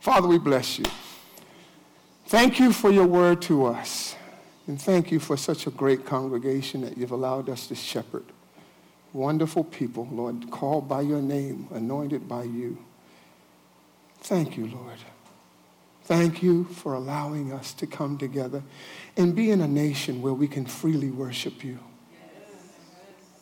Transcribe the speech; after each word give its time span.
Father, 0.00 0.26
we 0.26 0.38
bless 0.38 0.78
you. 0.78 0.86
Thank 2.26 2.58
you 2.58 2.72
for 2.72 2.90
your 2.90 3.06
word 3.06 3.42
to 3.42 3.66
us. 3.66 4.16
And 4.66 4.80
thank 4.80 5.10
you 5.10 5.20
for 5.20 5.36
such 5.36 5.66
a 5.66 5.70
great 5.70 6.06
congregation 6.06 6.80
that 6.82 6.96
you've 6.96 7.10
allowed 7.10 7.48
us 7.48 7.66
to 7.66 7.74
shepherd. 7.74 8.24
Wonderful 9.12 9.64
people, 9.64 10.08
Lord, 10.10 10.50
called 10.50 10.88
by 10.88 11.02
your 11.02 11.20
name, 11.20 11.68
anointed 11.72 12.28
by 12.28 12.44
you. 12.44 12.78
Thank 14.20 14.56
you, 14.56 14.68
Lord. 14.68 14.98
Thank 16.04 16.42
you 16.42 16.64
for 16.64 16.94
allowing 16.94 17.52
us 17.52 17.72
to 17.74 17.86
come 17.86 18.16
together 18.16 18.62
and 19.16 19.34
be 19.34 19.50
in 19.50 19.60
a 19.60 19.68
nation 19.68 20.22
where 20.22 20.32
we 20.32 20.48
can 20.48 20.64
freely 20.64 21.10
worship 21.10 21.62
you. 21.62 21.78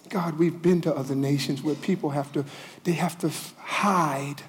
God, 0.08 0.38
we've 0.38 0.60
been 0.60 0.80
to 0.82 0.94
other 0.94 1.14
nations 1.14 1.62
where 1.62 1.74
people 1.74 2.10
have 2.10 2.32
to, 2.32 2.44
they 2.84 2.92
have 2.92 3.18
to 3.18 3.30
hide 3.58 4.42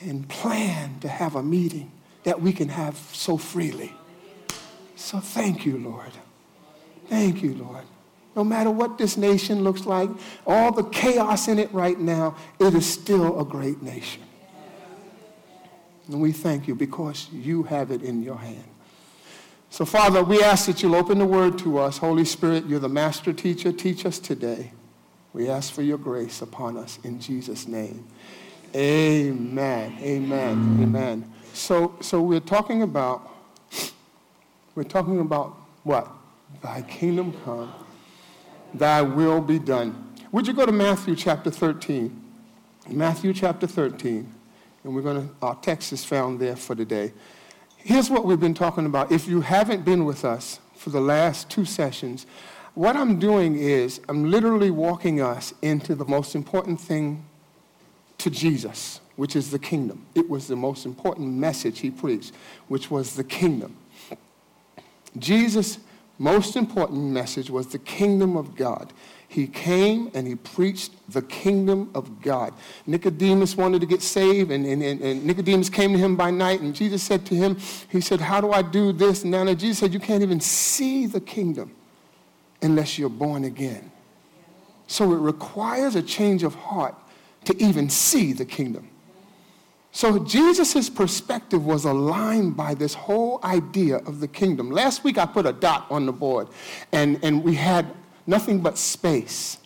and 0.00 0.28
plan 0.28 0.98
to 1.00 1.08
have 1.08 1.36
a 1.36 1.42
meeting 1.42 1.90
that 2.24 2.40
we 2.40 2.52
can 2.52 2.68
have 2.68 2.96
so 3.12 3.36
freely. 3.36 3.92
So 4.96 5.18
thank 5.18 5.64
you, 5.64 5.78
Lord. 5.78 6.12
Thank 7.08 7.42
you, 7.42 7.54
Lord. 7.54 7.84
No 8.36 8.44
matter 8.44 8.70
what 8.70 8.96
this 8.96 9.16
nation 9.16 9.64
looks 9.64 9.86
like, 9.86 10.08
all 10.46 10.72
the 10.72 10.84
chaos 10.84 11.48
in 11.48 11.58
it 11.58 11.72
right 11.72 11.98
now, 11.98 12.36
it 12.58 12.74
is 12.74 12.86
still 12.86 13.40
a 13.40 13.44
great 13.44 13.82
nation. 13.82 14.22
And 16.06 16.20
we 16.20 16.32
thank 16.32 16.68
you 16.68 16.74
because 16.74 17.28
you 17.32 17.64
have 17.64 17.90
it 17.90 18.02
in 18.02 18.22
your 18.22 18.36
hand. 18.36 18.64
So, 19.70 19.84
Father, 19.84 20.24
we 20.24 20.42
ask 20.42 20.66
that 20.66 20.82
you'll 20.82 20.96
open 20.96 21.18
the 21.18 21.26
word 21.26 21.58
to 21.60 21.78
us. 21.78 21.98
Holy 21.98 22.24
Spirit, 22.24 22.66
you're 22.66 22.80
the 22.80 22.88
master 22.88 23.32
teacher. 23.32 23.72
Teach 23.72 24.04
us 24.04 24.18
today. 24.18 24.72
We 25.32 25.48
ask 25.48 25.72
for 25.72 25.82
your 25.82 25.98
grace 25.98 26.42
upon 26.42 26.76
us 26.76 26.98
in 27.04 27.20
Jesus' 27.20 27.68
name. 27.68 28.06
Amen. 28.74 29.98
Amen. 30.00 30.78
Amen. 30.80 31.32
So, 31.52 31.96
so 32.00 32.20
we're 32.20 32.38
talking 32.38 32.82
about, 32.82 33.28
we're 34.74 34.84
talking 34.84 35.18
about 35.20 35.56
what? 35.82 36.08
Thy 36.62 36.82
kingdom 36.82 37.34
come, 37.44 37.72
thy 38.72 39.02
will 39.02 39.40
be 39.40 39.58
done. 39.58 40.14
Would 40.30 40.46
you 40.46 40.52
go 40.52 40.66
to 40.66 40.72
Matthew 40.72 41.16
chapter 41.16 41.50
13? 41.50 42.16
Matthew 42.88 43.32
chapter 43.32 43.66
13. 43.66 44.32
And 44.84 44.94
we're 44.94 45.02
going 45.02 45.28
to, 45.28 45.34
our 45.42 45.56
text 45.56 45.92
is 45.92 46.04
found 46.04 46.38
there 46.38 46.56
for 46.56 46.74
today. 46.76 47.12
Here's 47.76 48.08
what 48.08 48.24
we've 48.24 48.40
been 48.40 48.54
talking 48.54 48.86
about. 48.86 49.10
If 49.10 49.26
you 49.26 49.40
haven't 49.40 49.84
been 49.84 50.04
with 50.04 50.24
us 50.24 50.60
for 50.76 50.90
the 50.90 51.00
last 51.00 51.50
two 51.50 51.64
sessions, 51.64 52.24
what 52.74 52.94
I'm 52.94 53.18
doing 53.18 53.56
is 53.56 54.00
I'm 54.08 54.30
literally 54.30 54.70
walking 54.70 55.20
us 55.20 55.52
into 55.60 55.94
the 55.94 56.04
most 56.04 56.34
important 56.34 56.80
thing 56.80 57.24
to 58.20 58.30
Jesus, 58.30 59.00
which 59.16 59.36
is 59.36 59.50
the 59.50 59.58
kingdom. 59.58 60.06
It 60.14 60.28
was 60.28 60.46
the 60.46 60.56
most 60.56 60.86
important 60.86 61.28
message 61.34 61.80
he 61.80 61.90
preached, 61.90 62.32
which 62.68 62.90
was 62.90 63.14
the 63.14 63.24
kingdom. 63.24 63.76
Jesus' 65.18 65.78
most 66.18 66.54
important 66.54 67.02
message 67.02 67.50
was 67.50 67.68
the 67.68 67.78
kingdom 67.78 68.36
of 68.36 68.54
God. 68.54 68.92
He 69.26 69.46
came 69.46 70.10
and 70.12 70.26
he 70.26 70.34
preached 70.34 70.92
the 71.08 71.22
kingdom 71.22 71.90
of 71.94 72.20
God. 72.20 72.52
Nicodemus 72.86 73.56
wanted 73.56 73.80
to 73.80 73.86
get 73.86 74.02
saved, 74.02 74.50
and, 74.50 74.66
and, 74.66 74.82
and 74.82 75.24
Nicodemus 75.24 75.70
came 75.70 75.92
to 75.92 75.98
him 75.98 76.16
by 76.16 76.30
night, 76.30 76.60
and 76.60 76.74
Jesus 76.74 77.02
said 77.02 77.24
to 77.26 77.34
him, 77.34 77.56
He 77.88 78.00
said, 78.00 78.20
How 78.20 78.40
do 78.40 78.52
I 78.52 78.60
do 78.60 78.92
this? 78.92 79.22
And 79.22 79.30
now 79.30 79.44
Jesus 79.54 79.78
said, 79.78 79.94
You 79.94 80.00
can't 80.00 80.22
even 80.22 80.40
see 80.40 81.06
the 81.06 81.20
kingdom 81.20 81.70
unless 82.60 82.98
you're 82.98 83.08
born 83.08 83.44
again. 83.44 83.90
So 84.88 85.12
it 85.12 85.18
requires 85.18 85.94
a 85.94 86.02
change 86.02 86.42
of 86.42 86.54
heart 86.56 86.96
to 87.44 87.62
even 87.62 87.88
see 87.88 88.32
the 88.32 88.44
kingdom. 88.44 88.88
So 89.92 90.20
Jesus' 90.20 90.88
perspective 90.88 91.64
was 91.64 91.84
aligned 91.84 92.56
by 92.56 92.74
this 92.74 92.94
whole 92.94 93.40
idea 93.42 93.96
of 93.96 94.20
the 94.20 94.28
kingdom. 94.28 94.70
Last 94.70 95.02
week 95.02 95.18
I 95.18 95.26
put 95.26 95.46
a 95.46 95.52
dot 95.52 95.86
on 95.90 96.06
the 96.06 96.12
board 96.12 96.48
and, 96.92 97.18
and 97.24 97.42
we 97.42 97.56
had 97.56 97.86
nothing 98.26 98.60
but 98.60 98.78
space. 98.78 99.58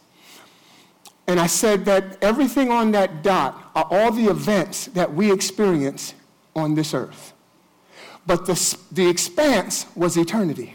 And 1.26 1.38
I 1.41 1.47
said 1.47 1.84
that 1.87 2.22
everything 2.22 2.71
on 2.71 2.93
that 2.93 3.22
dot 3.22 3.71
are 3.75 3.87
all 3.91 4.12
the 4.12 4.26
events 4.26 4.87
that 4.87 5.12
we 5.12 5.32
experience 5.32 6.15
on 6.56 6.75
this 6.75 6.94
earth. 6.94 7.32
But 8.26 8.47
the, 8.47 8.78
the 8.93 9.09
expanse 9.09 9.87
was 9.94 10.16
eternity. 10.16 10.75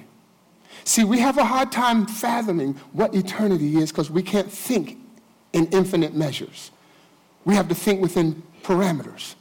See, 0.84 1.04
we 1.04 1.20
have 1.20 1.38
a 1.38 1.46
hard 1.46 1.72
time 1.72 2.06
fathoming 2.06 2.74
what 2.94 3.14
eternity 3.16 3.78
is 3.78 3.92
because 3.92 4.10
we 4.10 4.24
can't 4.24 4.52
think 4.52 4.98
in 5.54 5.68
infinite 5.68 6.14
measures. 6.14 6.72
We 7.50 7.56
have 7.56 7.68
to 7.70 7.74
think 7.74 8.00
within 8.00 8.44
parameters. 8.62 9.34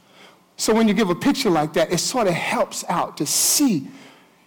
So 0.57 0.73
when 0.73 0.87
you 0.87 0.95
give 0.95 1.11
a 1.11 1.15
picture 1.15 1.51
like 1.51 1.73
that, 1.73 1.91
it 1.91 1.99
sort 1.99 2.25
of 2.25 2.33
helps 2.33 2.83
out 2.89 3.17
to 3.17 3.25
see 3.27 3.87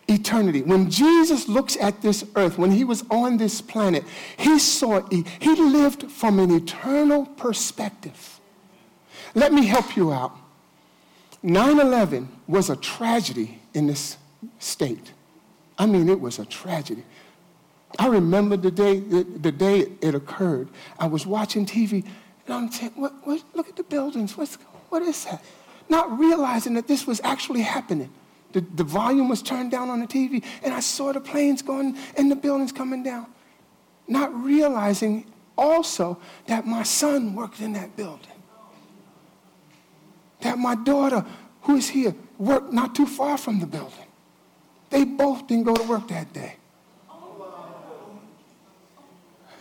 eternity. 0.09 0.63
When 0.63 0.91
Jesus 0.91 1.47
looks 1.47 1.77
at 1.77 2.03
this 2.03 2.25
earth, 2.35 2.59
when 2.59 2.73
he 2.73 2.83
was 2.83 3.05
on 3.09 3.37
this 3.37 3.61
planet, 3.61 4.03
he 4.37 4.59
saw, 4.59 5.09
he 5.11 5.55
lived 5.55 6.11
from 6.11 6.41
an 6.41 6.51
eternal 6.51 7.25
perspective. 7.25 8.41
Let 9.37 9.53
me 9.53 9.65
help 9.65 9.97
you 9.97 10.13
out. 10.13 10.37
9 11.45 11.79
11 11.79 12.29
was 12.49 12.69
a 12.69 12.75
tragedy 12.75 13.61
in 13.75 13.87
this 13.87 14.17
state. 14.59 15.13
I 15.79 15.87
mean, 15.87 16.09
it 16.09 16.21
was 16.21 16.41
a 16.41 16.45
tragedy. 16.45 17.05
I 17.97 18.09
remember 18.09 18.57
the 18.57 18.73
day, 18.73 18.99
the, 18.99 19.23
the 19.23 19.53
day 19.53 19.87
it 20.01 20.17
occurred. 20.17 20.69
I 20.99 21.07
was 21.07 21.29
watching 21.29 21.65
TV 21.65 22.05
and 22.53 22.67
I'm 22.67 22.73
saying, 22.73 22.93
what, 22.95 23.13
what, 23.27 23.43
look 23.55 23.69
at 23.69 23.77
the 23.77 23.83
buildings. 23.83 24.37
What's, 24.37 24.57
what 24.89 25.03
is 25.03 25.25
that? 25.25 25.43
Not 25.89 26.19
realizing 26.19 26.75
that 26.75 26.87
this 26.87 27.07
was 27.07 27.21
actually 27.25 27.63
happening. 27.63 28.11
The, 28.53 28.61
the 28.61 28.85
volume 28.85 29.29
was 29.29 29.43
turned 29.43 29.71
down 29.71 29.89
on 29.89 30.01
the 30.01 30.07
TV, 30.07 30.45
and 30.63 30.75
I 30.75 30.81
saw 30.81 31.13
the 31.13 31.21
planes 31.21 31.63
going 31.63 31.97
and 32.17 32.31
the 32.31 32.37
buildings 32.37 32.73
coming 32.73 33.03
down. 33.03 33.27
Not 34.07 34.35
realizing 34.35 35.27
also 35.57 36.19
that 36.47 36.67
my 36.67 36.83
son 36.83 37.35
worked 37.35 37.61
in 37.61 37.73
that 37.73 37.97
building. 37.97 38.27
That 40.41 40.59
my 40.59 40.75
daughter, 40.75 41.25
who 41.63 41.77
is 41.77 41.89
here, 41.89 42.15
worked 42.39 42.73
not 42.73 42.95
too 42.95 43.07
far 43.07 43.39
from 43.39 43.61
the 43.61 43.67
building. 43.67 44.07
They 44.91 45.05
both 45.05 45.47
didn't 45.47 45.65
go 45.65 45.75
to 45.75 45.85
work 45.85 46.09
that 46.09 46.33
day. 46.33 46.57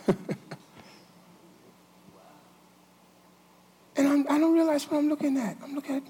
And 3.96 4.08
I'm, 4.08 4.26
I 4.28 4.34
do 4.34 4.40
not 4.40 4.52
realize 4.52 4.90
what 4.90 4.98
I'm 4.98 5.08
looking 5.08 5.36
at. 5.36 5.56
I'm 5.62 5.74
looking 5.74 5.96
at 5.96 6.02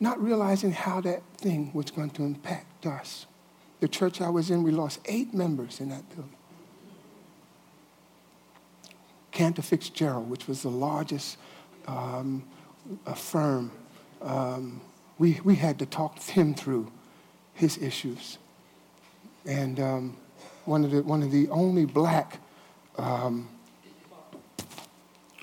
not 0.00 0.22
realizing 0.22 0.72
how 0.72 1.00
that 1.02 1.22
thing 1.36 1.70
was 1.72 1.90
going 1.90 2.10
to 2.10 2.22
impact 2.22 2.86
us. 2.86 3.26
The 3.80 3.88
church 3.88 4.20
I 4.20 4.28
was 4.28 4.50
in, 4.50 4.62
we 4.62 4.70
lost 4.70 5.00
eight 5.06 5.34
members 5.34 5.80
in 5.80 5.90
that 5.90 6.08
building. 6.08 6.36
Cantor 9.30 9.62
Fitzgerald, 9.62 10.30
which 10.30 10.46
was 10.46 10.62
the 10.62 10.70
largest 10.70 11.36
um, 11.86 12.44
firm, 13.14 13.72
um, 14.22 14.80
we, 15.18 15.40
we 15.44 15.56
had 15.56 15.78
to 15.80 15.86
talk 15.86 16.20
him 16.20 16.54
through 16.54 16.90
his 17.52 17.78
issues. 17.78 18.38
And 19.44 19.78
um, 19.80 20.16
one, 20.64 20.84
of 20.84 20.90
the, 20.90 21.02
one 21.02 21.22
of 21.22 21.30
the 21.30 21.48
only 21.50 21.84
black 21.84 22.38
um, 22.96 23.48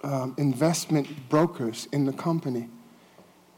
um, 0.04 0.36
investment 0.38 1.08
brokers 1.30 1.88
in 1.92 2.06
the 2.06 2.14
company. 2.14 2.70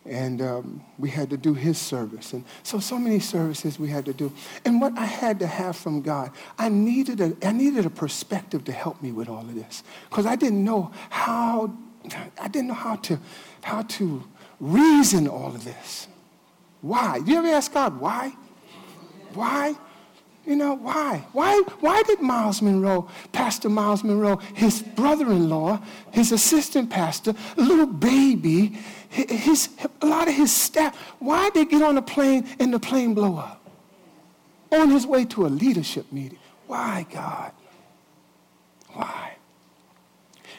And 0.06 0.42
um, 0.42 0.84
we 0.98 1.10
had 1.10 1.30
to 1.30 1.38
do 1.38 1.54
his 1.54 1.78
service. 1.78 2.34
And 2.34 2.44
so, 2.62 2.80
so 2.80 3.00
many 3.00 3.20
services 3.20 3.80
we 3.80 3.88
had 3.88 4.04
to 4.06 4.14
do. 4.14 4.34
And 4.66 4.82
what 4.82 4.98
I 4.98 5.06
had 5.06 5.40
to 5.40 5.48
have 5.48 5.78
from 5.78 6.02
God, 6.02 6.32
I 6.60 6.68
needed 6.68 7.22
a, 7.22 7.38
I 7.42 7.54
needed 7.54 7.86
a 7.86 7.90
perspective 7.90 8.66
to 8.66 8.74
help 8.74 9.02
me 9.02 9.14
with 9.14 9.30
all 9.30 9.40
of 9.40 9.56
this. 9.56 9.82
Because 10.10 10.26
I 10.26 10.36
didn't 10.36 10.64
know 10.64 10.92
how, 11.10 11.74
I 12.38 12.50
didn't 12.50 12.68
know 12.68 12.74
how 12.74 12.98
to, 12.98 13.18
how 13.62 13.84
to 13.84 14.24
reason 14.60 15.28
all 15.28 15.56
of 15.56 15.64
this. 15.64 16.08
Why? 16.82 17.20
Do 17.20 17.32
you 17.32 17.38
ever 17.38 17.48
ask 17.48 17.74
God 17.74 17.98
why? 18.00 18.36
Why? 19.34 19.76
You 20.46 20.58
know, 20.58 20.74
why? 20.74 21.26
Why, 21.32 21.62
why 21.80 22.04
did 22.04 22.20
Myles 22.20 22.62
Munroe, 22.62 23.08
Pastor 23.32 23.70
Myles 23.70 24.04
Munroe, 24.04 24.38
his 24.54 24.82
brother-in-law, 24.82 25.82
his 26.12 26.34
assistant 26.34 26.90
pastor, 26.90 27.34
little 27.56 27.86
baby, 27.86 28.78
his, 29.10 29.70
a 30.02 30.06
lot 30.06 30.28
of 30.28 30.34
his 30.34 30.52
staff, 30.52 30.98
why 31.20 31.50
did 31.52 31.68
they 31.68 31.72
get 31.72 31.82
on 31.82 31.98
a 31.98 32.02
plane 32.02 32.46
and 32.60 32.74
the 32.74 32.80
plane 32.80 33.14
blow 33.14 33.38
up? 33.38 33.62
On 34.72 34.90
his 34.90 35.08
way 35.08 35.24
to 35.26 35.46
a 35.46 35.48
leadership 35.48 36.12
meeting. 36.12 36.40
Why, 36.68 37.06
God? 37.10 37.52
Why? 38.90 39.36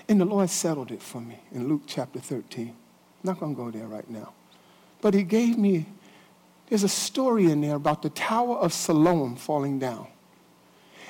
And 0.08 0.20
the 0.20 0.24
Lord 0.24 0.48
settled 0.48 0.92
it 0.92 1.02
for 1.02 1.20
me 1.20 1.38
in 1.52 1.68
Luke 1.68 1.82
chapter 1.86 2.20
13. 2.20 2.68
I'm 2.68 2.74
not 3.22 3.40
going 3.40 3.54
to 3.54 3.62
go 3.62 3.70
there 3.70 3.86
right 3.86 4.08
now. 4.08 4.32
But 5.00 5.12
he 5.14 5.24
gave 5.24 5.58
me 5.58 5.86
there's 6.74 6.82
a 6.82 6.88
story 6.88 7.52
in 7.52 7.60
there 7.60 7.76
about 7.76 8.02
the 8.02 8.10
Tower 8.10 8.56
of 8.56 8.72
Siloam 8.72 9.36
falling 9.36 9.78
down. 9.78 10.08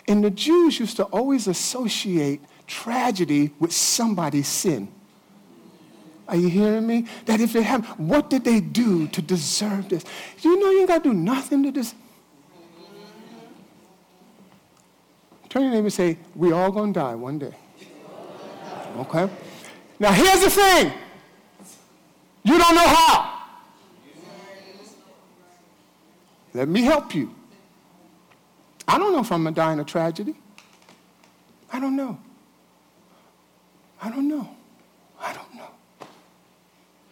And 0.06 0.22
the 0.22 0.30
Jews 0.30 0.78
used 0.78 0.98
to 0.98 1.04
always 1.04 1.46
associate 1.46 2.42
tragedy 2.66 3.50
with 3.58 3.72
somebody's 3.72 4.46
sin. 4.46 4.88
Are 6.28 6.36
you 6.36 6.48
hearing 6.48 6.86
me? 6.86 7.06
That 7.24 7.40
if 7.40 7.54
they 7.54 7.62
have, 7.62 7.86
what 7.98 8.28
did 8.28 8.44
they 8.44 8.60
do 8.60 9.08
to 9.08 9.22
deserve 9.22 9.88
this? 9.88 10.04
You 10.42 10.60
know 10.60 10.68
you 10.68 10.80
ain't 10.80 10.88
got 10.88 11.02
to 11.02 11.08
do 11.08 11.14
nothing 11.14 11.62
to 11.62 11.72
this. 11.72 11.94
Turn 15.48 15.62
your 15.62 15.70
name 15.70 15.84
and 15.84 15.92
say, 15.94 16.18
we 16.34 16.52
all 16.52 16.70
gonna 16.70 16.92
die 16.92 17.14
one 17.14 17.38
day. 17.38 17.54
Okay? 18.98 19.30
Now 19.98 20.12
here's 20.12 20.42
the 20.42 20.50
thing. 20.50 20.92
You 22.42 22.58
don't 22.58 22.74
know 22.74 22.86
how. 22.86 23.33
Let 26.54 26.68
me 26.68 26.82
help 26.82 27.14
you. 27.14 27.34
I 28.86 28.96
don't 28.96 29.12
know 29.12 29.20
if 29.20 29.32
I'm 29.32 29.44
to 29.44 29.50
die 29.50 29.72
in 29.72 29.80
a 29.80 29.84
tragedy. 29.84 30.36
I 31.72 31.80
don't 31.80 31.96
know. 31.96 32.18
I 34.00 34.08
don't 34.08 34.28
know. 34.28 34.48
I 35.20 35.32
don't 35.32 35.54
know. 35.54 35.70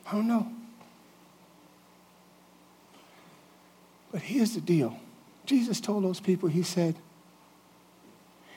I 0.06 0.12
don't 0.12 0.28
know. 0.28 0.46
But 4.12 4.20
here's 4.20 4.54
the 4.54 4.60
deal. 4.60 4.96
Jesus 5.46 5.80
told 5.80 6.04
those 6.04 6.20
people, 6.20 6.48
he 6.48 6.62
said, 6.62 6.94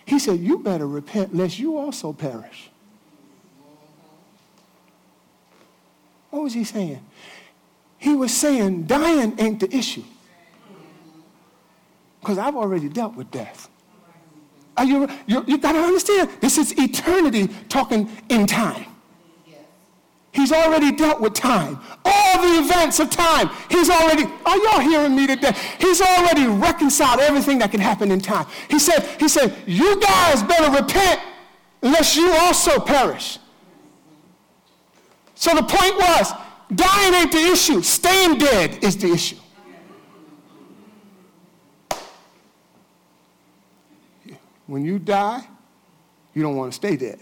he 0.05 0.19
said, 0.19 0.39
you 0.39 0.59
better 0.59 0.87
repent 0.87 1.35
lest 1.35 1.57
you 1.57 1.77
also 1.77 2.13
perish. 2.13 2.69
What 6.29 6.43
was 6.43 6.53
he 6.53 6.63
saying? 6.63 7.03
He 7.97 8.13
was 8.13 8.31
saying 8.31 8.83
dying 8.83 9.33
ain't 9.39 9.61
the 9.61 9.73
issue. 9.75 10.03
Because 12.25 12.39
I've 12.39 12.55
already 12.55 12.89
dealt 12.89 13.15
with 13.15 13.29
death. 13.29 13.69
Are 14.75 14.83
you, 14.83 15.07
you, 15.27 15.45
you 15.45 15.59
got 15.59 15.73
to 15.73 15.79
understand, 15.79 16.27
this 16.41 16.57
is 16.57 16.73
eternity 16.75 17.53
talking 17.69 18.09
in 18.29 18.47
time. 18.47 18.87
He's 20.31 20.51
already 20.51 20.91
dealt 20.91 21.21
with 21.21 21.35
time. 21.35 21.79
All 22.03 22.41
the 22.41 22.65
events 22.65 22.99
of 22.99 23.11
time. 23.11 23.51
He's 23.69 23.91
already, 23.91 24.23
are 24.43 24.57
y'all 24.57 24.79
hearing 24.79 25.15
me 25.15 25.27
today? 25.27 25.51
He's 25.79 26.01
already 26.01 26.47
reconciled 26.47 27.19
everything 27.19 27.59
that 27.59 27.69
can 27.69 27.79
happen 27.79 28.09
in 28.11 28.19
time. 28.19 28.47
He 28.71 28.79
said, 28.79 29.07
he 29.19 29.27
said, 29.27 29.55
you 29.67 30.01
guys 30.01 30.41
better 30.41 30.71
repent 30.71 31.21
lest 31.83 32.15
you 32.15 32.33
also 32.33 32.79
perish. 32.79 33.37
So 35.35 35.53
the 35.53 35.61
point 35.61 35.95
was, 35.95 36.33
dying 36.73 37.13
ain't 37.13 37.31
the 37.31 37.51
issue. 37.51 37.83
Staying 37.83 38.39
dead 38.39 38.83
is 38.83 38.97
the 38.97 39.11
issue. 39.11 39.37
When 44.67 44.83
you 44.83 44.99
die, 44.99 45.47
you 46.33 46.41
don't 46.41 46.55
want 46.55 46.71
to 46.71 46.75
stay 46.75 46.95
dead. 46.95 47.21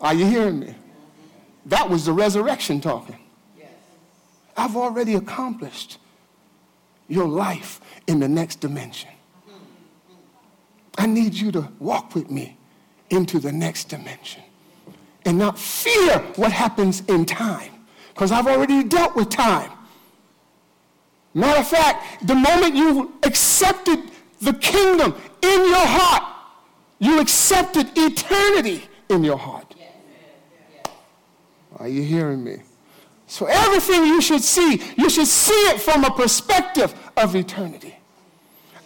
Are 0.00 0.14
you 0.14 0.26
hearing 0.26 0.60
me? 0.60 0.74
That 1.66 1.88
was 1.90 2.04
the 2.04 2.12
resurrection 2.12 2.80
talking. 2.80 3.18
I've 4.56 4.76
already 4.76 5.14
accomplished 5.14 5.98
your 7.08 7.26
life 7.26 7.80
in 8.06 8.20
the 8.20 8.28
next 8.28 8.56
dimension. 8.56 9.10
I 10.96 11.06
need 11.06 11.34
you 11.34 11.52
to 11.52 11.68
walk 11.78 12.14
with 12.14 12.30
me 12.30 12.56
into 13.10 13.38
the 13.38 13.52
next 13.52 13.84
dimension 13.84 14.42
and 15.24 15.38
not 15.38 15.58
fear 15.58 16.18
what 16.36 16.52
happens 16.52 17.02
in 17.08 17.24
time 17.24 17.72
because 18.12 18.32
I've 18.32 18.46
already 18.46 18.82
dealt 18.82 19.14
with 19.14 19.30
time. 19.30 19.70
Matter 21.34 21.60
of 21.60 21.68
fact, 21.68 22.26
the 22.26 22.34
moment 22.34 22.74
you 22.74 23.14
accepted 23.22 24.00
the 24.40 24.52
kingdom 24.54 25.14
in 25.42 25.64
your 25.66 25.86
heart, 25.86 26.22
you 26.98 27.20
accepted 27.20 27.90
eternity 27.96 28.88
in 29.08 29.24
your 29.24 29.38
heart. 29.38 29.74
Are 31.76 31.88
you 31.88 32.02
hearing 32.02 32.42
me? 32.42 32.58
So 33.26 33.46
everything 33.46 34.04
you 34.06 34.20
should 34.20 34.42
see, 34.42 34.80
you 34.96 35.10
should 35.10 35.26
see 35.26 35.52
it 35.70 35.80
from 35.80 36.04
a 36.04 36.10
perspective 36.10 36.94
of 37.16 37.36
eternity. 37.36 37.97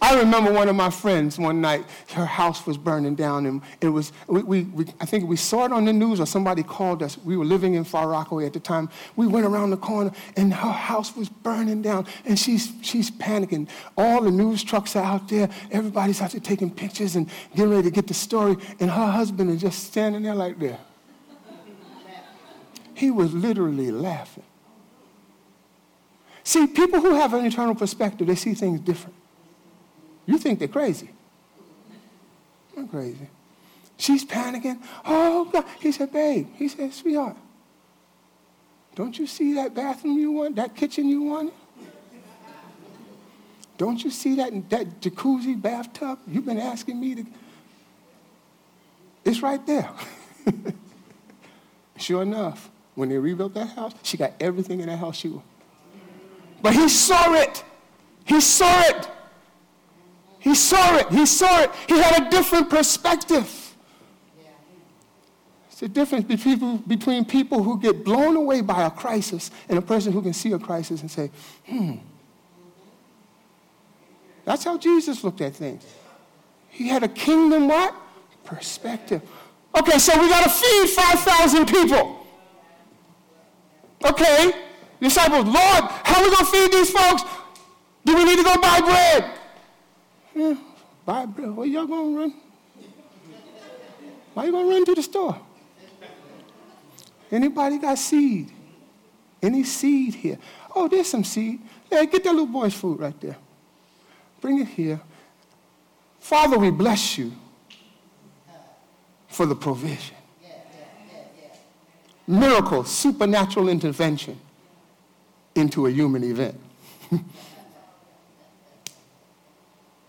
I 0.03 0.19
remember 0.19 0.51
one 0.51 0.67
of 0.67 0.75
my 0.75 0.89
friends 0.89 1.39
one 1.39 1.61
night, 1.61 1.85
her 2.13 2.25
house 2.25 2.67
was 2.67 2.77
burning 2.77 3.15
down, 3.15 3.45
and 3.45 3.61
it 3.79 3.87
was, 3.87 4.11
we, 4.27 4.43
we, 4.43 4.63
we, 4.63 4.85
I 4.99 5.05
think 5.05 5.29
we 5.29 5.37
saw 5.37 5.63
it 5.63 5.71
on 5.71 5.85
the 5.85 5.93
news 5.93 6.19
or 6.19 6.25
somebody 6.25 6.61
called 6.61 7.01
us. 7.01 7.17
We 7.19 7.37
were 7.37 7.45
living 7.45 7.75
in 7.75 7.85
Far 7.85 8.09
Rockaway 8.09 8.45
at 8.45 8.51
the 8.51 8.59
time. 8.59 8.89
We 9.15 9.27
went 9.27 9.45
around 9.45 9.69
the 9.69 9.77
corner, 9.77 10.11
and 10.35 10.53
her 10.53 10.73
house 10.73 11.15
was 11.15 11.29
burning 11.29 11.81
down, 11.81 12.05
and 12.25 12.37
she's, 12.37 12.73
she's 12.81 13.09
panicking. 13.11 13.69
All 13.97 14.21
the 14.21 14.29
news 14.29 14.61
trucks 14.61 14.97
are 14.97 15.05
out 15.05 15.29
there. 15.29 15.49
Everybody's 15.71 16.21
out 16.21 16.31
there 16.31 16.41
taking 16.41 16.69
pictures 16.69 17.15
and 17.15 17.29
getting 17.55 17.71
ready 17.71 17.83
to 17.83 17.91
get 17.91 18.07
the 18.07 18.13
story, 18.13 18.57
and 18.81 18.91
her 18.91 19.07
husband 19.07 19.51
is 19.51 19.61
just 19.61 19.85
standing 19.85 20.23
there 20.23 20.35
like 20.35 20.59
this. 20.59 20.77
He 22.93 23.09
was 23.09 23.33
literally 23.33 23.89
laughing. 23.89 24.43
See, 26.43 26.67
people 26.67 26.99
who 26.99 27.15
have 27.15 27.33
an 27.33 27.45
eternal 27.45 27.73
perspective, 27.73 28.27
they 28.27 28.35
see 28.35 28.53
things 28.53 28.81
different. 28.81 29.15
You 30.25 30.37
think 30.37 30.59
they're 30.59 30.67
crazy. 30.67 31.09
I'm 32.77 32.87
crazy. 32.87 33.27
She's 33.97 34.25
panicking. 34.25 34.81
Oh, 35.05 35.45
God. 35.45 35.65
He 35.79 35.91
said, 35.91 36.11
babe, 36.11 36.47
he 36.55 36.67
said, 36.67 36.93
sweetheart, 36.93 37.37
don't 38.95 39.17
you 39.17 39.27
see 39.27 39.53
that 39.53 39.73
bathroom 39.73 40.17
you 40.17 40.31
want, 40.31 40.55
that 40.55 40.75
kitchen 40.75 41.07
you 41.07 41.23
wanted? 41.23 41.53
Don't 43.77 44.03
you 44.03 44.11
see 44.11 44.35
that, 44.35 44.69
that 44.69 45.01
jacuzzi 45.01 45.59
bathtub? 45.59 46.19
You've 46.27 46.45
been 46.45 46.59
asking 46.59 46.99
me 46.99 47.15
to. 47.15 47.25
It's 49.25 49.41
right 49.41 49.65
there. 49.65 49.89
sure 51.97 52.21
enough, 52.21 52.69
when 52.95 53.09
they 53.09 53.17
rebuilt 53.17 53.55
that 53.55 53.69
house, 53.69 53.93
she 54.03 54.17
got 54.17 54.33
everything 54.39 54.79
in 54.79 54.87
that 54.87 54.97
house 54.97 55.17
she 55.17 55.29
wanted. 55.29 55.47
But 56.61 56.73
he 56.73 56.87
saw 56.87 57.33
it. 57.33 57.63
He 58.25 58.39
saw 58.39 58.81
it. 58.81 59.09
He 60.43 60.55
saw 60.55 60.97
it. 60.97 61.09
He 61.09 61.25
saw 61.25 61.61
it. 61.61 61.71
He 61.87 61.97
had 61.97 62.27
a 62.27 62.29
different 62.29 62.69
perspective. 62.69 63.49
It's 65.69 65.79
the 65.79 65.87
difference 65.87 66.25
between, 66.25 66.77
between 66.79 67.23
people 67.23 67.63
who 67.63 67.79
get 67.79 68.03
blown 68.03 68.35
away 68.35 68.59
by 68.59 68.85
a 68.85 68.91
crisis 68.91 69.51
and 69.69 69.79
a 69.79 69.81
person 69.81 70.11
who 70.11 70.21
can 70.21 70.33
see 70.33 70.51
a 70.51 70.59
crisis 70.59 70.99
and 70.99 71.09
say, 71.09 71.31
hmm. 71.65 71.93
That's 74.43 74.65
how 74.65 74.77
Jesus 74.77 75.23
looked 75.23 75.39
at 75.39 75.55
things. 75.55 75.85
He 76.67 76.89
had 76.89 77.03
a 77.03 77.07
kingdom 77.07 77.69
what? 77.69 77.95
Perspective. 78.43 79.21
Okay, 79.73 79.97
so 79.97 80.21
we 80.21 80.27
got 80.27 80.43
to 80.43 80.49
feed 80.49 80.89
5,000 80.89 81.65
people. 81.67 82.27
Okay, 84.03 84.51
disciples, 84.99 85.45
Lord, 85.45 85.83
how 86.03 86.19
are 86.19 86.23
we 86.23 86.35
going 86.35 86.45
to 86.45 86.51
feed 86.51 86.71
these 86.73 86.91
folks? 86.91 87.23
Do 88.03 88.13
we 88.13 88.25
need 88.25 88.35
to 88.35 88.43
go 88.43 88.57
buy 88.57 88.81
bread? 88.81 89.39
Yeah. 90.35 90.55
Where 91.05 91.67
y'all 91.67 91.85
gonna 91.85 92.17
run? 92.17 92.33
Why 94.33 94.45
you 94.45 94.51
gonna 94.51 94.67
run 94.67 94.85
to 94.85 94.95
the 94.95 95.03
store? 95.03 95.39
Anybody 97.31 97.77
got 97.77 97.97
seed? 97.97 98.51
Any 99.41 99.63
seed 99.63 100.15
here? 100.15 100.37
Oh, 100.75 100.87
there's 100.87 101.07
some 101.07 101.23
seed. 101.23 101.59
Hey, 101.89 102.05
get 102.05 102.23
that 102.23 102.31
little 102.31 102.45
boy's 102.45 102.73
food 102.73 102.99
right 102.99 103.19
there. 103.19 103.37
Bring 104.39 104.59
it 104.59 104.67
here. 104.67 105.01
Father, 106.19 106.57
we 106.57 106.71
bless 106.71 107.17
you 107.17 107.33
for 109.27 109.45
the 109.45 109.55
provision. 109.55 110.15
Miracle, 112.25 112.85
supernatural 112.85 113.67
intervention 113.67 114.39
into 115.55 115.87
a 115.87 115.91
human 115.91 116.23
event. 116.23 116.59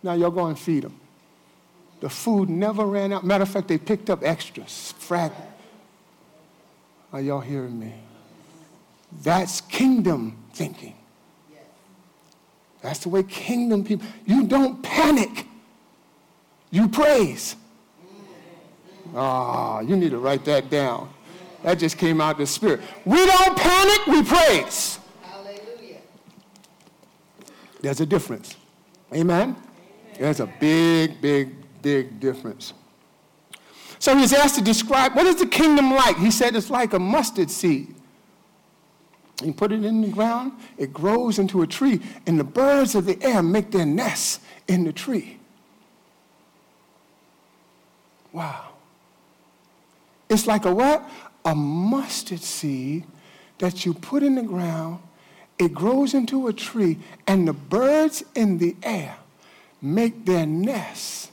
Now 0.04 0.12
y'all 0.12 0.30
go 0.30 0.44
and 0.46 0.58
feed 0.58 0.84
them. 0.84 1.00
The 2.00 2.10
food 2.10 2.50
never 2.50 2.84
ran 2.84 3.14
out. 3.14 3.24
Matter 3.24 3.42
of 3.42 3.48
fact, 3.48 3.68
they 3.68 3.78
picked 3.78 4.10
up 4.10 4.22
extras, 4.22 4.92
fragment. 4.98 5.50
Are 7.10 7.22
y'all 7.22 7.40
hearing 7.40 7.80
me? 7.80 7.94
That's 9.22 9.62
kingdom 9.62 10.36
thinking. 10.52 10.94
That's 12.82 12.98
the 12.98 13.08
way 13.08 13.22
kingdom 13.22 13.82
people, 13.82 14.06
you 14.26 14.46
don't 14.46 14.82
panic. 14.82 15.46
You 16.70 16.88
praise. 16.88 17.56
Ah, 19.14 19.78
oh, 19.78 19.80
you 19.80 19.96
need 19.96 20.10
to 20.10 20.18
write 20.18 20.44
that 20.44 20.68
down. 20.68 21.08
That 21.62 21.78
just 21.78 21.96
came 21.96 22.20
out 22.20 22.32
of 22.32 22.38
the 22.38 22.46
spirit. 22.46 22.82
We 23.06 23.24
don't 23.24 23.56
panic, 23.56 24.06
we 24.06 24.22
praise. 24.22 24.98
Hallelujah. 25.22 26.00
There's 27.80 28.02
a 28.02 28.06
difference. 28.06 28.54
Amen. 29.14 29.56
There's 30.18 30.40
a 30.40 30.46
big, 30.46 31.20
big, 31.20 31.50
big 31.82 32.20
difference. 32.20 32.72
So 33.98 34.16
he's 34.16 34.32
asked 34.32 34.56
to 34.56 34.62
describe 34.62 35.14
what 35.14 35.26
is 35.26 35.36
the 35.36 35.46
kingdom 35.46 35.92
like? 35.92 36.16
He 36.18 36.30
said 36.30 36.54
it's 36.54 36.70
like 36.70 36.92
a 36.92 36.98
mustard 36.98 37.50
seed. 37.50 37.94
You 39.42 39.52
put 39.52 39.72
it 39.72 39.84
in 39.84 40.00
the 40.00 40.08
ground, 40.08 40.52
it 40.78 40.92
grows 40.92 41.38
into 41.38 41.62
a 41.62 41.66
tree, 41.66 42.00
and 42.26 42.38
the 42.38 42.44
birds 42.44 42.94
of 42.94 43.04
the 43.04 43.20
air 43.22 43.42
make 43.42 43.72
their 43.72 43.84
nests 43.84 44.40
in 44.68 44.84
the 44.84 44.92
tree. 44.92 45.38
Wow. 48.32 48.68
It's 50.30 50.46
like 50.46 50.64
a 50.64 50.74
what? 50.74 51.08
a 51.44 51.54
mustard 51.54 52.40
seed 52.40 53.04
that 53.58 53.84
you 53.84 53.94
put 53.94 54.22
in 54.22 54.34
the 54.34 54.42
ground, 54.42 54.98
it 55.58 55.72
grows 55.72 56.14
into 56.14 56.48
a 56.48 56.52
tree, 56.52 56.98
and 57.26 57.46
the 57.46 57.52
birds 57.52 58.24
in 58.34 58.58
the 58.58 58.74
air 58.82 59.16
make 59.84 60.24
their 60.24 60.46
nests 60.46 61.30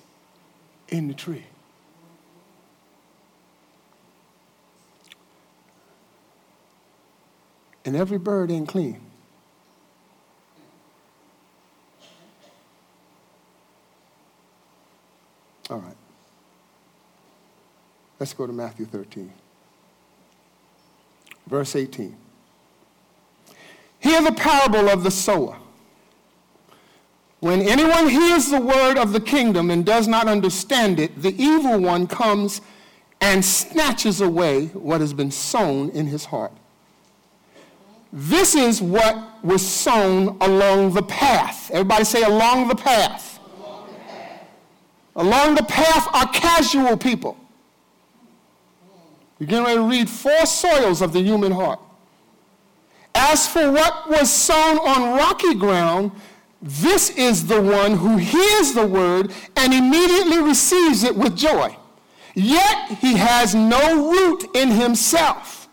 in 0.89 1.07
the 1.07 1.13
tree. 1.13 1.45
And 7.85 7.95
every 7.95 8.17
bird 8.17 8.51
ain't 8.51 8.67
clean. 8.67 8.99
All 15.69 15.77
right. 15.77 15.95
Let's 18.19 18.33
go 18.33 18.45
to 18.45 18.51
Matthew 18.51 18.85
13, 18.85 19.31
verse 21.47 21.77
18. 21.77 22.17
Hear 23.99 24.21
the 24.21 24.33
parable 24.33 24.89
of 24.89 25.03
the 25.03 25.11
sower. 25.11 25.60
When 27.41 27.63
anyone 27.63 28.07
hears 28.07 28.51
the 28.51 28.61
word 28.61 28.99
of 28.99 29.13
the 29.13 29.19
kingdom 29.19 29.71
and 29.71 29.83
does 29.83 30.07
not 30.07 30.27
understand 30.27 30.99
it, 30.99 31.19
the 31.19 31.33
evil 31.41 31.79
one 31.79 32.05
comes 32.05 32.61
and 33.19 33.43
snatches 33.43 34.21
away 34.21 34.67
what 34.67 35.01
has 35.01 35.11
been 35.11 35.31
sown 35.31 35.89
in 35.89 36.05
his 36.05 36.25
heart. 36.25 36.51
This 38.13 38.53
is 38.53 38.79
what 38.79 39.43
was 39.43 39.67
sown 39.67 40.37
along 40.39 40.93
the 40.93 41.01
path. 41.01 41.71
Everybody 41.71 42.03
say, 42.03 42.21
along 42.21 42.67
the 42.67 42.75
path. 42.75 43.39
Along 43.55 43.87
the 43.87 43.93
path, 43.93 44.47
along 45.15 45.55
the 45.55 45.63
path 45.63 46.07
are 46.13 46.27
casual 46.27 46.95
people. 46.95 47.37
You're 49.39 49.47
getting 49.47 49.65
ready 49.65 49.77
to 49.77 49.83
read 49.83 50.09
four 50.09 50.45
soils 50.45 51.01
of 51.01 51.11
the 51.11 51.21
human 51.21 51.51
heart. 51.51 51.79
As 53.15 53.47
for 53.47 53.71
what 53.71 54.07
was 54.07 54.31
sown 54.31 54.77
on 54.77 55.17
rocky 55.17 55.55
ground, 55.55 56.11
this 56.61 57.09
is 57.11 57.47
the 57.47 57.61
one 57.61 57.97
who 57.97 58.17
hears 58.17 58.73
the 58.73 58.85
word 58.85 59.31
and 59.55 59.73
immediately 59.73 60.39
receives 60.39 61.03
it 61.03 61.15
with 61.15 61.35
joy. 61.35 61.75
Yet 62.35 62.97
he 62.99 63.17
has 63.17 63.55
no 63.55 64.11
root 64.11 64.55
in 64.55 64.69
himself, 64.69 65.67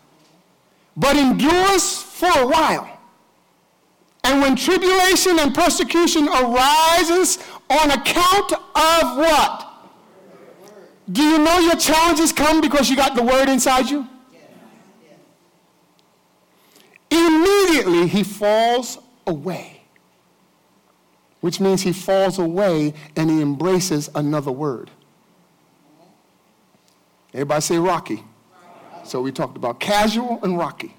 but 0.97 1.15
endures 1.15 2.01
for 2.01 2.29
a 2.39 2.47
while. 2.47 2.89
And 4.23 4.41
when 4.41 4.55
tribulation 4.55 5.39
and 5.39 5.55
persecution 5.55 6.27
arises 6.27 7.39
on 7.69 7.91
account 7.91 8.51
of 8.51 9.17
what? 9.17 9.65
Do 11.11 11.23
you 11.23 11.39
know 11.39 11.59
your 11.59 11.75
challenges 11.75 12.31
come 12.31 12.61
because 12.61 12.89
you 12.89 12.95
got 12.95 13.15
the 13.15 13.23
word 13.23 13.49
inside 13.49 13.89
you? 13.89 14.07
Immediately 17.09 18.07
he 18.07 18.23
falls 18.23 18.99
away, 19.25 19.78
which 21.41 21.59
means 21.59 21.81
he 21.81 21.93
falls 21.93 22.37
away 22.37 22.93
and 23.15 23.29
he 23.29 23.41
embraces 23.41 24.09
another 24.15 24.51
word. 24.51 24.91
Everybody 27.33 27.61
say 27.61 27.77
rocky. 27.77 28.23
So 29.03 29.21
we 29.21 29.31
talked 29.31 29.57
about 29.57 29.79
casual 29.79 30.39
and 30.43 30.57
rocky. 30.57 30.93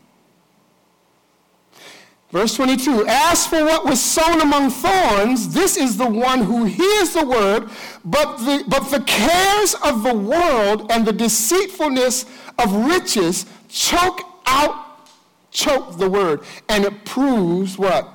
Verse 2.31 2.55
22 2.55 3.07
As 3.09 3.47
for 3.47 3.65
what 3.65 3.85
was 3.85 4.01
sown 4.01 4.41
among 4.41 4.71
thorns, 4.71 5.53
this 5.53 5.77
is 5.77 5.97
the 5.97 6.09
one 6.09 6.41
who 6.41 6.65
hears 6.65 7.13
the 7.13 7.27
word, 7.27 7.69
but 8.05 8.37
the, 8.39 8.65
but 8.69 8.91
the 8.91 9.01
cares 9.01 9.75
of 9.85 10.03
the 10.05 10.15
world 10.15 10.91
and 10.91 11.07
the 11.07 11.13
deceitfulness 11.13 12.27
of 12.59 12.73
riches 12.87 13.47
choke 13.69 14.21
out, 14.47 15.09
choke 15.51 15.99
the 15.99 16.09
word. 16.09 16.43
And 16.69 16.85
it 16.85 17.05
proves 17.05 17.77
what? 17.77 18.09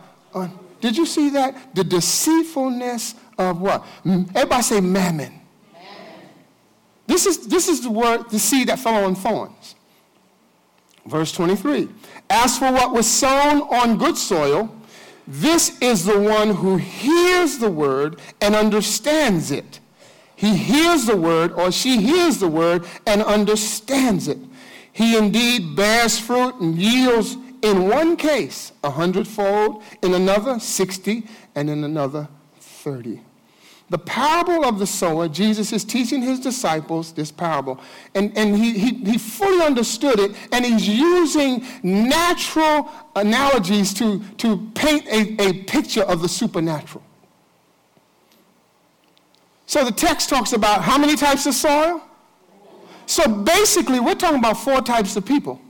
Did 0.85 0.97
you 0.97 1.07
see 1.07 1.31
that? 1.31 1.73
The 1.73 1.83
deceitfulness 1.83 3.15
of 3.39 3.59
what? 3.59 3.83
Everybody 4.05 4.61
say 4.61 4.81
mammon. 4.81 5.33
mammon. 5.73 6.29
This 7.07 7.25
is, 7.25 7.47
this 7.47 7.67
is 7.67 7.81
the 7.81 7.89
word, 7.89 8.29
the 8.29 8.37
seed 8.37 8.67
that 8.67 8.77
fell 8.77 9.03
on 9.03 9.15
thorns. 9.15 9.73
Verse 11.07 11.31
23 11.31 11.89
as 12.29 12.59
for 12.59 12.71
what 12.71 12.91
was 12.91 13.07
sown 13.07 13.61
on 13.61 13.97
good 13.97 14.15
soil, 14.15 14.69
this 15.27 15.75
is 15.81 16.05
the 16.05 16.19
one 16.19 16.53
who 16.53 16.77
hears 16.77 17.57
the 17.57 17.71
word 17.71 18.19
and 18.39 18.53
understands 18.55 19.49
it. 19.49 19.79
He 20.35 20.55
hears 20.55 21.07
the 21.07 21.17
word, 21.17 21.51
or 21.53 21.71
she 21.71 21.97
hears 21.97 22.37
the 22.37 22.47
word 22.47 22.85
and 23.07 23.23
understands 23.23 24.27
it. 24.27 24.37
He 24.93 25.17
indeed 25.17 25.75
bears 25.75 26.19
fruit 26.19 26.53
and 26.61 26.77
yields 26.77 27.37
in 27.65 27.89
one 27.89 28.15
case 28.15 28.71
a 28.83 28.91
hundredfold, 28.91 29.83
in 30.03 30.13
another 30.13 30.59
sixty, 30.59 31.27
and 31.55 31.69
in 31.69 31.83
another 31.83 32.27
thirty. 32.59 33.21
The 33.89 33.97
parable 33.99 34.65
of 34.65 34.79
the 34.79 34.87
sower, 34.87 35.27
Jesus 35.27 35.71
is 35.71 35.83
teaching 35.83 36.21
his 36.21 36.39
disciples 36.39 37.11
this 37.11 37.31
parable. 37.31 37.79
And, 38.15 38.35
and 38.35 38.55
he, 38.57 38.77
he, 38.79 38.93
he 39.11 39.17
fully 39.19 39.63
understood 39.63 40.19
it, 40.19 40.35
and 40.51 40.65
he's 40.65 40.87
using 40.87 41.63
natural 41.83 42.89
analogies 43.15 43.93
to, 43.95 44.23
to 44.37 44.57
paint 44.73 45.05
a, 45.07 45.39
a 45.39 45.63
picture 45.65 46.01
of 46.01 46.23
the 46.23 46.27
supernatural. 46.27 47.03
So 49.67 49.85
the 49.85 49.91
text 49.91 50.29
talks 50.29 50.53
about 50.53 50.81
how 50.81 50.97
many 50.97 51.15
types 51.15 51.45
of 51.45 51.53
soil? 51.53 52.01
So 53.05 53.27
basically, 53.27 53.99
we're 53.99 54.15
talking 54.15 54.39
about 54.39 54.57
four 54.57 54.81
types 54.81 55.15
of 55.15 55.25
people. 55.25 55.61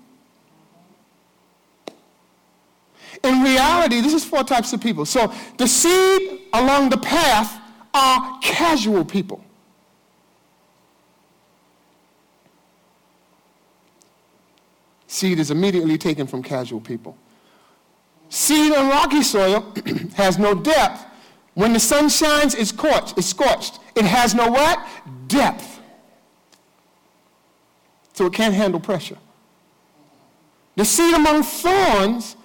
In 3.23 3.41
reality, 3.41 4.01
this 4.01 4.13
is 4.13 4.25
four 4.25 4.43
types 4.43 4.73
of 4.73 4.81
people. 4.81 5.05
So 5.05 5.33
the 5.57 5.67
seed 5.67 6.41
along 6.53 6.89
the 6.89 6.97
path 6.97 7.59
are 7.93 8.39
casual 8.41 9.05
people. 9.05 9.43
Seed 15.07 15.39
is 15.39 15.49
immediately 15.49 15.97
taken 15.97 16.27
from 16.27 16.43
casual 16.43 16.81
people. 16.81 17.15
Seed 18.29 18.73
on 18.73 18.89
rocky 18.89 19.21
soil 19.21 19.73
has 20.15 20.37
no 20.37 20.53
depth. 20.53 21.05
When 21.53 21.71
the 21.71 21.79
sun 21.79 22.09
shines, 22.09 22.53
it's 22.53 22.71
scorched. 22.71 23.17
It's 23.17 23.27
scorched. 23.27 23.79
It 23.95 24.03
has 24.03 24.35
no 24.35 24.49
what? 24.49 24.85
Depth. 25.27 25.79
So 28.11 28.25
it 28.25 28.33
can't 28.33 28.53
handle 28.53 28.79
pressure. 28.79 29.17
The 30.75 30.83
seed 30.83 31.13
among 31.13 31.43
thorns, 31.43 32.35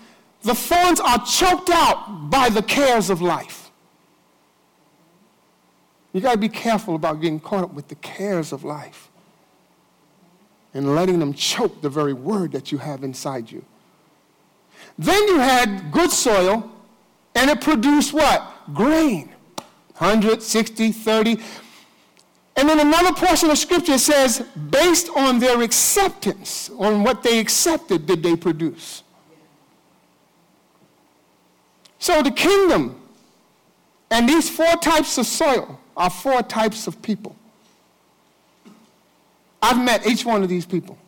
the 0.43 0.55
thorns 0.55 1.01
are 1.01 1.25
choked 1.25 1.71
out 1.71 2.31
by 2.31 2.49
the 2.49 2.63
cares 2.63 3.11
of 3.11 3.21
life. 3.21 3.71
You 6.13 6.21
got 6.21 6.33
to 6.33 6.39
be 6.39 6.49
careful 6.49 6.95
about 6.95 7.21
getting 7.21 7.39
caught 7.39 7.65
up 7.65 7.75
with 7.75 7.89
the 7.89 7.95
cares 7.97 8.53
of 8.53 8.65
life 8.65 9.11
and 10.75 10.95
letting 10.95 11.19
them 11.19 11.35
choke 11.35 11.83
the 11.83 11.89
very 11.89 12.13
word 12.13 12.53
that 12.53 12.73
you 12.73 12.79
have 12.79 13.05
inside 13.05 13.51
you. 13.51 13.65
Then 14.99 15.29
you 15.29 15.39
had 15.39 15.93
good 15.93 16.11
soil, 16.11 16.71
and 17.35 17.51
it 17.51 17.61
produced 17.61 18.13
what? 18.13 18.43
Grain. 18.73 19.33
160, 19.99 20.93
30. 20.93 21.39
And 22.57 22.69
then 22.69 22.81
another 22.81 23.13
portion 23.13 23.51
of 23.51 23.59
scripture 23.59 23.99
says, 23.99 24.41
based 24.71 25.11
on 25.17 25.39
their 25.39 25.63
acceptance, 25.63 26.71
on 26.79 27.05
what 27.05 27.23
they 27.23 27.39
accepted, 27.39 28.07
did 28.07 28.23
they 28.23 28.37
produce. 28.37 29.03
So 32.01 32.23
the 32.23 32.31
kingdom 32.31 33.01
and 34.11 34.29
these 34.29 34.51
four 34.51 34.75
types 34.77 35.17
of 35.19 35.27
soil 35.27 35.79
are 35.97 36.11
four 36.11 36.43
types 36.43 36.87
of 36.87 37.01
people. 37.03 37.37
I've 39.63 39.83
met 39.85 40.07
each 40.07 40.25
one 40.25 40.43
of 40.43 40.49
these 40.49 40.65
people. 40.65 40.99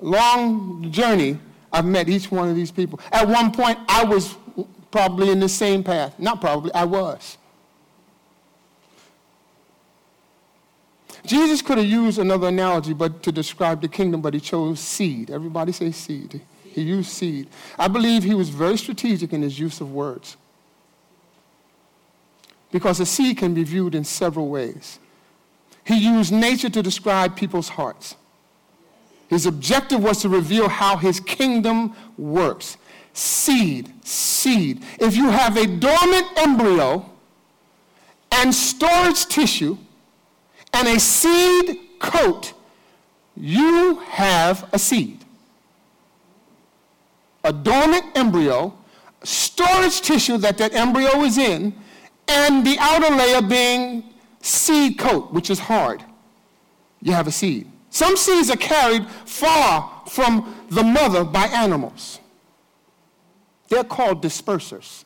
Long 0.00 0.90
journey, 0.92 1.38
I've 1.72 1.86
met 1.86 2.08
each 2.10 2.30
one 2.30 2.50
of 2.50 2.56
these 2.56 2.70
people. 2.70 3.00
At 3.10 3.26
one 3.26 3.50
point, 3.52 3.78
I 3.88 4.04
was 4.04 4.36
probably 4.90 5.30
in 5.30 5.40
the 5.40 5.48
same 5.48 5.82
path. 5.82 6.18
Not 6.18 6.42
probably, 6.42 6.72
I 6.74 6.84
was. 6.84 7.38
Jesus 11.24 11.62
could 11.62 11.78
have 11.78 11.86
used 11.86 12.18
another 12.18 12.48
analogy 12.48 12.92
but 12.92 13.22
to 13.22 13.32
describe 13.32 13.80
the 13.80 13.88
kingdom, 13.88 14.20
but 14.20 14.34
he 14.34 14.40
chose 14.40 14.78
seed. 14.78 15.30
Everybody 15.30 15.72
say 15.72 15.90
seed. 15.90 16.42
He 16.74 16.82
used 16.82 17.10
seed. 17.10 17.48
I 17.78 17.86
believe 17.86 18.24
he 18.24 18.34
was 18.34 18.48
very 18.48 18.76
strategic 18.76 19.32
in 19.32 19.42
his 19.42 19.58
use 19.60 19.80
of 19.80 19.92
words 19.92 20.36
because 22.72 22.98
a 22.98 23.06
seed 23.06 23.36
can 23.36 23.54
be 23.54 23.62
viewed 23.62 23.94
in 23.94 24.02
several 24.02 24.48
ways. 24.48 24.98
He 25.84 25.96
used 25.96 26.32
nature 26.32 26.68
to 26.70 26.82
describe 26.82 27.36
people's 27.36 27.68
hearts. 27.68 28.16
His 29.28 29.46
objective 29.46 30.02
was 30.02 30.22
to 30.22 30.28
reveal 30.28 30.68
how 30.68 30.96
his 30.96 31.20
kingdom 31.20 31.94
works. 32.18 32.76
Seed, 33.12 33.92
seed. 34.04 34.82
If 34.98 35.16
you 35.16 35.28
have 35.28 35.56
a 35.56 35.68
dormant 35.68 36.26
embryo 36.36 37.08
and 38.32 38.52
storage 38.52 39.26
tissue 39.26 39.78
and 40.72 40.88
a 40.88 40.98
seed 40.98 41.78
coat, 42.00 42.52
you 43.36 44.00
have 44.08 44.68
a 44.72 44.78
seed, 44.80 45.23
a 47.44 47.52
dormant 47.52 48.04
embryo, 48.16 48.76
storage 49.22 50.00
tissue 50.00 50.38
that 50.38 50.58
that 50.58 50.74
embryo 50.74 51.22
is 51.22 51.38
in, 51.38 51.74
and 52.26 52.66
the 52.66 52.76
outer 52.80 53.14
layer 53.14 53.42
being 53.42 54.02
seed 54.40 54.98
coat, 54.98 55.32
which 55.32 55.50
is 55.50 55.58
hard. 55.58 56.02
You 57.00 57.12
have 57.12 57.26
a 57.26 57.32
seed. 57.32 57.70
Some 57.90 58.16
seeds 58.16 58.50
are 58.50 58.56
carried 58.56 59.06
far 59.26 60.02
from 60.08 60.66
the 60.70 60.82
mother 60.82 61.22
by 61.22 61.44
animals. 61.46 62.18
They're 63.68 63.84
called 63.84 64.22
dispersers. 64.22 65.04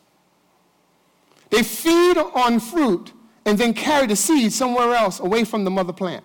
They 1.50 1.62
feed 1.62 2.16
on 2.16 2.60
fruit 2.60 3.12
and 3.44 3.58
then 3.58 3.74
carry 3.74 4.06
the 4.06 4.16
seed 4.16 4.52
somewhere 4.52 4.94
else 4.94 5.20
away 5.20 5.44
from 5.44 5.64
the 5.64 5.70
mother 5.70 5.92
plant. 5.92 6.24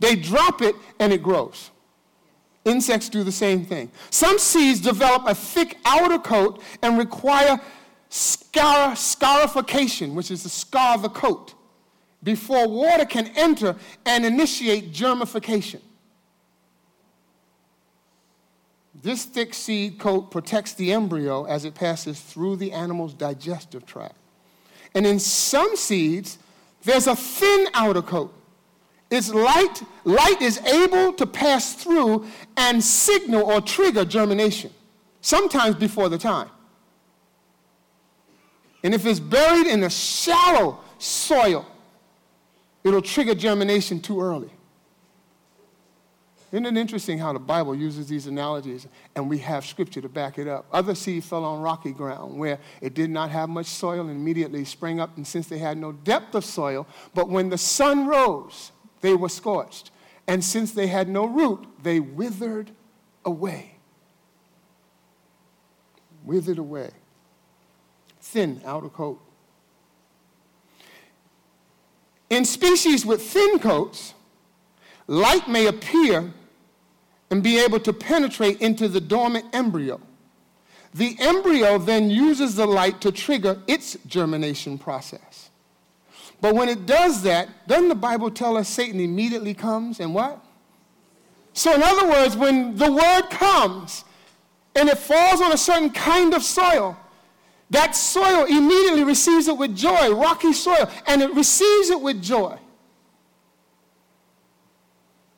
They 0.00 0.14
drop 0.14 0.62
it 0.62 0.76
and 0.98 1.12
it 1.12 1.22
grows. 1.22 1.70
Insects 2.64 3.08
do 3.08 3.22
the 3.24 3.32
same 3.32 3.64
thing. 3.64 3.90
Some 4.10 4.38
seeds 4.38 4.80
develop 4.80 5.22
a 5.26 5.34
thick 5.34 5.78
outer 5.84 6.18
coat 6.18 6.62
and 6.82 6.98
require 6.98 7.60
scar- 8.08 8.96
scarification, 8.96 10.14
which 10.14 10.30
is 10.30 10.42
to 10.42 10.48
scar 10.48 10.98
the 10.98 11.08
coat, 11.08 11.54
before 12.22 12.68
water 12.68 13.04
can 13.04 13.28
enter 13.36 13.76
and 14.04 14.24
initiate 14.24 14.92
germification. 14.92 15.80
This 19.00 19.24
thick 19.24 19.54
seed 19.54 19.98
coat 19.98 20.30
protects 20.30 20.74
the 20.74 20.92
embryo 20.92 21.44
as 21.44 21.64
it 21.64 21.74
passes 21.74 22.20
through 22.20 22.56
the 22.56 22.72
animal's 22.72 23.14
digestive 23.14 23.86
tract. 23.86 24.16
And 24.94 25.06
in 25.06 25.20
some 25.20 25.76
seeds, 25.76 26.38
there's 26.82 27.06
a 27.06 27.14
thin 27.14 27.68
outer 27.74 28.02
coat. 28.02 28.34
It's 29.10 29.30
light, 29.30 29.82
light 30.04 30.42
is 30.42 30.58
able 30.58 31.12
to 31.14 31.26
pass 31.26 31.74
through 31.74 32.26
and 32.56 32.82
signal 32.82 33.42
or 33.42 33.60
trigger 33.60 34.04
germination, 34.04 34.70
sometimes 35.20 35.76
before 35.76 36.08
the 36.08 36.18
time. 36.18 36.50
And 38.84 38.94
if 38.94 39.06
it's 39.06 39.20
buried 39.20 39.66
in 39.66 39.82
a 39.82 39.90
shallow 39.90 40.80
soil, 40.98 41.66
it'll 42.84 43.02
trigger 43.02 43.34
germination 43.34 44.00
too 44.00 44.20
early. 44.20 44.50
Isn't 46.50 46.64
it 46.64 46.78
interesting 46.78 47.18
how 47.18 47.34
the 47.34 47.38
Bible 47.38 47.74
uses 47.74 48.08
these 48.08 48.26
analogies 48.26 48.86
and 49.14 49.28
we 49.28 49.36
have 49.38 49.66
scripture 49.66 50.00
to 50.00 50.08
back 50.08 50.38
it 50.38 50.48
up? 50.48 50.64
Other 50.72 50.94
seed 50.94 51.24
fell 51.24 51.44
on 51.44 51.60
rocky 51.60 51.92
ground 51.92 52.38
where 52.38 52.58
it 52.80 52.94
did 52.94 53.10
not 53.10 53.30
have 53.30 53.50
much 53.50 53.66
soil 53.66 54.00
and 54.00 54.10
immediately 54.10 54.64
sprang 54.64 54.98
up, 54.98 55.16
and 55.16 55.26
since 55.26 55.46
they 55.46 55.58
had 55.58 55.76
no 55.76 55.92
depth 55.92 56.34
of 56.34 56.44
soil, 56.44 56.86
but 57.14 57.28
when 57.28 57.50
the 57.50 57.58
sun 57.58 58.06
rose, 58.06 58.72
they 59.00 59.14
were 59.14 59.28
scorched. 59.28 59.90
And 60.26 60.44
since 60.44 60.72
they 60.72 60.86
had 60.88 61.08
no 61.08 61.24
root, 61.24 61.66
they 61.82 62.00
withered 62.00 62.70
away. 63.24 63.76
Withered 66.24 66.58
away. 66.58 66.90
Thin 68.20 68.60
outer 68.64 68.88
coat. 68.90 69.20
In 72.28 72.44
species 72.44 73.06
with 73.06 73.22
thin 73.22 73.58
coats, 73.58 74.12
light 75.06 75.48
may 75.48 75.66
appear 75.66 76.32
and 77.30 77.42
be 77.42 77.58
able 77.58 77.80
to 77.80 77.92
penetrate 77.92 78.60
into 78.60 78.88
the 78.88 79.00
dormant 79.00 79.46
embryo. 79.54 80.00
The 80.94 81.16
embryo 81.20 81.78
then 81.78 82.10
uses 82.10 82.56
the 82.56 82.66
light 82.66 83.00
to 83.02 83.12
trigger 83.12 83.62
its 83.66 83.96
germination 84.06 84.78
process. 84.78 85.27
But 86.40 86.54
when 86.54 86.68
it 86.68 86.86
does 86.86 87.22
that, 87.22 87.48
doesn't 87.66 87.88
the 87.88 87.94
Bible 87.94 88.30
tell 88.30 88.56
us 88.56 88.68
Satan 88.68 89.00
immediately 89.00 89.54
comes 89.54 89.98
and 90.00 90.14
what? 90.14 90.44
So, 91.52 91.74
in 91.74 91.82
other 91.82 92.08
words, 92.08 92.36
when 92.36 92.76
the 92.76 92.92
word 92.92 93.22
comes 93.30 94.04
and 94.76 94.88
it 94.88 94.98
falls 94.98 95.40
on 95.40 95.52
a 95.52 95.56
certain 95.56 95.90
kind 95.90 96.34
of 96.34 96.42
soil, 96.42 96.96
that 97.70 97.96
soil 97.96 98.44
immediately 98.44 99.02
receives 99.02 99.48
it 99.48 99.56
with 99.58 99.76
joy, 99.76 100.14
rocky 100.14 100.52
soil, 100.52 100.88
and 101.06 101.20
it 101.20 101.34
receives 101.34 101.90
it 101.90 102.00
with 102.00 102.22
joy. 102.22 102.56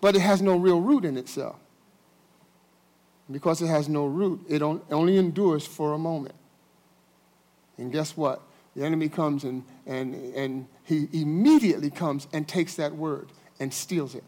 But 0.00 0.14
it 0.14 0.20
has 0.20 0.42
no 0.42 0.56
real 0.56 0.80
root 0.80 1.04
in 1.04 1.16
itself. 1.16 1.56
Because 3.30 3.62
it 3.62 3.68
has 3.68 3.88
no 3.88 4.06
root, 4.06 4.44
it 4.48 4.60
only 4.60 5.16
endures 5.16 5.66
for 5.66 5.94
a 5.94 5.98
moment. 5.98 6.34
And 7.78 7.90
guess 7.90 8.16
what? 8.16 8.42
The 8.76 8.84
enemy 8.84 9.08
comes 9.08 9.44
and, 9.44 9.64
and, 9.90 10.14
and 10.36 10.68
he 10.84 11.08
immediately 11.12 11.90
comes 11.90 12.28
and 12.32 12.46
takes 12.46 12.76
that 12.76 12.94
word 12.94 13.28
and 13.58 13.74
steals 13.74 14.14
it. 14.14 14.22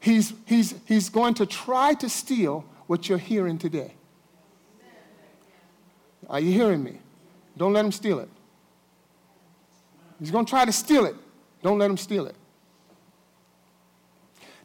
He's, 0.00 0.34
he's, 0.44 0.74
he's 0.86 1.08
going 1.08 1.34
to 1.34 1.46
try 1.46 1.94
to 1.94 2.08
steal 2.08 2.64
what 2.88 3.08
you're 3.08 3.16
hearing 3.16 3.58
today. 3.58 3.94
Are 6.28 6.40
you 6.40 6.52
hearing 6.52 6.82
me? 6.82 6.98
Don't 7.56 7.72
let 7.72 7.84
him 7.84 7.92
steal 7.92 8.18
it. 8.18 8.28
He's 10.18 10.32
going 10.32 10.44
to 10.44 10.50
try 10.50 10.64
to 10.64 10.72
steal 10.72 11.06
it. 11.06 11.14
Don't 11.62 11.78
let 11.78 11.88
him 11.90 11.96
steal 11.96 12.26
it. 12.26 12.34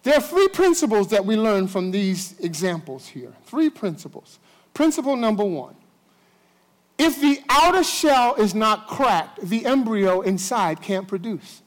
There 0.02 0.16
are 0.16 0.22
three 0.22 0.48
principles 0.48 1.10
that 1.10 1.24
we 1.24 1.38
learn 1.38 1.68
from 1.68 1.92
these 1.92 2.38
examples 2.40 3.08
here. 3.08 3.34
Three 3.46 3.70
principles. 3.70 4.40
Principle 4.74 5.16
number 5.16 5.46
one 5.46 5.76
if 6.98 7.20
the 7.20 7.42
outer 7.50 7.84
shell 7.84 8.36
is 8.36 8.54
not 8.54 8.88
cracked, 8.88 9.42
the 9.42 9.66
embryo 9.66 10.22
inside 10.22 10.82
can't 10.82 11.08
produce. 11.08 11.62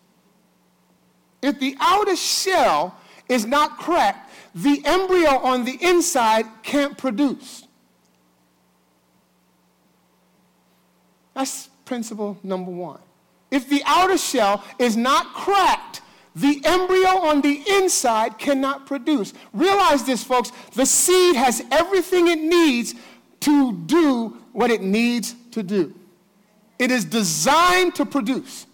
If 1.42 1.60
the 1.60 1.76
outer 1.80 2.16
shell 2.16 2.96
is 3.28 3.44
not 3.44 3.78
cracked, 3.78 4.30
the 4.54 4.82
embryo 4.84 5.38
on 5.38 5.64
the 5.64 5.78
inside 5.80 6.46
can't 6.62 6.96
produce. 6.96 7.66
That's 11.34 11.68
principle 11.84 12.38
number 12.42 12.70
one. 12.70 13.00
If 13.50 13.68
the 13.68 13.82
outer 13.84 14.16
shell 14.16 14.64
is 14.78 14.96
not 14.96 15.34
cracked, 15.34 16.00
the 16.34 16.60
embryo 16.64 17.08
on 17.08 17.40
the 17.42 17.62
inside 17.68 18.38
cannot 18.38 18.86
produce. 18.86 19.32
Realize 19.52 20.04
this, 20.04 20.24
folks. 20.24 20.52
The 20.74 20.86
seed 20.86 21.36
has 21.36 21.62
everything 21.70 22.28
it 22.28 22.38
needs 22.38 22.94
to 23.40 23.72
do 23.72 24.36
what 24.56 24.70
it 24.70 24.80
needs 24.80 25.34
to 25.50 25.62
do. 25.62 25.94
It 26.78 26.90
is 26.90 27.04
designed 27.04 27.94
to 27.96 28.06
produce. 28.06 28.66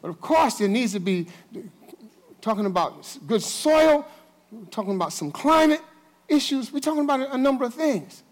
But 0.00 0.08
of 0.08 0.20
course, 0.20 0.58
there 0.58 0.68
needs 0.68 0.92
to 0.92 1.00
be 1.00 1.26
talking 2.40 2.66
about 2.66 3.18
good 3.26 3.42
soil, 3.42 4.06
talking 4.70 4.94
about 4.94 5.12
some 5.12 5.32
climate 5.32 5.80
issues, 6.28 6.72
we're 6.72 6.80
talking 6.80 7.04
about 7.04 7.32
a 7.32 7.38
number 7.38 7.64
of 7.64 7.74
things. 7.74 8.22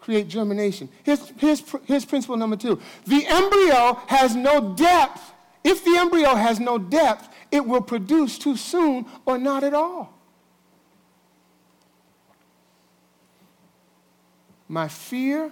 Create 0.00 0.28
germination. 0.28 0.88
Here's, 1.04 1.28
here's, 1.36 1.62
here's 1.84 2.04
principle 2.04 2.36
number 2.36 2.56
two 2.56 2.80
the 3.06 3.26
embryo 3.26 4.00
has 4.06 4.34
no 4.34 4.74
depth 4.74 5.32
if 5.62 5.84
the 5.84 5.96
embryo 5.96 6.34
has 6.34 6.58
no 6.58 6.78
depth, 6.78 7.28
it 7.50 7.64
will 7.64 7.82
produce 7.82 8.38
too 8.38 8.56
soon 8.56 9.06
or 9.26 9.38
not 9.38 9.62
at 9.62 9.74
all. 9.74 10.19
My 14.70 14.86
fear 14.86 15.50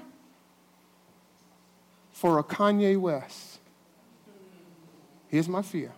for 2.12 2.38
a 2.38 2.44
Kanye 2.44 2.96
West. 2.96 3.58
Here's 5.26 5.48
my 5.48 5.60
fear. 5.60 5.90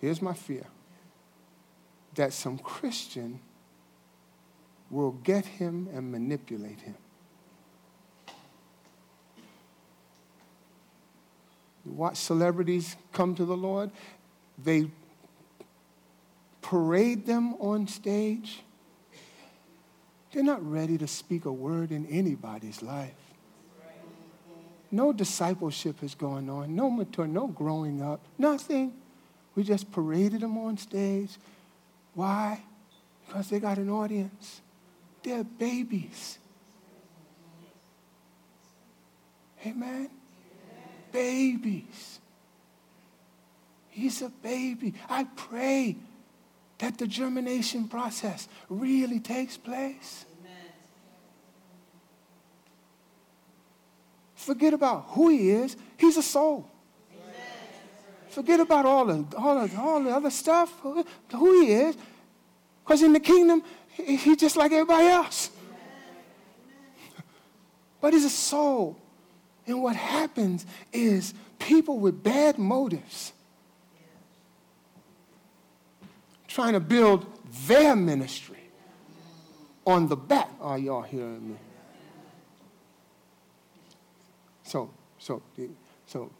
Here's 0.00 0.22
my 0.22 0.32
fear 0.32 0.64
that 2.14 2.32
some 2.32 2.56
Christian 2.56 3.38
will 4.90 5.10
get 5.10 5.44
him 5.44 5.90
and 5.92 6.10
manipulate 6.10 6.80
him. 6.80 6.96
You 11.84 11.92
watch 11.92 12.16
celebrities 12.16 12.96
come 13.12 13.34
to 13.34 13.44
the 13.44 13.58
Lord, 13.58 13.90
they 14.56 14.88
parade 16.62 17.26
them 17.26 17.56
on 17.60 17.86
stage. 17.88 18.62
They're 20.32 20.42
not 20.42 20.64
ready 20.68 20.96
to 20.98 21.06
speak 21.06 21.44
a 21.44 21.52
word 21.52 21.90
in 21.90 22.06
anybody's 22.06 22.82
life. 22.82 23.14
No 24.92 25.12
discipleship 25.12 26.02
is 26.02 26.14
going 26.14 26.50
on, 26.50 26.74
no 26.74 26.90
mature, 26.90 27.26
no 27.26 27.46
growing 27.46 28.02
up, 28.02 28.20
nothing. 28.38 28.92
We 29.54 29.62
just 29.62 29.90
paraded 29.92 30.40
them 30.40 30.58
on 30.58 30.78
stage. 30.78 31.30
Why? 32.14 32.60
Because 33.26 33.48
they 33.48 33.60
got 33.60 33.78
an 33.78 33.88
audience. 33.88 34.60
They're 35.22 35.44
babies. 35.44 36.38
Amen 39.64 40.10
babies. 41.12 42.20
He's 43.90 44.22
a 44.22 44.28
baby. 44.28 44.94
I 45.08 45.24
pray 45.24 45.96
that 46.80 46.96
the 46.96 47.06
germination 47.06 47.86
process 47.86 48.48
really 48.68 49.20
takes 49.20 49.56
place. 49.56 50.24
Amen. 50.40 50.52
Forget 54.34 54.74
about 54.74 55.04
who 55.08 55.28
he 55.28 55.50
is. 55.50 55.76
He's 55.98 56.16
a 56.16 56.22
soul. 56.22 56.68
Amen. 57.12 57.34
Forget 58.30 58.60
about 58.60 58.86
all 58.86 59.04
the, 59.04 59.36
all 59.36 59.66
the, 59.66 59.76
all 59.76 60.02
the 60.02 60.10
other 60.10 60.30
stuff, 60.30 60.72
who, 60.80 61.04
who 61.32 61.60
he 61.60 61.72
is. 61.72 61.96
Because 62.82 63.02
in 63.02 63.12
the 63.12 63.20
kingdom, 63.20 63.62
he's 63.92 64.38
just 64.38 64.56
like 64.56 64.72
everybody 64.72 65.06
else. 65.06 65.50
But 68.00 68.14
he's 68.14 68.24
a 68.24 68.30
soul. 68.30 68.96
And 69.66 69.82
what 69.82 69.94
happens 69.94 70.64
is 70.94 71.34
people 71.58 71.98
with 71.98 72.22
bad 72.22 72.58
motives 72.58 73.34
trying 76.50 76.72
to 76.72 76.80
build 76.80 77.26
their 77.66 77.96
ministry 77.96 78.58
on 79.86 80.08
the 80.08 80.16
back. 80.16 80.50
Are 80.60 80.78
y'all 80.78 81.02
hearing 81.02 81.50
me? 81.50 81.56
So, 84.64 84.90
so, 85.18 85.42
so, 86.06 86.30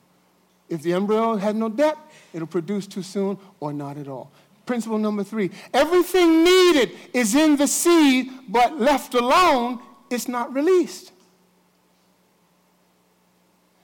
if 0.69 0.83
the 0.83 0.93
embryo 0.93 1.37
has 1.37 1.55
no 1.55 1.69
depth, 1.69 1.99
it'll 2.33 2.47
produce 2.47 2.87
too 2.87 3.03
soon 3.03 3.39
or 3.61 3.73
not 3.73 3.97
at 3.97 4.09
all. 4.09 4.31
Principle 4.67 4.99
number 4.99 5.25
three 5.25 5.51
everything 5.73 6.45
needed 6.45 6.93
is 7.13 7.35
in 7.35 7.57
the 7.57 7.67
seed, 7.67 8.31
but 8.49 8.79
left 8.79 9.15
alone, 9.15 9.81
it's 10.11 10.29
not 10.29 10.53
released. 10.55 11.13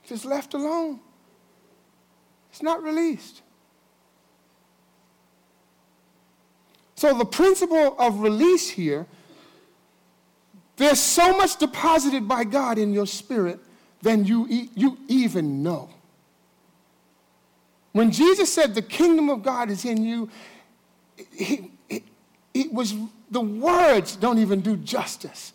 If 0.03 0.11
it's 0.11 0.25
left 0.25 0.53
alone, 0.53 1.01
it's 2.49 2.61
not 2.61 2.81
released. 2.81 3.41
So, 6.97 7.17
the 7.17 7.25
principle 7.25 7.95
of 7.97 8.19
release 8.19 8.69
here 8.69 9.05
there's 10.77 10.99
so 10.99 11.35
much 11.35 11.57
deposited 11.57 12.27
by 12.27 12.43
God 12.43 12.77
in 12.77 12.93
your 12.93 13.07
spirit 13.07 13.59
than 14.01 14.25
you, 14.25 14.47
you 14.47 14.97
even 15.07 15.63
know. 15.63 15.89
When 17.93 18.11
Jesus 18.11 18.53
said 18.53 18.75
the 18.75 18.83
kingdom 18.83 19.29
of 19.29 19.41
God 19.41 19.71
is 19.71 19.85
in 19.85 20.03
you, 20.03 20.29
it, 21.17 21.63
it, 21.89 22.03
it 22.53 22.71
was 22.71 22.93
the 23.31 23.41
words 23.41 24.15
don't 24.15 24.37
even 24.37 24.61
do 24.61 24.77
justice 24.77 25.51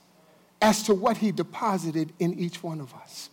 as 0.60 0.82
to 0.84 0.94
what 0.94 1.16
he 1.16 1.30
deposited 1.30 2.12
in 2.18 2.36
each 2.38 2.62
one 2.62 2.80
of 2.80 2.92
us. 2.94 3.30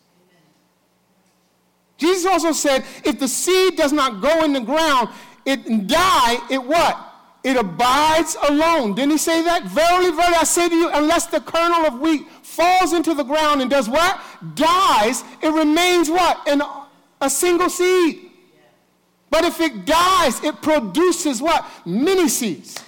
Jesus 1.97 2.25
also 2.25 2.51
said, 2.51 2.85
if 3.03 3.19
the 3.19 3.27
seed 3.27 3.75
does 3.75 3.91
not 3.91 4.21
go 4.21 4.43
in 4.45 4.53
the 4.53 4.61
ground, 4.61 5.09
it 5.43 5.87
die, 5.87 6.37
it 6.51 6.63
what? 6.63 7.08
It 7.43 7.55
abides 7.55 8.35
alone. 8.47 8.95
Didn't 8.95 9.11
he 9.11 9.17
say 9.17 9.41
that? 9.43 9.63
Verily, 9.63 10.11
verily, 10.11 10.35
I 10.35 10.43
say 10.43 10.67
to 10.67 10.75
you, 10.75 10.89
unless 10.89 11.27
the 11.27 11.39
kernel 11.39 11.85
of 11.85 11.99
wheat 11.99 12.27
falls 12.43 12.91
into 12.93 13.13
the 13.13 13.23
ground 13.23 13.61
and 13.61 13.69
does 13.69 13.87
what? 13.87 14.19
Dies, 14.55 15.23
it 15.41 15.49
remains 15.49 16.09
what? 16.09 16.45
In 16.47 16.61
a 17.21 17.29
single 17.29 17.69
seed. 17.69 18.29
But 19.29 19.45
if 19.45 19.61
it 19.61 19.85
dies, 19.85 20.43
it 20.43 20.61
produces 20.61 21.41
what? 21.41 21.65
Many 21.85 22.27
seeds. 22.27 22.83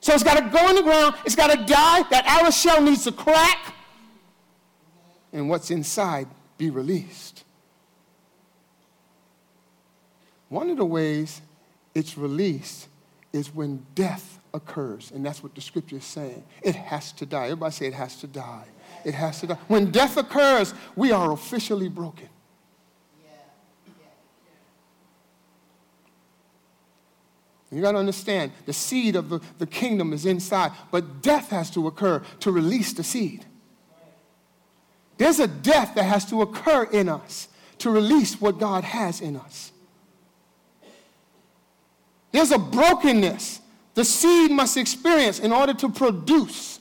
So 0.00 0.14
it's 0.14 0.22
got 0.22 0.38
to 0.38 0.48
go 0.48 0.68
in 0.70 0.76
the 0.76 0.82
ground, 0.82 1.16
it's 1.24 1.36
got 1.36 1.50
to 1.50 1.64
die, 1.64 2.02
that 2.10 2.24
outer 2.26 2.52
shell 2.52 2.80
needs 2.80 3.04
to 3.04 3.12
crack, 3.12 3.74
and 5.32 5.50
what's 5.50 5.70
inside 5.70 6.28
be 6.56 6.70
released. 6.70 7.44
One 10.48 10.70
of 10.70 10.78
the 10.78 10.84
ways 10.84 11.42
it's 11.98 12.16
released 12.16 12.88
is 13.32 13.52
when 13.52 13.84
death 13.96 14.38
occurs. 14.54 15.10
And 15.10 15.26
that's 15.26 15.42
what 15.42 15.54
the 15.54 15.60
scripture 15.60 15.96
is 15.96 16.04
saying. 16.04 16.44
It 16.62 16.76
has 16.76 17.10
to 17.12 17.26
die. 17.26 17.44
Everybody 17.44 17.72
say 17.72 17.86
it 17.86 17.94
has 17.94 18.16
to 18.20 18.28
die. 18.28 18.66
It 19.04 19.14
has 19.14 19.40
to 19.40 19.48
die. 19.48 19.58
When 19.66 19.90
death 19.90 20.16
occurs, 20.16 20.74
we 20.94 21.10
are 21.10 21.32
officially 21.32 21.88
broken. 21.88 22.28
You 27.70 27.82
got 27.82 27.92
to 27.92 27.98
understand 27.98 28.52
the 28.64 28.72
seed 28.72 29.14
of 29.14 29.28
the, 29.28 29.40
the 29.58 29.66
kingdom 29.66 30.14
is 30.14 30.24
inside, 30.24 30.72
but 30.90 31.20
death 31.20 31.50
has 31.50 31.68
to 31.72 31.86
occur 31.86 32.22
to 32.40 32.50
release 32.50 32.94
the 32.94 33.04
seed. 33.04 33.44
There's 35.18 35.38
a 35.38 35.48
death 35.48 35.96
that 35.96 36.04
has 36.04 36.24
to 36.26 36.40
occur 36.42 36.84
in 36.84 37.08
us 37.10 37.48
to 37.78 37.90
release 37.90 38.40
what 38.40 38.58
God 38.58 38.84
has 38.84 39.20
in 39.20 39.36
us. 39.36 39.72
There's 42.32 42.50
a 42.50 42.58
brokenness 42.58 43.60
the 43.98 44.04
seed 44.04 44.52
must 44.52 44.76
experience 44.76 45.40
in 45.40 45.50
order 45.50 45.74
to 45.74 45.88
produce. 45.88 46.78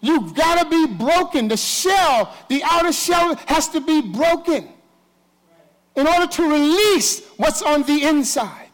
You've 0.00 0.34
got 0.34 0.64
to 0.64 0.68
be 0.68 0.92
broken. 0.94 1.46
The 1.46 1.56
shell, 1.56 2.34
the 2.48 2.60
outer 2.64 2.92
shell 2.92 3.36
has 3.46 3.68
to 3.68 3.80
be 3.80 4.00
broken 4.00 4.68
in 5.94 6.06
order 6.08 6.26
to 6.26 6.42
release 6.50 7.24
what's 7.36 7.62
on 7.62 7.84
the 7.84 8.02
inside. 8.02 8.70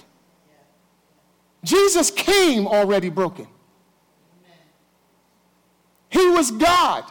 Jesus 1.63 2.11
came 2.11 2.67
already 2.67 3.11
broken. 3.11 3.47
He 6.09 6.27
was 6.31 6.51
God, 6.51 7.05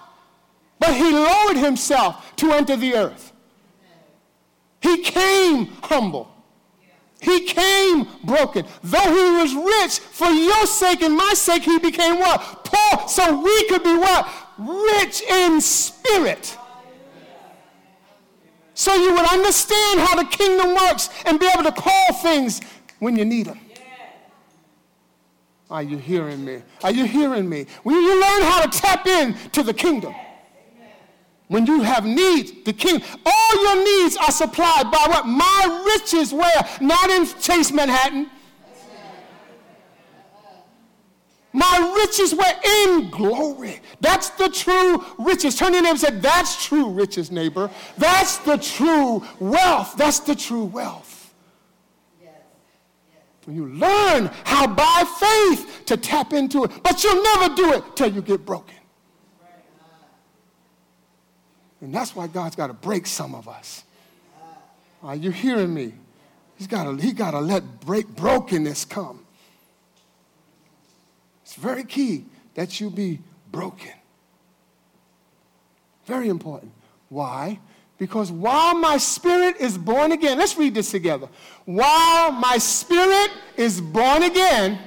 but 0.79 0.95
he 0.95 1.11
lowered 1.11 1.57
himself 1.57 2.35
to 2.37 2.53
enter 2.53 2.75
the 2.75 2.95
earth. 2.95 3.33
He 4.81 5.03
came 5.03 5.67
humble. 5.83 6.32
He 7.23 7.45
came 7.45 8.05
broken. 8.25 8.65
Though 8.83 8.99
he 8.99 9.41
was 9.41 9.55
rich, 9.55 9.99
for 9.99 10.27
your 10.27 10.65
sake 10.65 11.01
and 11.01 11.15
my 11.15 11.33
sake, 11.33 11.63
he 11.63 11.79
became 11.79 12.19
what? 12.19 12.65
Poor, 12.65 13.07
so 13.07 13.41
we 13.41 13.69
could 13.69 13.81
be 13.81 13.95
what? 13.95 14.27
Rich 14.57 15.21
in 15.21 15.61
spirit. 15.61 16.57
So 18.73 18.93
you 18.93 19.13
would 19.13 19.25
understand 19.25 20.01
how 20.01 20.15
the 20.15 20.25
kingdom 20.25 20.75
works 20.75 21.09
and 21.25 21.39
be 21.39 21.47
able 21.47 21.63
to 21.63 21.71
call 21.71 22.13
things 22.21 22.59
when 22.99 23.15
you 23.15 23.23
need 23.23 23.45
them. 23.45 23.59
Are 25.69 25.81
you 25.81 25.97
hearing 25.97 26.43
me? 26.43 26.61
Are 26.83 26.91
you 26.91 27.05
hearing 27.05 27.47
me? 27.47 27.67
When 27.83 27.95
you 27.95 28.21
learn 28.21 28.41
how 28.43 28.65
to 28.65 28.79
tap 28.79 29.07
in 29.07 29.33
to 29.51 29.63
the 29.63 29.73
kingdom, 29.73 30.13
when 31.47 31.65
you 31.65 31.81
have 31.81 32.05
needs, 32.05 32.51
the 32.63 32.73
king, 32.73 33.01
all 33.25 33.63
your 33.63 33.83
needs 33.83 34.17
are 34.17 34.31
supplied 34.31 34.89
by 34.91 35.05
what? 35.07 35.27
My 35.27 35.83
riches 35.93 36.33
where? 36.33 36.67
Not 36.81 37.09
in 37.09 37.25
Chase 37.39 37.71
Manhattan. 37.71 38.29
My 41.55 41.93
riches 41.95 42.33
were 42.33 42.53
in 42.87 43.11
glory. 43.11 43.79
That's 44.01 44.29
the 44.31 44.49
true 44.49 45.05
riches. 45.19 45.55
Turn 45.55 45.69
to 45.69 45.75
your 45.75 45.83
neighbor 45.83 45.91
and 45.91 45.99
say, 45.99 46.09
That's 46.19 46.65
true 46.65 46.89
riches, 46.89 47.29
neighbor. 47.29 47.69
That's 47.97 48.37
the 48.37 48.57
true 48.57 49.23
wealth. 49.39 49.95
That's 49.95 50.19
the 50.19 50.33
true 50.35 50.65
wealth. 50.65 51.31
When 53.45 53.55
you 53.55 53.67
learn 53.67 54.31
how 54.45 54.67
by 54.67 55.03
faith 55.19 55.85
to 55.85 55.97
tap 55.97 56.33
into 56.33 56.63
it, 56.63 56.71
but 56.81 57.03
you'll 57.03 57.21
never 57.21 57.53
do 57.53 57.73
it 57.73 57.83
till 57.95 58.11
you 58.11 58.21
get 58.21 58.45
broken. 58.45 58.75
And 61.83 61.93
that's 61.93 62.15
why 62.15 62.27
God's 62.27 62.55
got 62.55 62.67
to 62.67 62.73
break 62.73 63.05
some 63.05 63.35
of 63.35 63.49
us. 63.49 63.83
Are 65.03 65.17
you 65.17 65.31
hearing 65.31 65.73
me? 65.73 65.91
He's 66.57 66.65
got 66.65 66.85
to, 66.85 66.95
he 66.95 67.11
to 67.11 67.39
let 67.41 67.81
break 67.81 68.07
brokenness 68.07 68.85
come. 68.85 69.25
It's 71.43 71.55
very 71.55 71.83
key 71.83 72.23
that 72.55 72.79
you 72.79 72.89
be 72.89 73.19
broken. 73.51 73.91
Very 76.05 76.29
important. 76.29 76.71
Why? 77.09 77.59
Because 77.97 78.31
while 78.31 78.75
my 78.75 78.95
spirit 78.95 79.57
is 79.59 79.77
born 79.77 80.13
again, 80.13 80.37
let's 80.37 80.57
read 80.57 80.75
this 80.75 80.89
together. 80.89 81.27
While 81.65 82.31
my 82.31 82.59
spirit 82.59 83.31
is 83.57 83.81
born 83.81 84.23
again, 84.23 84.79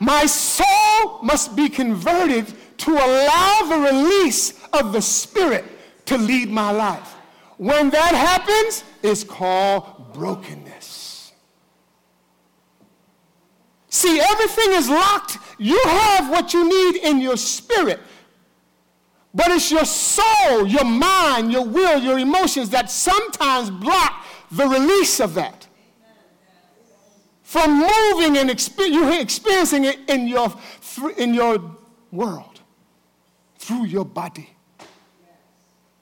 my 0.00 0.26
soul 0.26 1.22
must 1.22 1.54
be 1.54 1.68
converted 1.68 2.52
to 2.78 2.90
allow 2.90 3.68
the 3.68 3.78
release 3.92 4.60
of 4.72 4.92
the 4.92 5.00
spirit 5.00 5.64
to 6.06 6.18
lead 6.18 6.50
my 6.50 6.70
life. 6.70 7.14
When 7.56 7.90
that 7.90 8.14
happens, 8.14 8.84
it's 9.02 9.24
called 9.24 10.12
brokenness. 10.12 11.32
See, 13.88 14.20
everything 14.20 14.72
is 14.72 14.90
locked. 14.90 15.38
You 15.58 15.80
have 15.84 16.30
what 16.30 16.52
you 16.52 16.68
need 16.68 17.04
in 17.04 17.20
your 17.20 17.36
spirit. 17.36 18.00
But 19.32 19.50
it's 19.50 19.70
your 19.70 19.84
soul, 19.84 20.66
your 20.66 20.84
mind, 20.84 21.52
your 21.52 21.64
will, 21.64 22.00
your 22.00 22.18
emotions 22.18 22.70
that 22.70 22.90
sometimes 22.90 23.70
block 23.70 24.26
the 24.50 24.66
release 24.66 25.20
of 25.20 25.34
that. 25.34 25.66
From 27.42 27.78
moving 27.78 28.36
and 28.36 28.50
exper- 28.50 28.90
you 28.90 29.12
experiencing 29.12 29.84
it 29.84 29.98
in 30.08 30.26
your, 30.26 30.52
in 31.16 31.34
your 31.34 31.76
world, 32.10 32.60
through 33.58 33.86
your 33.86 34.04
body 34.04 34.53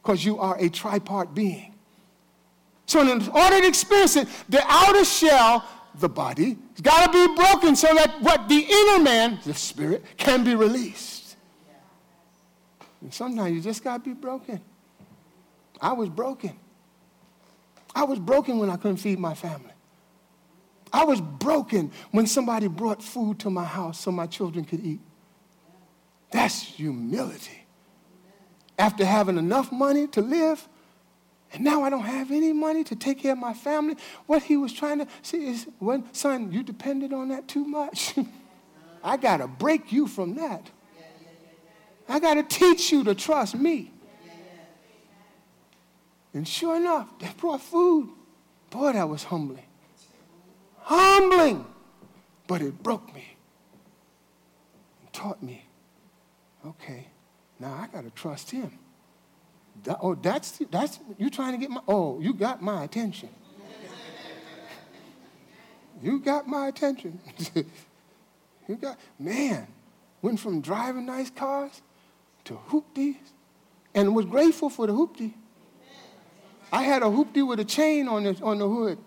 because 0.03 0.25
you 0.25 0.39
are 0.39 0.57
a 0.59 0.69
tripart 0.69 1.35
being. 1.35 1.75
So, 2.87 3.01
in 3.01 3.29
order 3.29 3.61
to 3.61 3.67
experience 3.67 4.17
it, 4.17 4.29
the 4.49 4.63
outer 4.67 5.05
shell, 5.05 5.65
the 5.99 6.09
body, 6.09 6.57
has 6.73 6.81
got 6.83 7.07
to 7.07 7.29
be 7.29 7.35
broken 7.35 7.77
so 7.77 7.95
that 7.95 8.21
what 8.21 8.49
the 8.49 8.59
inner 8.59 9.03
man, 9.03 9.39
the 9.45 9.55
spirit, 9.55 10.05
can 10.17 10.45
be 10.45 10.55
released. 10.55 11.37
And 13.01 13.15
sometimes 13.15 13.55
you 13.55 13.61
just 13.61 13.83
got 13.83 14.05
to 14.05 14.11
be 14.11 14.15
broken. 14.15 14.61
I 15.81 15.93
was 15.93 16.09
broken. 16.09 16.57
I 17.95 18.05
was 18.05 18.19
broken 18.19 18.59
when 18.59 18.71
I 18.71 18.77
couldn't 18.77 18.99
feed 18.99 19.19
my 19.19 19.35
family. 19.35 19.73
I 20.93 21.05
was 21.05 21.21
broken 21.21 21.91
when 22.11 22.27
somebody 22.27 22.69
brought 22.69 23.03
food 23.03 23.39
to 23.41 23.51
my 23.51 23.65
house 23.65 24.01
so 24.01 24.13
my 24.13 24.27
children 24.27 24.65
could 24.65 24.81
eat. 24.81 25.01
That's 26.31 26.61
humility. 26.61 27.62
After 28.83 29.05
having 29.05 29.39
enough 29.39 29.71
money 29.71 30.09
to 30.09 30.21
live, 30.21 30.69
and 31.53 31.63
now 31.63 31.85
I 31.85 31.89
don't 31.89 32.03
have 32.03 32.33
any 32.33 32.53
money 32.53 32.83
to 32.83 32.97
take 32.97 33.21
care 33.21 33.31
of 33.31 33.39
my 33.39 33.55
family. 33.55 33.95
What 34.27 34.43
he 34.43 34.57
was 34.57 34.73
trying 34.73 34.99
to 34.99 35.07
see 35.23 35.47
is, 35.47 35.69
when, 35.79 36.13
son, 36.13 36.51
you 36.51 36.65
depended 36.65 37.13
on 37.13 37.29
that 37.29 37.47
too 37.47 37.65
much. 37.65 38.15
I 39.05 39.17
got 39.19 39.37
to 39.37 39.47
break 39.47 39.93
you 39.93 40.09
from 40.09 40.35
that. 40.35 40.69
I 42.09 42.19
got 42.19 42.35
to 42.35 42.43
teach 42.43 42.91
you 42.91 43.05
to 43.05 43.15
trust 43.15 43.55
me. 43.55 43.93
And 46.35 46.49
sure 46.49 46.75
enough, 46.75 47.07
they 47.21 47.31
brought 47.37 47.61
food. 47.61 48.09
Boy, 48.71 48.95
that 48.95 49.09
was 49.09 49.23
humbling. 49.23 49.69
Humbling. 50.81 51.65
But 52.49 52.63
it 52.63 52.83
broke 52.83 53.15
me 53.15 53.37
and 55.03 55.13
taught 55.13 55.41
me 55.41 55.67
okay, 56.67 57.07
now 57.63 57.79
I 57.81 57.87
got 57.87 58.03
to 58.03 58.11
trust 58.11 58.51
him. 58.51 58.73
Oh, 60.01 60.17
that's, 60.17 60.59
that's, 60.71 60.99
you 61.17 61.31
trying 61.31 61.53
to 61.53 61.59
get 61.59 61.71
my, 61.71 61.81
oh, 61.87 62.21
you 62.21 62.35
got 62.35 62.61
my 62.61 62.83
attention. 62.83 63.29
you 66.03 66.19
got 66.19 66.49
my 66.49 66.67
attention. 66.67 67.21
you 68.69 68.77
got, 68.77 68.99
man, 69.19 69.69
went 70.21 70.41
from 70.41 70.61
driving 70.61 71.07
nice 71.07 71.31
cars 71.31 71.81
to 72.45 72.55
hoopties 72.69 73.17
and 73.95 74.15
was 74.15 74.27
grateful 74.27 74.69
for 74.69 74.89
the 74.89 74.93
hoopty. 74.93 75.33
I 76.73 76.83
had 76.83 77.03
a 77.03 77.07
hoopty 77.07 77.47
with 77.47 77.61
a 77.61 77.65
chain 77.65 78.09
on 78.09 78.25
the, 78.25 78.37
on 78.43 78.59
the 78.59 78.69
hood. 78.69 78.99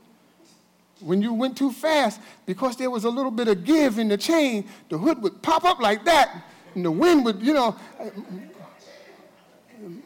When 1.02 1.22
you 1.22 1.34
went 1.34 1.58
too 1.58 1.74
fast, 1.74 2.22
because 2.46 2.78
there 2.78 2.90
was 2.90 3.04
a 3.04 3.10
little 3.10 3.32
bit 3.32 3.50
of 3.50 3.66
give 3.66 4.00
in 4.00 4.08
the 4.08 4.18
chain, 4.18 4.66
the 4.88 4.98
hood 4.98 5.22
would 5.22 5.42
pop 5.42 5.66
up 5.66 5.80
like 5.80 6.06
that, 6.06 6.46
and 6.76 6.86
the 6.86 6.92
wind 6.92 7.26
would, 7.26 7.42
you 7.42 7.54
know. 7.54 7.76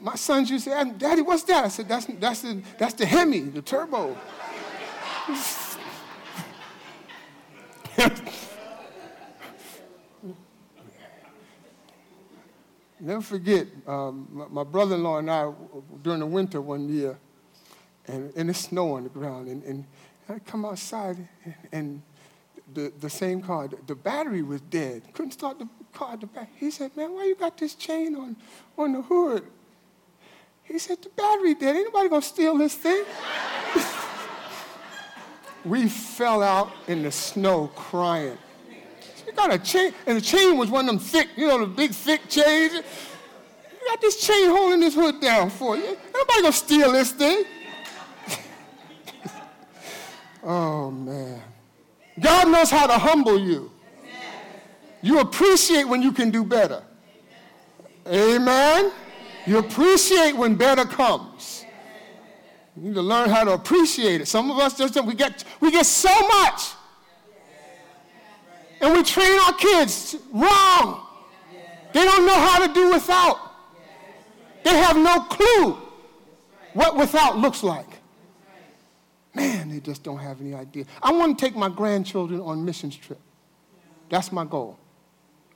My 0.01 0.15
sons 0.15 0.49
used 0.49 0.65
to 0.65 0.71
say, 0.71 0.91
Daddy, 0.97 1.21
what's 1.21 1.43
that? 1.43 1.65
I 1.65 1.67
said, 1.67 1.88
that's, 1.88 2.05
that's, 2.05 2.41
the, 2.41 2.62
that's 2.77 2.93
the 2.95 3.05
Hemi, 3.05 3.39
the 3.41 3.62
turbo. 3.62 4.17
Never 12.99 13.21
forget, 13.21 13.67
um, 13.88 14.27
my, 14.32 14.47
my 14.49 14.63
brother 14.63 14.95
in 14.95 15.03
law 15.03 15.19
and 15.19 15.32
I, 15.32 15.51
during 16.01 16.19
the 16.19 16.25
winter 16.25 16.60
one 16.60 16.89
year, 16.89 17.17
and, 18.08 18.34
and 18.36 18.49
it's 18.49 18.60
snow 18.60 18.95
on 18.95 19.03
the 19.03 19.10
ground, 19.10 19.47
and, 19.47 19.63
and 19.63 19.86
I 20.27 20.39
come 20.39 20.65
outside, 20.65 21.15
and, 21.45 21.55
and 21.71 22.01
the, 22.73 22.91
the 22.99 23.10
same 23.10 23.41
car, 23.41 23.67
the, 23.69 23.77
the, 23.88 23.95
battery 23.95 24.41
was 24.41 24.62
dead. 24.62 25.03
Couldn't 25.13 25.32
start 25.32 25.60
the 25.60 25.67
car 25.93 26.17
the 26.17 26.28
back. 26.28 26.49
He 26.56 26.71
said, 26.71 26.95
Man, 26.95 27.13
why 27.13 27.25
you 27.25 27.36
got 27.36 27.58
this 27.58 27.75
chain 27.75 28.15
on, 28.15 28.36
on 28.78 28.93
the 28.93 29.02
hood? 29.02 29.43
He 30.63 30.80
said, 30.80 31.02
The 31.02 31.10
battery 31.10 31.56
dead. 31.56 31.75
Anybody 31.75 32.10
gonna 32.10 32.21
steal 32.21 32.58
this 32.58 32.75
thing? 32.75 33.04
we 35.65 35.89
fell 35.89 36.41
out 36.41 36.71
in 36.88 37.04
the 37.04 37.12
snow 37.12 37.67
crying. 37.75 38.38
You 39.25 39.34
got 39.34 39.54
a 39.54 39.60
chain, 39.60 39.93
and 40.08 40.17
the 40.17 40.21
chain 40.21 40.58
was 40.58 40.69
one 40.69 40.86
of 40.86 40.95
them 40.95 40.99
thick, 40.99 41.30
you 41.36 41.47
know, 41.47 41.60
the 41.60 41.67
big 41.67 41.91
thick 41.91 42.21
chains. 42.30 42.73
You 42.73 43.88
got 43.88 44.02
this 44.02 44.25
chain 44.25 44.49
holding 44.49 44.80
this 44.80 44.95
hood 44.95 45.21
down 45.21 45.49
for 45.49 45.78
you. 45.78 45.97
Nobody 46.13 46.41
gonna 46.41 46.52
steal 46.52 46.91
this 46.91 47.12
thing. 47.12 47.43
oh 50.43 50.91
man. 50.91 51.41
God 52.19 52.49
knows 52.49 52.69
how 52.69 52.88
to 52.88 52.97
humble 52.97 53.39
you. 53.39 53.71
You 55.01 55.19
appreciate 55.19 55.85
when 55.85 56.01
you 56.01 56.12
can 56.12 56.29
do 56.31 56.43
better. 56.43 56.83
Amen. 58.07 58.91
You 59.45 59.59
appreciate 59.59 60.33
when 60.33 60.55
better 60.55 60.85
comes. 60.85 61.65
You 62.75 62.89
need 62.89 62.95
to 62.95 63.01
learn 63.01 63.29
how 63.29 63.43
to 63.43 63.53
appreciate 63.53 64.21
it. 64.21 64.27
Some 64.27 64.51
of 64.51 64.57
us 64.57 64.77
just 64.77 65.03
we 65.05 65.13
get 65.13 65.43
we 65.59 65.71
get 65.71 65.85
so 65.85 66.27
much 66.27 66.73
and 68.81 68.93
we 68.93 69.03
train 69.03 69.39
our 69.45 69.53
kids 69.53 70.15
wrong. 70.31 71.05
They 71.93 72.03
don't 72.03 72.25
know 72.25 72.35
how 72.35 72.65
to 72.65 72.73
do 72.73 72.91
without. 72.91 73.38
They 74.63 74.75
have 74.75 74.97
no 74.97 75.21
clue 75.21 75.77
what 76.73 76.95
without 76.95 77.38
looks 77.38 77.63
like. 77.63 77.88
Man, 79.33 79.69
they 79.69 79.79
just 79.79 80.03
don't 80.03 80.19
have 80.19 80.41
any 80.41 80.53
idea. 80.53 80.85
I 81.01 81.12
want 81.12 81.38
to 81.38 81.45
take 81.45 81.55
my 81.55 81.69
grandchildren 81.69 82.41
on 82.41 82.63
missions 82.63 82.95
trip. 82.95 83.19
That's 84.09 84.31
my 84.31 84.45
goal. 84.45 84.77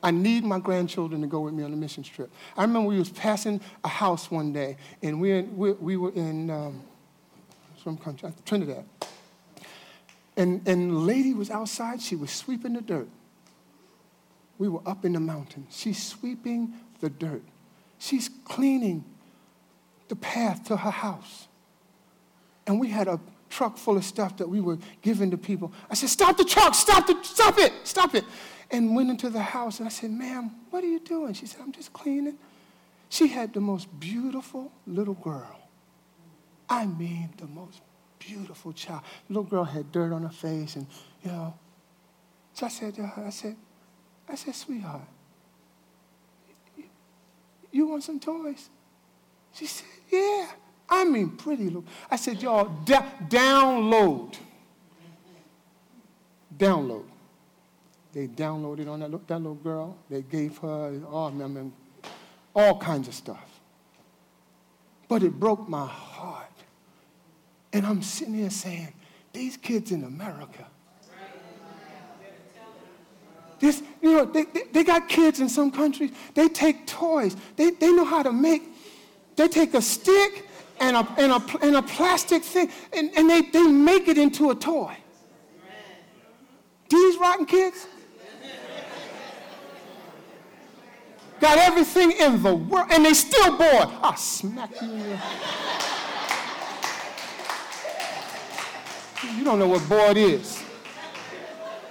I 0.03 0.11
need 0.11 0.43
my 0.43 0.59
grandchildren 0.59 1.21
to 1.21 1.27
go 1.27 1.39
with 1.39 1.53
me 1.53 1.63
on 1.63 1.71
a 1.71 1.77
missions 1.77 2.09
trip. 2.09 2.29
I 2.57 2.63
remember 2.63 2.89
we 2.89 2.99
was 2.99 3.09
passing 3.09 3.61
a 3.85 3.87
house 3.87 4.29
one 4.29 4.51
day, 4.51 4.75
and 5.01 5.21
we, 5.21 5.41
we, 5.41 5.71
we 5.71 5.97
were 5.97 6.11
in 6.11 6.49
um, 6.49 6.83
some 7.81 7.97
country, 7.97 8.31
Trinidad. 8.45 8.83
And, 10.35 10.67
and 10.67 10.91
the 10.91 10.95
lady 10.95 11.33
was 11.33 11.49
outside, 11.49 12.01
she 12.01 12.15
was 12.15 12.31
sweeping 12.31 12.73
the 12.73 12.81
dirt. 12.81 13.07
We 14.57 14.67
were 14.67 14.81
up 14.85 15.05
in 15.05 15.13
the 15.13 15.19
mountains. 15.19 15.75
She's 15.77 16.01
sweeping 16.01 16.73
the 16.99 17.09
dirt. 17.09 17.43
She's 17.97 18.29
cleaning 18.43 19.05
the 20.09 20.15
path 20.17 20.65
to 20.65 20.77
her 20.77 20.91
house. 20.91 21.47
And 22.67 22.79
we 22.79 22.89
had 22.89 23.07
a 23.07 23.19
truck 23.49 23.77
full 23.77 23.97
of 23.97 24.03
stuff 24.03 24.37
that 24.37 24.49
we 24.49 24.59
were 24.59 24.77
giving 25.01 25.31
to 25.31 25.37
people. 25.37 25.71
I 25.89 25.93
said, 25.93 26.09
Stop 26.09 26.37
the 26.37 26.45
truck, 26.45 26.73
stop, 26.75 27.07
the, 27.07 27.17
stop 27.23 27.57
it, 27.57 27.71
stop 27.83 28.15
it. 28.15 28.25
And 28.71 28.95
went 28.95 29.09
into 29.09 29.29
the 29.29 29.41
house 29.41 29.79
and 29.79 29.87
I 29.87 29.91
said, 29.91 30.11
Ma'am, 30.11 30.51
what 30.69 30.83
are 30.83 30.87
you 30.87 30.99
doing? 30.99 31.33
She 31.33 31.45
said, 31.45 31.61
I'm 31.61 31.71
just 31.71 31.93
cleaning. 31.93 32.37
She 33.09 33.27
had 33.27 33.53
the 33.53 33.59
most 33.59 33.87
beautiful 33.99 34.71
little 34.87 35.13
girl. 35.13 35.59
I 36.69 36.85
mean, 36.85 37.29
the 37.37 37.47
most 37.47 37.81
beautiful 38.17 38.73
child. 38.73 39.01
The 39.27 39.33
little 39.33 39.49
girl 39.49 39.63
had 39.63 39.91
dirt 39.91 40.11
on 40.11 40.23
her 40.23 40.29
face, 40.29 40.75
and 40.75 40.87
you 41.23 41.31
know. 41.31 41.53
So 42.53 42.65
I 42.65 42.69
said 42.69 42.95
to 42.95 43.05
her, 43.05 43.25
I 43.25 43.29
said, 43.29 43.55
I 44.27 44.35
said, 44.35 44.55
sweetheart, 44.55 45.01
you 47.71 47.87
want 47.87 48.03
some 48.03 48.19
toys? 48.19 48.69
She 49.53 49.65
said, 49.65 49.87
yeah. 50.11 50.47
I 50.89 51.05
mean, 51.05 51.31
pretty 51.31 51.65
little. 51.65 51.85
I 52.09 52.15
said, 52.15 52.41
y'all, 52.41 52.65
download. 52.85 54.35
Download. 56.55 57.05
They 58.13 58.27
downloaded 58.27 58.87
on 58.87 58.99
that, 58.99 59.27
that 59.27 59.37
little 59.37 59.55
girl. 59.55 59.97
They 60.09 60.21
gave 60.21 60.57
her 60.59 61.01
all, 61.09 61.27
I 61.27 61.47
mean, 61.47 61.73
all 62.55 62.77
kinds 62.77 63.07
of 63.07 63.15
stuff. 63.15 63.59
But 65.07 65.23
it 65.23 65.39
broke 65.39 65.67
my 65.67 65.87
heart 65.87 66.43
and 67.73 67.87
I'm 67.87 68.03
sitting 68.03 68.35
here 68.35 68.51
saying, 68.51 68.93
these 69.33 69.57
kids 69.57 69.91
in 69.91 70.03
America, 70.03 70.67
this, 73.59 73.81
you 74.01 74.11
know, 74.11 74.25
they, 74.25 74.43
they, 74.43 74.63
they, 74.71 74.83
got 74.83 75.09
kids 75.09 75.39
in 75.39 75.49
some 75.49 75.71
countries, 75.71 76.11
they 76.35 76.49
take 76.49 76.85
toys, 76.85 77.35
they, 77.55 77.71
they 77.71 77.91
know 77.91 78.05
how 78.05 78.21
to 78.21 78.31
make, 78.31 78.61
they 79.35 79.47
take 79.47 79.73
a 79.73 79.81
stick 79.81 80.47
and 80.79 80.95
a, 80.97 81.07
and 81.17 81.31
a, 81.31 81.43
and 81.61 81.75
a 81.77 81.81
plastic 81.81 82.43
thing, 82.43 82.69
and, 82.91 83.09
and 83.15 83.29
they, 83.29 83.41
they 83.41 83.63
make 83.63 84.07
it 84.07 84.17
into 84.17 84.51
a 84.51 84.55
toy. 84.55 84.95
These 86.89 87.17
rotten 87.17 87.45
kids 87.45 87.87
got 91.43 91.57
everything 91.57 92.11
in 92.11 92.41
the 92.41 92.55
world, 92.55 92.87
and 92.89 93.05
they 93.05 93.13
still 93.13 93.57
bored. 93.57 93.89
I'll 94.01 94.15
smack 94.15 94.81
you 94.81 94.93
in 94.93 95.19
You 99.37 99.43
don't 99.43 99.59
know 99.59 99.67
what 99.67 99.87
bored 99.89 100.15
is. 100.15 100.63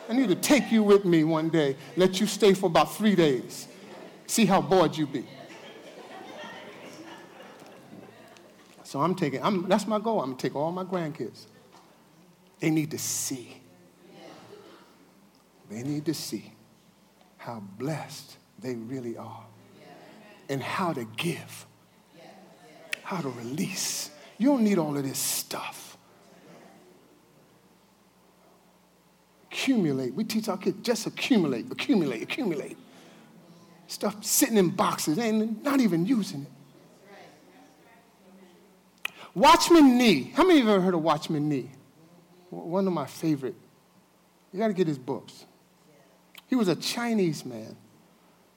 I 0.08 0.14
need 0.14 0.30
to 0.30 0.34
take 0.34 0.72
you 0.72 0.82
with 0.82 1.04
me 1.04 1.24
one 1.24 1.50
day, 1.50 1.76
let 1.96 2.18
you 2.18 2.26
stay 2.26 2.54
for 2.54 2.66
about 2.66 2.94
three 2.94 3.14
days, 3.14 3.68
see 4.26 4.46
how 4.46 4.62
bored 4.62 4.96
you 4.96 5.06
be. 5.06 5.24
So 8.84 9.00
I'm 9.00 9.14
taking, 9.14 9.42
I'm, 9.42 9.68
that's 9.68 9.86
my 9.86 9.98
goal. 9.98 10.20
I'm 10.20 10.30
gonna 10.30 10.38
take 10.38 10.56
all 10.56 10.72
my 10.72 10.84
grandkids. 10.84 11.46
They 12.60 12.70
need 12.70 12.90
to 12.90 12.98
see. 12.98 13.60
They 15.70 15.82
need 15.82 16.04
to 16.06 16.14
see 16.14 16.52
how 17.38 17.62
blessed 17.78 18.36
they 18.62 18.74
really 18.74 19.16
are 19.16 19.44
and 20.48 20.62
how 20.62 20.92
to 20.92 21.04
give, 21.16 21.66
how 23.02 23.20
to 23.20 23.28
release. 23.28 24.10
You 24.38 24.48
don't 24.48 24.64
need 24.64 24.78
all 24.78 24.96
of 24.96 25.02
this 25.02 25.18
stuff. 25.18 25.92
accumulate. 29.62 30.14
We 30.14 30.24
teach 30.24 30.48
our 30.48 30.56
kids 30.56 30.78
just 30.82 31.06
accumulate, 31.06 31.70
accumulate, 31.70 32.22
accumulate. 32.22 32.76
Stuff 33.86 34.24
sitting 34.24 34.56
in 34.56 34.70
boxes 34.70 35.18
and 35.18 35.62
not 35.62 35.80
even 35.80 36.06
using 36.06 36.42
it. 36.42 36.48
Watchman 39.34 39.96
Nee. 39.96 40.32
How 40.34 40.44
many 40.44 40.60
of 40.60 40.66
you 40.66 40.72
ever 40.72 40.80
heard 40.80 40.94
of 40.94 41.02
Watchman 41.02 41.48
Nee? 41.48 41.70
One 42.50 42.86
of 42.86 42.92
my 42.92 43.06
favorite. 43.06 43.54
You 44.52 44.58
got 44.58 44.68
to 44.68 44.74
get 44.74 44.86
his 44.86 44.98
books. 44.98 45.46
He 46.48 46.56
was 46.56 46.68
a 46.68 46.76
Chinese 46.76 47.44
man. 47.44 47.76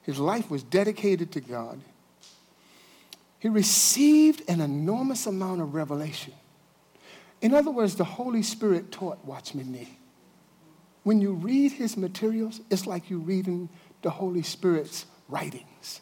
His 0.05 0.19
life 0.19 0.51
was 0.51 0.61
dedicated 0.61 1.31
to 1.31 1.41
God. 1.41 1.81
He 3.39 3.49
received 3.49 4.47
an 4.47 4.61
enormous 4.61 5.25
amount 5.25 5.61
of 5.61 5.73
revelation. 5.73 6.33
In 7.41 7.55
other 7.55 7.71
words, 7.71 7.95
the 7.95 8.03
Holy 8.03 8.43
Spirit 8.43 8.91
taught 8.91 9.25
Watchman 9.25 9.71
Nee. 9.71 9.97
When 11.03 11.21
you 11.21 11.33
read 11.33 11.71
his 11.71 11.97
materials, 11.97 12.61
it's 12.69 12.85
like 12.85 13.09
you're 13.09 13.19
reading 13.19 13.67
the 14.03 14.11
Holy 14.11 14.43
Spirit's 14.43 15.07
writings. 15.27 16.01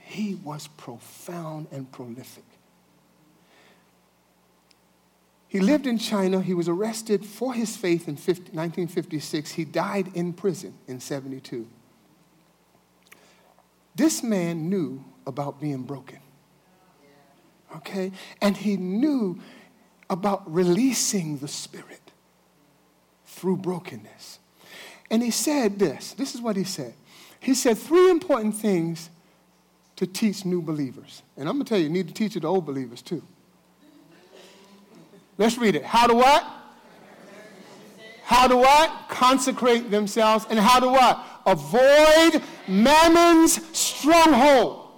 He 0.00 0.34
was 0.36 0.68
profound 0.68 1.68
and 1.72 1.90
prolific. 1.92 2.44
He 5.46 5.60
lived 5.60 5.86
in 5.86 5.98
China. 5.98 6.40
He 6.40 6.54
was 6.54 6.68
arrested 6.68 7.26
for 7.26 7.52
his 7.52 7.76
faith 7.76 8.08
in 8.08 8.16
50, 8.16 8.52
1956. 8.52 9.52
He 9.52 9.66
died 9.66 10.10
in 10.14 10.32
prison 10.32 10.72
in 10.88 11.00
72. 11.00 11.68
This 13.94 14.22
man 14.22 14.70
knew 14.70 15.04
about 15.26 15.60
being 15.60 15.82
broken. 15.82 16.18
Okay? 17.76 18.12
And 18.40 18.56
he 18.56 18.76
knew 18.76 19.40
about 20.08 20.52
releasing 20.52 21.38
the 21.38 21.48
Spirit 21.48 22.12
through 23.26 23.56
brokenness. 23.58 24.38
And 25.10 25.22
he 25.22 25.30
said 25.30 25.78
this 25.78 26.12
this 26.14 26.34
is 26.34 26.40
what 26.40 26.56
he 26.56 26.64
said. 26.64 26.94
He 27.40 27.54
said 27.54 27.76
three 27.76 28.10
important 28.10 28.54
things 28.54 29.10
to 29.96 30.06
teach 30.06 30.44
new 30.44 30.62
believers. 30.62 31.22
And 31.36 31.48
I'm 31.48 31.56
going 31.56 31.64
to 31.64 31.68
tell 31.68 31.78
you, 31.78 31.84
you 31.84 31.90
need 31.90 32.08
to 32.08 32.14
teach 32.14 32.36
it 32.36 32.40
to 32.40 32.46
old 32.46 32.64
believers 32.64 33.02
too. 33.02 33.22
Let's 35.38 35.58
read 35.58 35.74
it. 35.74 35.84
How 35.84 36.06
to 36.06 36.14
what? 36.14 36.46
How 38.24 38.46
to 38.46 38.56
what? 38.56 39.08
Consecrate 39.08 39.90
themselves. 39.90 40.46
And 40.48 40.58
how 40.58 40.78
to 40.80 40.88
what? 40.88 41.24
Avoid 41.46 42.42
mammon's 42.68 43.60
stronghold. 43.76 44.88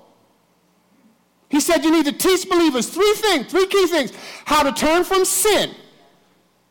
He 1.48 1.60
said 1.60 1.84
you 1.84 1.92
need 1.92 2.06
to 2.06 2.12
teach 2.12 2.48
believers 2.48 2.88
three 2.88 3.14
things, 3.16 3.46
three 3.46 3.66
key 3.66 3.86
things. 3.86 4.12
How 4.44 4.62
to 4.62 4.72
turn 4.72 5.04
from 5.04 5.24
sin. 5.24 5.70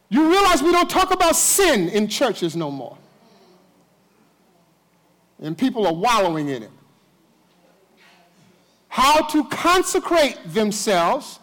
You 0.09 0.29
realize 0.29 0.62
we 0.62 0.71
don't 0.71 0.89
talk 0.89 1.13
about 1.13 1.36
sin 1.36 1.89
in 1.89 2.07
churches 2.07 2.55
no 2.55 2.69
more. 2.69 2.97
And 5.41 5.57
people 5.57 5.88
are 5.88 5.93
wallowing 5.93 6.49
in 6.49 6.63
it. 6.63 6.71
How 8.89 9.21
to 9.27 9.45
consecrate 9.45 10.38
themselves 10.45 11.39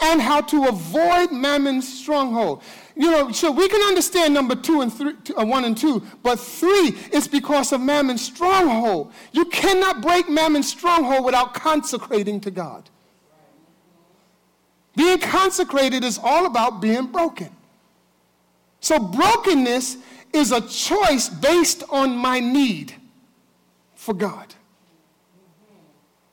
and 0.00 0.20
how 0.20 0.40
to 0.42 0.68
avoid 0.68 1.32
mammon's 1.32 1.88
stronghold. 1.88 2.62
You 2.98 3.12
know, 3.12 3.30
so 3.30 3.52
we 3.52 3.68
can 3.68 3.80
understand 3.82 4.34
number 4.34 4.56
two 4.56 4.80
and 4.80 4.92
three, 4.92 5.12
uh, 5.36 5.44
one 5.44 5.64
and 5.64 5.78
two, 5.78 6.02
but 6.24 6.40
three 6.40 6.98
is 7.12 7.28
because 7.28 7.72
of 7.72 7.80
mammon's 7.80 8.22
stronghold. 8.22 9.12
You 9.30 9.44
cannot 9.44 10.02
break 10.02 10.28
mammon's 10.28 10.68
stronghold 10.68 11.24
without 11.24 11.54
consecrating 11.54 12.40
to 12.40 12.50
God. 12.50 12.90
Being 14.96 15.20
consecrated 15.20 16.02
is 16.02 16.18
all 16.20 16.46
about 16.46 16.82
being 16.82 17.06
broken. 17.06 17.50
So 18.80 18.98
brokenness 18.98 19.98
is 20.32 20.50
a 20.50 20.60
choice 20.60 21.28
based 21.28 21.84
on 21.90 22.16
my 22.16 22.40
need 22.40 22.96
for 23.94 24.12
God. 24.12 24.52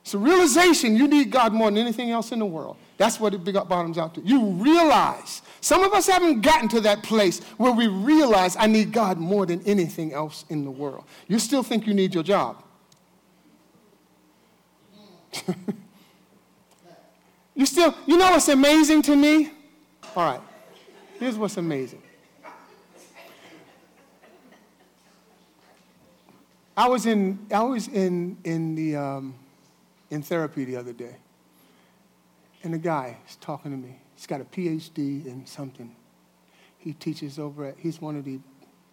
It's 0.02 0.14
a 0.14 0.18
realization 0.18 0.96
you 0.96 1.06
need 1.06 1.30
God 1.30 1.52
more 1.52 1.70
than 1.70 1.78
anything 1.78 2.10
else 2.10 2.32
in 2.32 2.40
the 2.40 2.46
world. 2.46 2.76
That's 2.96 3.20
what 3.20 3.34
it 3.34 3.44
bottoms 3.68 3.98
out 3.98 4.14
to. 4.14 4.22
You 4.22 4.52
realize. 4.52 5.42
Some 5.60 5.84
of 5.84 5.92
us 5.92 6.06
haven't 6.06 6.40
gotten 6.40 6.68
to 6.70 6.80
that 6.82 7.02
place 7.02 7.42
where 7.58 7.72
we 7.72 7.88
realize 7.88 8.56
I 8.56 8.66
need 8.66 8.92
God 8.92 9.18
more 9.18 9.44
than 9.44 9.60
anything 9.62 10.14
else 10.14 10.46
in 10.48 10.64
the 10.64 10.70
world. 10.70 11.04
You 11.28 11.38
still 11.38 11.62
think 11.62 11.86
you 11.86 11.92
need 11.92 12.14
your 12.14 12.22
job. 12.22 12.62
you 17.54 17.66
still, 17.66 17.94
you 18.06 18.16
know 18.16 18.30
what's 18.30 18.48
amazing 18.48 19.02
to 19.02 19.14
me? 19.14 19.50
All 20.14 20.32
right, 20.32 20.40
here's 21.18 21.36
what's 21.36 21.58
amazing. 21.58 22.00
I 26.78 26.88
was 26.88 27.06
in, 27.06 27.38
I 27.50 27.62
was 27.62 27.88
in, 27.88 28.36
in, 28.44 28.74
the, 28.74 28.96
um, 28.96 29.34
in 30.10 30.22
therapy 30.22 30.64
the 30.64 30.76
other 30.76 30.92
day. 30.92 31.16
And 32.66 32.74
the 32.74 32.78
guy 32.78 33.16
is 33.28 33.36
talking 33.36 33.70
to 33.70 33.76
me. 33.76 34.00
He's 34.16 34.26
got 34.26 34.40
a 34.40 34.44
PhD 34.44 35.24
in 35.24 35.46
something. 35.46 35.94
He 36.78 36.94
teaches 36.94 37.38
over 37.38 37.66
at, 37.66 37.76
he's 37.78 38.00
one 38.00 38.16
of 38.16 38.24
the 38.24 38.40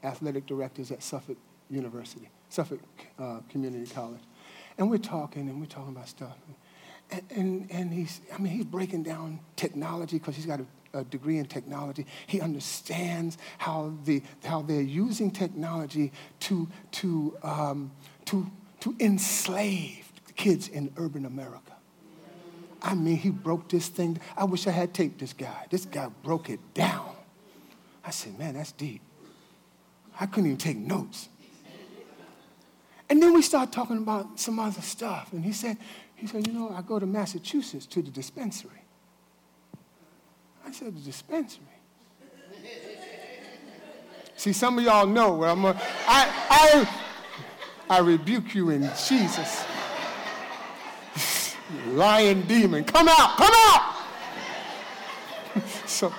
athletic 0.03 0.45
directors 0.45 0.91
at 0.91 1.01
Suffolk 1.01 1.38
University, 1.71 2.29
Suffolk 2.49 2.81
uh, 3.17 3.39
Community 3.49 3.91
College. 3.91 4.21
And 4.77 4.91
we're 4.91 4.99
talking 4.99 5.49
and 5.49 5.59
we're 5.59 5.65
talking 5.65 5.89
about 5.89 6.07
stuff. 6.07 6.38
And, 7.09 7.23
and, 7.31 7.71
and 7.71 7.91
he's, 7.91 8.21
I 8.31 8.38
mean, 8.38 8.53
he's 8.53 8.65
breaking 8.65 9.01
down 9.01 9.39
technology 9.55 10.19
because 10.19 10.36
he's 10.36 10.45
got 10.45 10.59
a, 10.59 10.99
a, 10.99 11.03
degree 11.05 11.39
in 11.39 11.47
technology. 11.47 12.05
He 12.27 12.41
understands 12.41 13.39
how, 13.57 13.91
the, 14.05 14.21
how 14.43 14.62
they're 14.62 14.81
using 14.81 15.31
technology 15.31 16.12
to, 16.41 16.69
to, 16.91 17.38
um, 17.41 17.91
to, 18.25 18.45
to 18.81 18.95
enslave 18.99 20.12
kids 20.36 20.67
in 20.67 20.93
urban 20.95 21.25
America. 21.25 21.72
I 22.83 22.95
mean, 22.95 23.15
he 23.15 23.29
broke 23.29 23.69
this 23.69 23.87
thing. 23.87 24.19
I 24.35 24.43
wish 24.43 24.67
I 24.67 24.71
had 24.71 24.93
taped 24.93 25.19
this 25.19 25.31
guy. 25.31 25.65
This 25.69 25.85
guy 25.85 26.09
broke 26.21 26.49
it 26.49 26.59
down. 26.73 27.15
I 28.03 28.11
said, 28.11 28.37
man, 28.37 28.55
that's 28.55 28.73
deep. 28.73 29.01
I 30.19 30.25
couldn't 30.25 30.47
even 30.47 30.57
take 30.57 30.77
notes. 30.77 31.29
And 33.09 33.21
then 33.21 33.33
we 33.33 33.41
started 33.41 33.71
talking 33.71 33.97
about 33.97 34.37
some 34.39 34.59
other 34.59 34.81
stuff. 34.81 35.31
And 35.31 35.45
he 35.45 35.53
said, 35.53 35.77
he 36.15 36.27
said, 36.27 36.45
you 36.45 36.53
know, 36.53 36.71
I 36.71 36.81
go 36.81 36.99
to 36.99 37.05
Massachusetts 37.05 37.85
to 37.87 38.01
the 38.01 38.11
dispensary. 38.11 38.71
I 40.65 40.71
said, 40.71 40.95
the 40.95 41.01
dispensary? 41.01 41.63
See, 44.35 44.51
some 44.51 44.77
of 44.77 44.83
y'all 44.83 45.07
know 45.07 45.35
where 45.35 45.49
I'm. 45.49 45.63
A, 45.63 45.69
I, 46.07 46.87
I, 47.87 47.97
I 47.97 47.99
rebuke 47.99 48.55
you 48.55 48.71
in 48.71 48.89
Jesus 49.07 49.63
lying 51.88 52.43
demon, 52.43 52.83
come 52.83 53.07
out, 53.07 53.38
come 53.38 53.53
out. 53.53 53.95
so, 55.86 56.13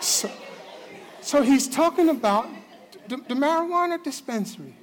so, 0.00 0.30
so 1.20 1.42
he's 1.42 1.68
talking 1.68 2.08
about 2.08 2.48
the, 3.08 3.16
the 3.16 3.34
marijuana 3.34 4.02
dispensary. 4.02 4.74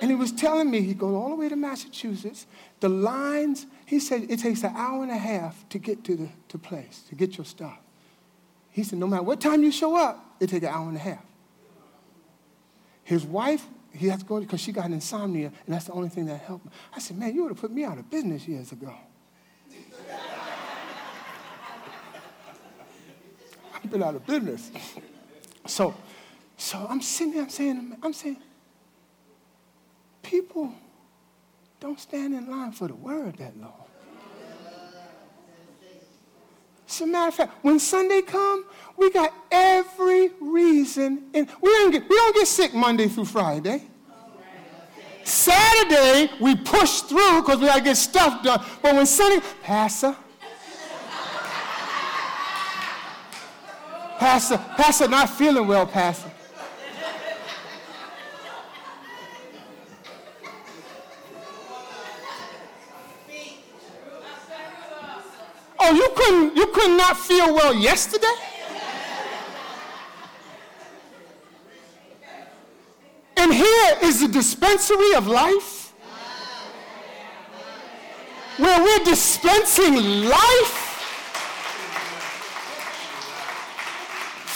And 0.00 0.10
he 0.10 0.16
was 0.16 0.30
telling 0.30 0.70
me 0.70 0.82
he 0.82 0.92
goes 0.92 1.14
all 1.14 1.30
the 1.30 1.36
way 1.36 1.48
to 1.48 1.56
Massachusetts. 1.56 2.46
The 2.80 2.88
lines, 2.88 3.66
he 3.86 3.98
said 3.98 4.26
it 4.28 4.40
takes 4.40 4.62
an 4.62 4.74
hour 4.76 5.02
and 5.02 5.10
a 5.10 5.16
half 5.16 5.66
to 5.70 5.78
get 5.78 6.04
to 6.04 6.16
the 6.16 6.28
to 6.48 6.58
place, 6.58 7.02
to 7.08 7.14
get 7.14 7.38
your 7.38 7.46
stuff. 7.46 7.78
He 8.70 8.82
said, 8.82 8.98
no 8.98 9.06
matter 9.06 9.22
what 9.22 9.40
time 9.40 9.62
you 9.62 9.72
show 9.72 9.96
up, 9.96 10.36
it 10.38 10.50
takes 10.50 10.66
an 10.66 10.72
hour 10.72 10.86
and 10.86 10.96
a 10.96 11.00
half. 11.00 11.24
His 13.04 13.24
wife 13.24 13.66
he 13.96 14.08
has 14.08 14.20
to 14.20 14.26
go 14.26 14.40
because 14.40 14.60
she 14.60 14.72
got 14.72 14.90
insomnia, 14.90 15.46
and 15.46 15.74
that's 15.74 15.86
the 15.86 15.92
only 15.92 16.08
thing 16.08 16.26
that 16.26 16.40
helped. 16.40 16.66
Me. 16.66 16.70
I 16.94 16.98
said, 16.98 17.16
man, 17.18 17.34
you 17.34 17.42
would 17.42 17.52
have 17.52 17.60
put 17.60 17.70
me 17.70 17.84
out 17.84 17.98
of 17.98 18.10
business 18.10 18.46
years 18.46 18.72
ago. 18.72 18.92
I've 23.74 23.90
been 23.90 24.02
out 24.02 24.14
of 24.14 24.26
business. 24.26 24.70
So, 25.66 25.94
so 26.56 26.86
I'm 26.88 27.00
sitting 27.00 27.34
there, 27.34 27.42
I'm 27.42 27.50
saying, 27.50 27.96
I'm 28.02 28.12
saying, 28.12 28.36
people 30.22 30.74
don't 31.80 31.98
stand 32.00 32.34
in 32.34 32.50
line 32.50 32.72
for 32.72 32.88
the 32.88 32.94
word 32.94 33.36
that 33.38 33.56
long. 33.58 33.85
As 36.88 37.00
a 37.00 37.06
matter 37.06 37.28
of 37.28 37.34
fact, 37.34 37.52
when 37.62 37.78
Sunday 37.78 38.22
come, 38.22 38.64
we 38.96 39.10
got 39.10 39.32
every 39.50 40.30
reason, 40.40 41.24
and 41.34 41.48
we 41.60 41.70
don't 41.70 41.90
get, 41.90 42.08
we 42.08 42.16
don't 42.16 42.34
get 42.34 42.46
sick 42.46 42.74
Monday 42.74 43.08
through 43.08 43.24
Friday. 43.24 43.82
Saturday, 45.24 46.30
we 46.40 46.54
push 46.54 47.00
through 47.00 47.40
because 47.40 47.58
we 47.58 47.66
got 47.66 47.78
to 47.78 47.82
get 47.82 47.96
stuff 47.96 48.44
done. 48.44 48.64
But 48.80 48.94
when 48.94 49.06
Sunday, 49.06 49.44
Pastor, 49.62 50.16
Pastor, 54.18 54.56
Pastor, 54.76 55.08
not 55.08 55.28
feeling 55.30 55.66
well, 55.66 55.86
Pastor. 55.86 56.30
Oh, 65.88 65.94
you 65.94 66.08
couldn't 66.16 66.56
you 66.56 66.66
could 66.66 66.96
not 66.96 67.16
feel 67.16 67.54
well 67.54 67.72
yesterday? 67.72 68.26
And 73.36 73.54
here 73.54 73.96
is 74.02 74.20
the 74.20 74.26
dispensary 74.26 75.14
of 75.14 75.28
life 75.28 75.92
where 78.56 78.82
we're 78.82 79.04
dispensing 79.04 80.24
life 80.24 80.76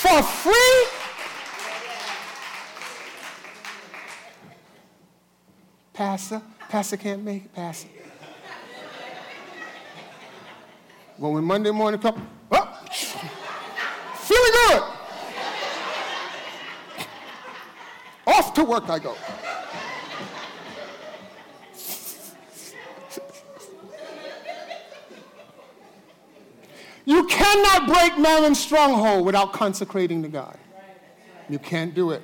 for 0.03 0.23
free. 0.23 0.87
Pastor, 5.93 6.43
Pastor 6.69 6.97
can't 6.97 7.23
make 7.23 7.45
it, 7.45 7.55
Pastor. 7.55 8.00
Well, 11.21 11.33
when 11.33 11.45
Monday 11.45 11.71
morning 11.71 12.01
comes, 12.01 12.19
oh, 12.51 12.79
feeling 14.15 14.53
good. 14.69 14.83
Off 18.27 18.55
to 18.55 18.65
work 18.65 18.89
I 18.89 18.99
go. 18.99 19.15
You 27.05 27.27
cannot 27.27 27.87
break 27.87 28.17
Mammon's 28.17 28.59
stronghold 28.59 29.27
without 29.27 29.53
consecrating 29.53 30.23
to 30.23 30.29
God. 30.29 30.57
You 31.51 31.59
can't 31.59 31.95
do 31.95 32.13
it. 32.13 32.23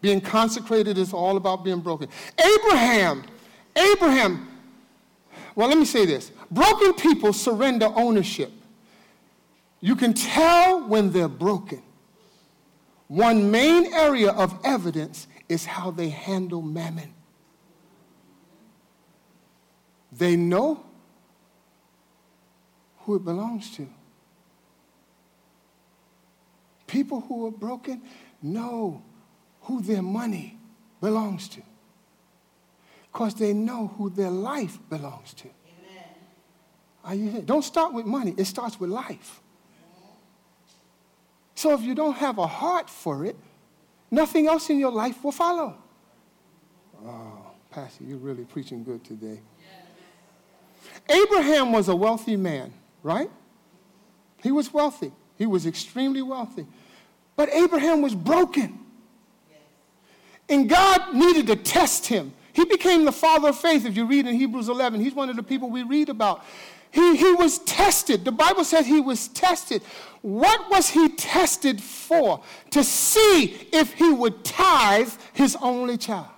Being 0.00 0.22
consecrated 0.22 0.96
is 0.96 1.12
all 1.12 1.36
about 1.36 1.62
being 1.62 1.80
broken. 1.80 2.08
Abraham, 2.38 3.24
Abraham, 3.76 4.48
well, 5.54 5.68
let 5.68 5.76
me 5.76 5.84
say 5.84 6.06
this 6.06 6.32
broken 6.54 6.94
people 6.94 7.32
surrender 7.32 7.90
ownership. 7.94 8.52
You 9.80 9.96
can 9.96 10.14
tell 10.14 10.88
when 10.88 11.12
they're 11.12 11.28
broken. 11.28 11.82
One 13.08 13.50
main 13.50 13.92
area 13.92 14.30
of 14.30 14.58
evidence 14.64 15.26
is 15.48 15.66
how 15.66 15.90
they 15.90 16.08
handle 16.08 16.62
mammon. 16.62 17.12
They 20.10 20.36
know 20.36 20.84
who 23.00 23.16
it 23.16 23.24
belongs 23.24 23.74
to. 23.76 23.86
People 26.86 27.20
who 27.20 27.46
are 27.46 27.50
broken 27.50 28.00
know 28.40 29.02
who 29.62 29.82
their 29.82 30.02
money 30.02 30.58
belongs 31.00 31.48
to 31.48 31.62
because 33.12 33.34
they 33.34 33.52
know 33.52 33.88
who 33.98 34.10
their 34.10 34.30
life 34.30 34.78
belongs 34.88 35.34
to. 35.34 35.48
Are 37.04 37.14
you 37.14 37.30
here? 37.30 37.42
Don't 37.42 37.64
start 37.64 37.92
with 37.92 38.06
money, 38.06 38.34
it 38.36 38.46
starts 38.46 38.80
with 38.80 38.90
life. 38.90 39.40
So 41.54 41.72
if 41.72 41.82
you 41.82 41.94
don't 41.94 42.16
have 42.16 42.38
a 42.38 42.46
heart 42.46 42.90
for 42.90 43.24
it, 43.24 43.36
nothing 44.10 44.48
else 44.48 44.70
in 44.70 44.78
your 44.78 44.90
life 44.90 45.22
will 45.22 45.32
follow. 45.32 45.76
Oh, 47.06 47.50
Pastor, 47.70 48.04
you're 48.04 48.18
really 48.18 48.44
preaching 48.44 48.82
good 48.82 49.04
today. 49.04 49.40
Abraham 51.08 51.72
was 51.72 51.88
a 51.88 51.96
wealthy 51.96 52.36
man, 52.36 52.72
right? 53.02 53.30
He 54.42 54.50
was 54.52 54.72
wealthy. 54.72 55.12
He 55.36 55.46
was 55.46 55.66
extremely 55.66 56.22
wealthy. 56.22 56.66
But 57.36 57.50
Abraham 57.50 58.02
was 58.02 58.14
broken. 58.14 58.78
And 60.48 60.68
God 60.68 61.14
needed 61.14 61.46
to 61.48 61.56
test 61.56 62.06
him. 62.06 62.32
He 62.54 62.64
became 62.64 63.04
the 63.04 63.12
father 63.12 63.48
of 63.48 63.58
faith, 63.58 63.84
if 63.84 63.96
you 63.96 64.06
read 64.06 64.26
in 64.26 64.36
Hebrews 64.36 64.68
11. 64.68 65.00
He's 65.00 65.12
one 65.12 65.28
of 65.28 65.34
the 65.34 65.42
people 65.42 65.70
we 65.70 65.82
read 65.82 66.08
about. 66.08 66.44
He, 66.92 67.16
he 67.16 67.32
was 67.32 67.58
tested. 67.58 68.24
The 68.24 68.30
Bible 68.30 68.62
says 68.62 68.86
he 68.86 69.00
was 69.00 69.26
tested. 69.28 69.82
What 70.22 70.70
was 70.70 70.88
he 70.88 71.08
tested 71.08 71.82
for? 71.82 72.40
To 72.70 72.84
see 72.84 73.68
if 73.72 73.94
he 73.94 74.08
would 74.08 74.44
tithe 74.44 75.12
his 75.32 75.56
only 75.60 75.98
child. 75.98 76.28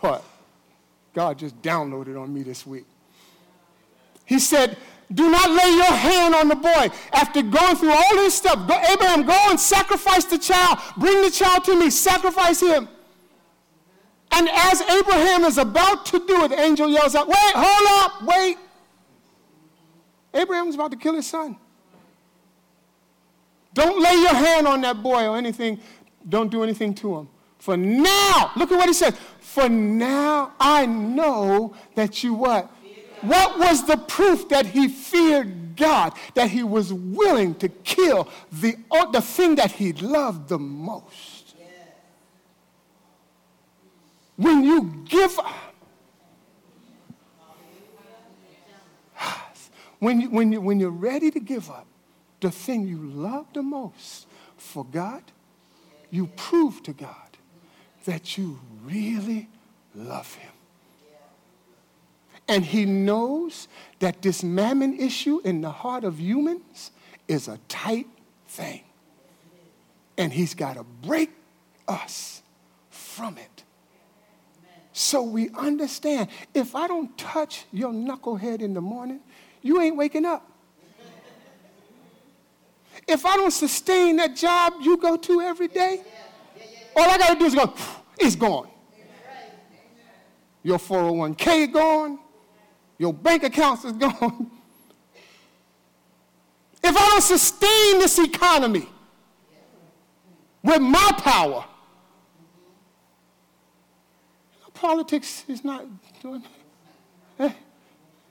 But 0.00 0.22
God 1.12 1.40
just 1.40 1.60
downloaded 1.60 2.22
on 2.22 2.32
me 2.32 2.44
this 2.44 2.64
week. 2.64 2.86
He 4.24 4.38
said, 4.38 4.76
do 5.12 5.30
not 5.30 5.50
lay 5.50 5.74
your 5.74 5.92
hand 5.92 6.34
on 6.34 6.48
the 6.48 6.56
boy. 6.56 6.90
After 7.12 7.42
going 7.42 7.76
through 7.76 7.92
all 7.92 8.16
this 8.16 8.34
stuff, 8.34 8.68
go, 8.68 8.78
Abraham, 8.92 9.24
go 9.24 9.38
and 9.48 9.58
sacrifice 9.58 10.24
the 10.24 10.38
child. 10.38 10.78
Bring 10.98 11.22
the 11.22 11.30
child 11.30 11.64
to 11.64 11.78
me. 11.78 11.88
Sacrifice 11.88 12.60
him. 12.60 12.88
And 14.32 14.48
as 14.50 14.82
Abraham 14.82 15.44
is 15.44 15.56
about 15.56 16.04
to 16.06 16.18
do 16.26 16.44
it, 16.44 16.48
the 16.48 16.60
angel 16.60 16.90
yells 16.90 17.14
out, 17.14 17.26
Wait, 17.26 17.36
hold 17.38 17.88
up, 18.04 18.22
wait. 18.22 18.58
Abraham's 20.34 20.74
about 20.74 20.90
to 20.90 20.96
kill 20.98 21.14
his 21.14 21.26
son. 21.26 21.56
Don't 23.72 24.02
lay 24.02 24.14
your 24.14 24.34
hand 24.34 24.66
on 24.66 24.82
that 24.82 25.02
boy 25.02 25.26
or 25.26 25.38
anything. 25.38 25.80
Don't 26.28 26.50
do 26.50 26.62
anything 26.62 26.94
to 26.96 27.16
him. 27.16 27.28
For 27.58 27.76
now, 27.76 28.52
look 28.56 28.70
at 28.70 28.76
what 28.76 28.88
he 28.88 28.92
says. 28.92 29.14
For 29.40 29.68
now 29.68 30.52
I 30.60 30.84
know 30.84 31.74
that 31.94 32.22
you 32.22 32.34
what? 32.34 32.70
What 33.22 33.58
was 33.58 33.86
the 33.86 33.96
proof 33.96 34.48
that 34.48 34.66
he 34.66 34.88
feared 34.88 35.76
God, 35.76 36.14
that 36.34 36.50
he 36.50 36.62
was 36.62 36.92
willing 36.92 37.54
to 37.56 37.68
kill 37.68 38.28
the, 38.52 38.76
the 39.12 39.20
thing 39.20 39.56
that 39.56 39.72
he 39.72 39.92
loved 39.92 40.48
the 40.48 40.58
most? 40.58 41.54
When 44.36 44.62
you 44.62 45.04
give 45.08 45.36
up, 45.38 45.74
when, 49.98 50.20
you, 50.20 50.30
when, 50.30 50.52
you, 50.52 50.60
when 50.60 50.78
you're 50.78 50.90
ready 50.90 51.30
to 51.32 51.40
give 51.40 51.68
up 51.68 51.86
the 52.40 52.52
thing 52.52 52.86
you 52.86 52.98
love 52.98 53.46
the 53.52 53.62
most 53.62 54.28
for 54.56 54.84
God, 54.84 55.22
you 56.10 56.28
prove 56.36 56.84
to 56.84 56.92
God 56.92 57.36
that 58.04 58.38
you 58.38 58.60
really 58.84 59.48
love 59.94 60.32
him. 60.34 60.52
And 62.48 62.64
he 62.64 62.86
knows 62.86 63.68
that 63.98 64.22
this 64.22 64.42
mammon 64.42 64.98
issue 64.98 65.40
in 65.44 65.60
the 65.60 65.70
heart 65.70 66.04
of 66.04 66.18
humans 66.18 66.90
is 67.28 67.46
a 67.46 67.58
tight 67.68 68.06
thing. 68.48 68.82
And 70.16 70.32
he's 70.32 70.54
got 70.54 70.76
to 70.76 70.84
break 70.84 71.30
us 71.86 72.42
from 72.90 73.36
it. 73.38 73.64
So 74.92 75.22
we 75.22 75.50
understand 75.50 76.28
if 76.54 76.74
I 76.74 76.88
don't 76.88 77.16
touch 77.16 77.66
your 77.70 77.92
knucklehead 77.92 78.62
in 78.62 78.74
the 78.74 78.80
morning, 78.80 79.20
you 79.62 79.80
ain't 79.80 79.96
waking 79.96 80.24
up. 80.24 80.50
If 83.06 83.24
I 83.24 83.36
don't 83.36 83.52
sustain 83.52 84.16
that 84.16 84.34
job 84.34 84.74
you 84.80 84.96
go 84.96 85.16
to 85.16 85.40
every 85.40 85.68
day, 85.68 86.02
all 86.96 87.08
I 87.08 87.16
got 87.16 87.34
to 87.34 87.38
do 87.38 87.44
is 87.44 87.54
go, 87.54 87.72
it's 88.18 88.34
gone. 88.34 88.68
Your 90.62 90.78
401k 90.78 91.72
gone, 91.72 92.18
your 92.98 93.14
bank 93.14 93.44
accounts 93.44 93.84
is 93.84 93.92
gone. 93.92 94.50
If 96.82 96.96
I 96.96 97.08
don't 97.08 97.22
sustain 97.22 97.98
this 97.98 98.18
economy 98.18 98.88
with 100.62 100.80
my 100.80 101.10
power, 101.18 101.64
politics 104.74 105.44
is 105.48 105.64
not 105.64 105.86
doing 106.22 106.42
it. 106.42 107.44
Eh? 107.44 107.52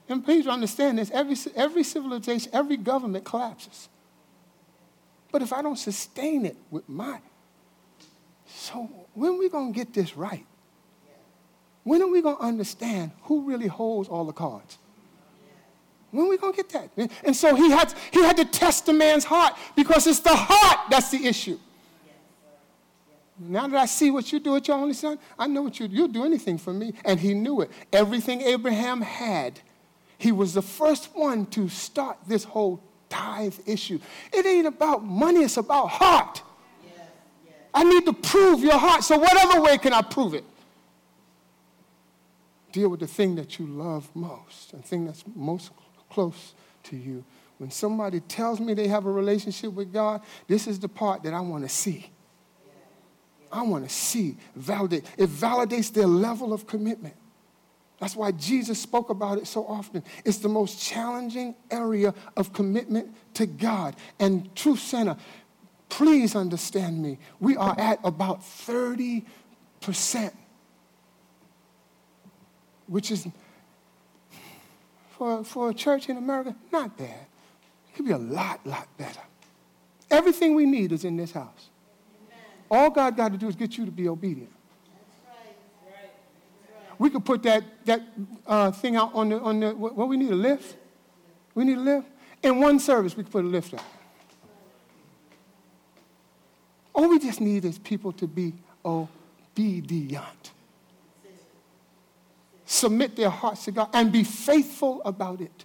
And 0.08 0.24
please 0.24 0.46
understand 0.46 0.98
this 0.98 1.10
every, 1.10 1.36
every 1.54 1.84
civilization, 1.84 2.50
every 2.54 2.78
government 2.78 3.24
collapses. 3.24 3.88
But 5.30 5.42
if 5.42 5.52
I 5.52 5.60
don't 5.60 5.76
sustain 5.76 6.46
it 6.46 6.56
with 6.70 6.88
my. 6.88 7.20
So 8.46 8.88
when 9.12 9.32
are 9.32 9.38
we 9.38 9.50
going 9.50 9.72
to 9.72 9.78
get 9.78 9.92
this 9.92 10.16
right? 10.16 10.46
When 11.88 12.02
are 12.02 12.06
we 12.06 12.20
going 12.20 12.36
to 12.36 12.42
understand 12.42 13.12
who 13.22 13.48
really 13.48 13.66
holds 13.66 14.10
all 14.10 14.26
the 14.26 14.32
cards? 14.34 14.76
When 16.10 16.26
are 16.26 16.28
we 16.28 16.36
going 16.36 16.52
to 16.52 16.56
get 16.62 16.68
that? 16.68 17.10
And 17.24 17.34
so 17.34 17.54
he 17.54 17.70
had, 17.70 17.94
he 18.10 18.22
had 18.22 18.36
to 18.36 18.44
test 18.44 18.84
the 18.84 18.92
man's 18.92 19.24
heart 19.24 19.54
because 19.74 20.06
it's 20.06 20.20
the 20.20 20.36
heart 20.36 20.90
that's 20.90 21.10
the 21.10 21.26
issue. 21.26 21.58
Now 23.38 23.68
that 23.68 23.80
I 23.80 23.86
see 23.86 24.10
what 24.10 24.30
you 24.30 24.38
do 24.38 24.52
with 24.52 24.68
your 24.68 24.76
only 24.76 24.92
son, 24.92 25.18
I 25.38 25.46
know 25.46 25.62
what 25.62 25.80
you 25.80 25.86
You'll 25.86 26.08
do 26.08 26.26
anything 26.26 26.58
for 26.58 26.74
me. 26.74 26.92
And 27.06 27.18
he 27.18 27.32
knew 27.32 27.62
it. 27.62 27.70
Everything 27.90 28.42
Abraham 28.42 29.00
had, 29.00 29.58
he 30.18 30.30
was 30.30 30.52
the 30.52 30.60
first 30.60 31.16
one 31.16 31.46
to 31.46 31.70
start 31.70 32.18
this 32.26 32.44
whole 32.44 32.82
tithe 33.08 33.54
issue. 33.64 33.98
It 34.30 34.44
ain't 34.44 34.66
about 34.66 35.04
money, 35.04 35.40
it's 35.40 35.56
about 35.56 35.86
heart. 35.86 36.42
Yes, 36.84 36.92
yes. 37.46 37.54
I 37.72 37.84
need 37.84 38.04
to 38.04 38.12
prove 38.12 38.60
your 38.60 38.76
heart. 38.76 39.04
So, 39.04 39.16
what 39.16 39.42
other 39.42 39.62
way 39.62 39.78
can 39.78 39.94
I 39.94 40.02
prove 40.02 40.34
it? 40.34 40.44
Deal 42.72 42.88
with 42.88 43.00
the 43.00 43.06
thing 43.06 43.34
that 43.36 43.58
you 43.58 43.66
love 43.66 44.08
most, 44.14 44.72
the 44.72 44.78
thing 44.78 45.06
that's 45.06 45.24
most 45.34 45.70
close 46.10 46.54
to 46.84 46.96
you. 46.96 47.24
When 47.58 47.70
somebody 47.70 48.20
tells 48.20 48.60
me 48.60 48.74
they 48.74 48.88
have 48.88 49.06
a 49.06 49.10
relationship 49.10 49.72
with 49.72 49.92
God, 49.92 50.22
this 50.46 50.66
is 50.66 50.78
the 50.78 50.88
part 50.88 51.22
that 51.24 51.34
I 51.34 51.40
want 51.40 51.64
to 51.64 51.68
see. 51.68 52.10
I 53.50 53.62
want 53.62 53.88
to 53.88 53.94
see, 53.94 54.36
validate. 54.54 55.04
It 55.16 55.28
validates 55.30 55.92
their 55.92 56.06
level 56.06 56.52
of 56.52 56.66
commitment. 56.66 57.14
That's 57.98 58.14
why 58.14 58.30
Jesus 58.30 58.80
spoke 58.80 59.10
about 59.10 59.38
it 59.38 59.46
so 59.46 59.66
often. 59.66 60.04
It's 60.24 60.38
the 60.38 60.48
most 60.48 60.80
challenging 60.80 61.56
area 61.70 62.14
of 62.36 62.52
commitment 62.52 63.14
to 63.34 63.46
God. 63.46 63.96
And 64.20 64.54
Truth 64.54 64.80
Center, 64.80 65.16
please 65.88 66.36
understand 66.36 67.02
me. 67.02 67.18
We 67.40 67.56
are 67.56 67.74
at 67.78 67.98
about 68.04 68.42
30% 68.42 69.24
which 72.88 73.10
is 73.10 73.28
for, 75.10 75.44
for 75.44 75.70
a 75.70 75.74
church 75.74 76.08
in 76.08 76.16
America? 76.16 76.54
Not 76.72 76.96
bad. 76.96 77.26
It 77.88 77.96
could 77.96 78.06
be 78.06 78.12
a 78.12 78.18
lot, 78.18 78.66
lot 78.66 78.88
better. 78.96 79.20
Everything 80.10 80.54
we 80.54 80.64
need 80.64 80.92
is 80.92 81.04
in 81.04 81.16
this 81.16 81.32
house. 81.32 81.68
Amen. 82.26 82.44
All 82.70 82.90
God 82.90 83.16
got 83.16 83.32
to 83.32 83.38
do 83.38 83.48
is 83.48 83.54
get 83.56 83.76
you 83.76 83.84
to 83.84 83.90
be 83.90 84.08
obedient. 84.08 84.52
We 86.98 87.10
could 87.10 87.24
put 87.24 87.44
that, 87.44 87.62
that 87.84 88.02
uh, 88.46 88.72
thing 88.72 88.96
out 88.96 89.14
on 89.14 89.28
the, 89.28 89.38
on 89.38 89.60
the, 89.60 89.70
what 89.70 90.08
we 90.08 90.16
need, 90.16 90.32
a 90.32 90.34
lift? 90.34 90.76
We 91.54 91.64
need 91.64 91.78
a 91.78 91.80
lift? 91.80 92.08
In 92.42 92.58
one 92.58 92.80
service, 92.80 93.16
we 93.16 93.22
could 93.22 93.32
put 93.32 93.44
a 93.44 93.48
lift 93.48 93.74
out. 93.74 93.84
All 96.92 97.08
we 97.08 97.20
just 97.20 97.40
need 97.40 97.64
is 97.64 97.78
people 97.78 98.10
to 98.12 98.26
be 98.26 98.52
obedient. 98.84 100.52
Submit 102.70 103.16
their 103.16 103.30
hearts 103.30 103.64
to 103.64 103.72
God 103.72 103.88
and 103.94 104.12
be 104.12 104.22
faithful 104.22 105.00
about 105.06 105.40
it. 105.40 105.64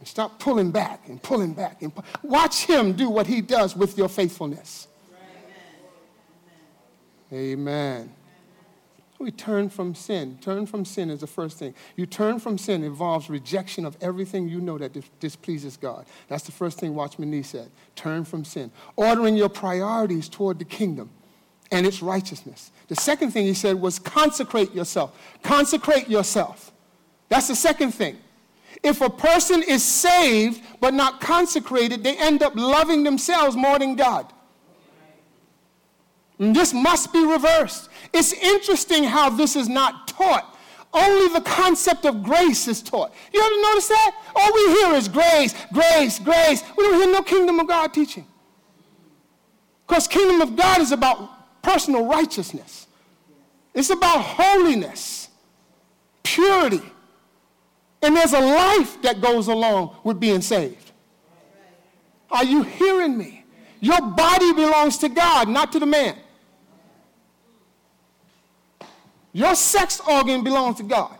And 0.00 0.08
stop 0.08 0.40
pulling 0.40 0.72
back 0.72 1.08
and 1.08 1.22
pulling 1.22 1.54
back. 1.54 1.80
And 1.80 1.92
Watch 2.24 2.64
Him 2.64 2.94
do 2.94 3.08
what 3.08 3.28
He 3.28 3.40
does 3.40 3.76
with 3.76 3.96
your 3.96 4.08
faithfulness. 4.08 4.88
Amen. 7.32 7.52
Amen. 7.52 8.14
We 9.20 9.30
turn 9.30 9.70
from 9.70 9.94
sin. 9.94 10.38
Turn 10.40 10.66
from 10.66 10.84
sin 10.84 11.08
is 11.08 11.20
the 11.20 11.28
first 11.28 11.56
thing. 11.56 11.72
You 11.94 12.04
turn 12.04 12.40
from 12.40 12.58
sin 12.58 12.82
involves 12.82 13.30
rejection 13.30 13.84
of 13.84 13.96
everything 14.00 14.48
you 14.48 14.60
know 14.60 14.76
that 14.78 14.96
displeases 15.20 15.76
God. 15.76 16.04
That's 16.26 16.42
the 16.42 16.52
first 16.52 16.80
thing 16.80 16.96
Watchman 16.96 17.30
Nee 17.30 17.42
said. 17.42 17.70
Turn 17.94 18.24
from 18.24 18.44
sin. 18.44 18.72
Ordering 18.96 19.36
your 19.36 19.48
priorities 19.48 20.28
toward 20.28 20.58
the 20.58 20.64
kingdom 20.64 21.10
and 21.70 21.86
its 21.86 22.02
righteousness. 22.02 22.70
The 22.88 22.96
second 22.96 23.32
thing 23.32 23.44
he 23.44 23.54
said 23.54 23.80
was 23.80 23.98
consecrate 23.98 24.74
yourself. 24.74 25.18
Consecrate 25.42 26.08
yourself. 26.08 26.72
That's 27.28 27.48
the 27.48 27.56
second 27.56 27.92
thing. 27.92 28.18
If 28.82 29.00
a 29.00 29.10
person 29.10 29.62
is 29.62 29.84
saved 29.84 30.62
but 30.80 30.94
not 30.94 31.20
consecrated, 31.20 32.02
they 32.04 32.16
end 32.16 32.42
up 32.42 32.54
loving 32.56 33.02
themselves 33.02 33.56
more 33.56 33.78
than 33.78 33.96
God. 33.96 34.32
And 36.38 36.54
this 36.54 36.72
must 36.72 37.12
be 37.12 37.24
reversed. 37.24 37.90
It's 38.12 38.32
interesting 38.32 39.04
how 39.04 39.30
this 39.30 39.56
is 39.56 39.68
not 39.68 40.08
taught. 40.08 40.56
Only 40.94 41.32
the 41.34 41.42
concept 41.42 42.06
of 42.06 42.22
grace 42.22 42.66
is 42.66 42.80
taught. 42.80 43.12
You 43.34 43.42
ever 43.42 43.60
notice 43.60 43.88
that? 43.88 44.12
All 44.34 44.54
we 44.54 44.80
hear 44.80 44.94
is 44.94 45.08
grace, 45.08 45.54
grace, 45.72 46.18
grace. 46.18 46.62
We 46.76 46.84
don't 46.84 47.02
hear 47.02 47.12
no 47.12 47.22
kingdom 47.22 47.60
of 47.60 47.68
God 47.68 47.92
teaching. 47.92 48.26
Because 49.86 50.06
kingdom 50.06 50.40
of 50.40 50.56
God 50.56 50.80
is 50.80 50.92
about 50.92 51.37
personal 51.68 52.06
righteousness. 52.06 52.86
It's 53.74 53.90
about 53.90 54.22
holiness, 54.22 55.28
purity. 56.22 56.80
And 58.00 58.16
there's 58.16 58.32
a 58.32 58.40
life 58.40 59.02
that 59.02 59.20
goes 59.20 59.48
along 59.48 59.94
with 60.02 60.18
being 60.18 60.40
saved. 60.40 60.92
Are 62.30 62.44
you 62.44 62.62
hearing 62.62 63.18
me? 63.18 63.44
Your 63.80 64.00
body 64.00 64.54
belongs 64.54 64.96
to 64.98 65.10
God, 65.10 65.48
not 65.48 65.70
to 65.72 65.78
the 65.78 65.86
man. 65.86 66.16
Your 69.34 69.54
sex 69.54 70.00
organ 70.08 70.42
belongs 70.42 70.78
to 70.78 70.82
God. 70.84 71.18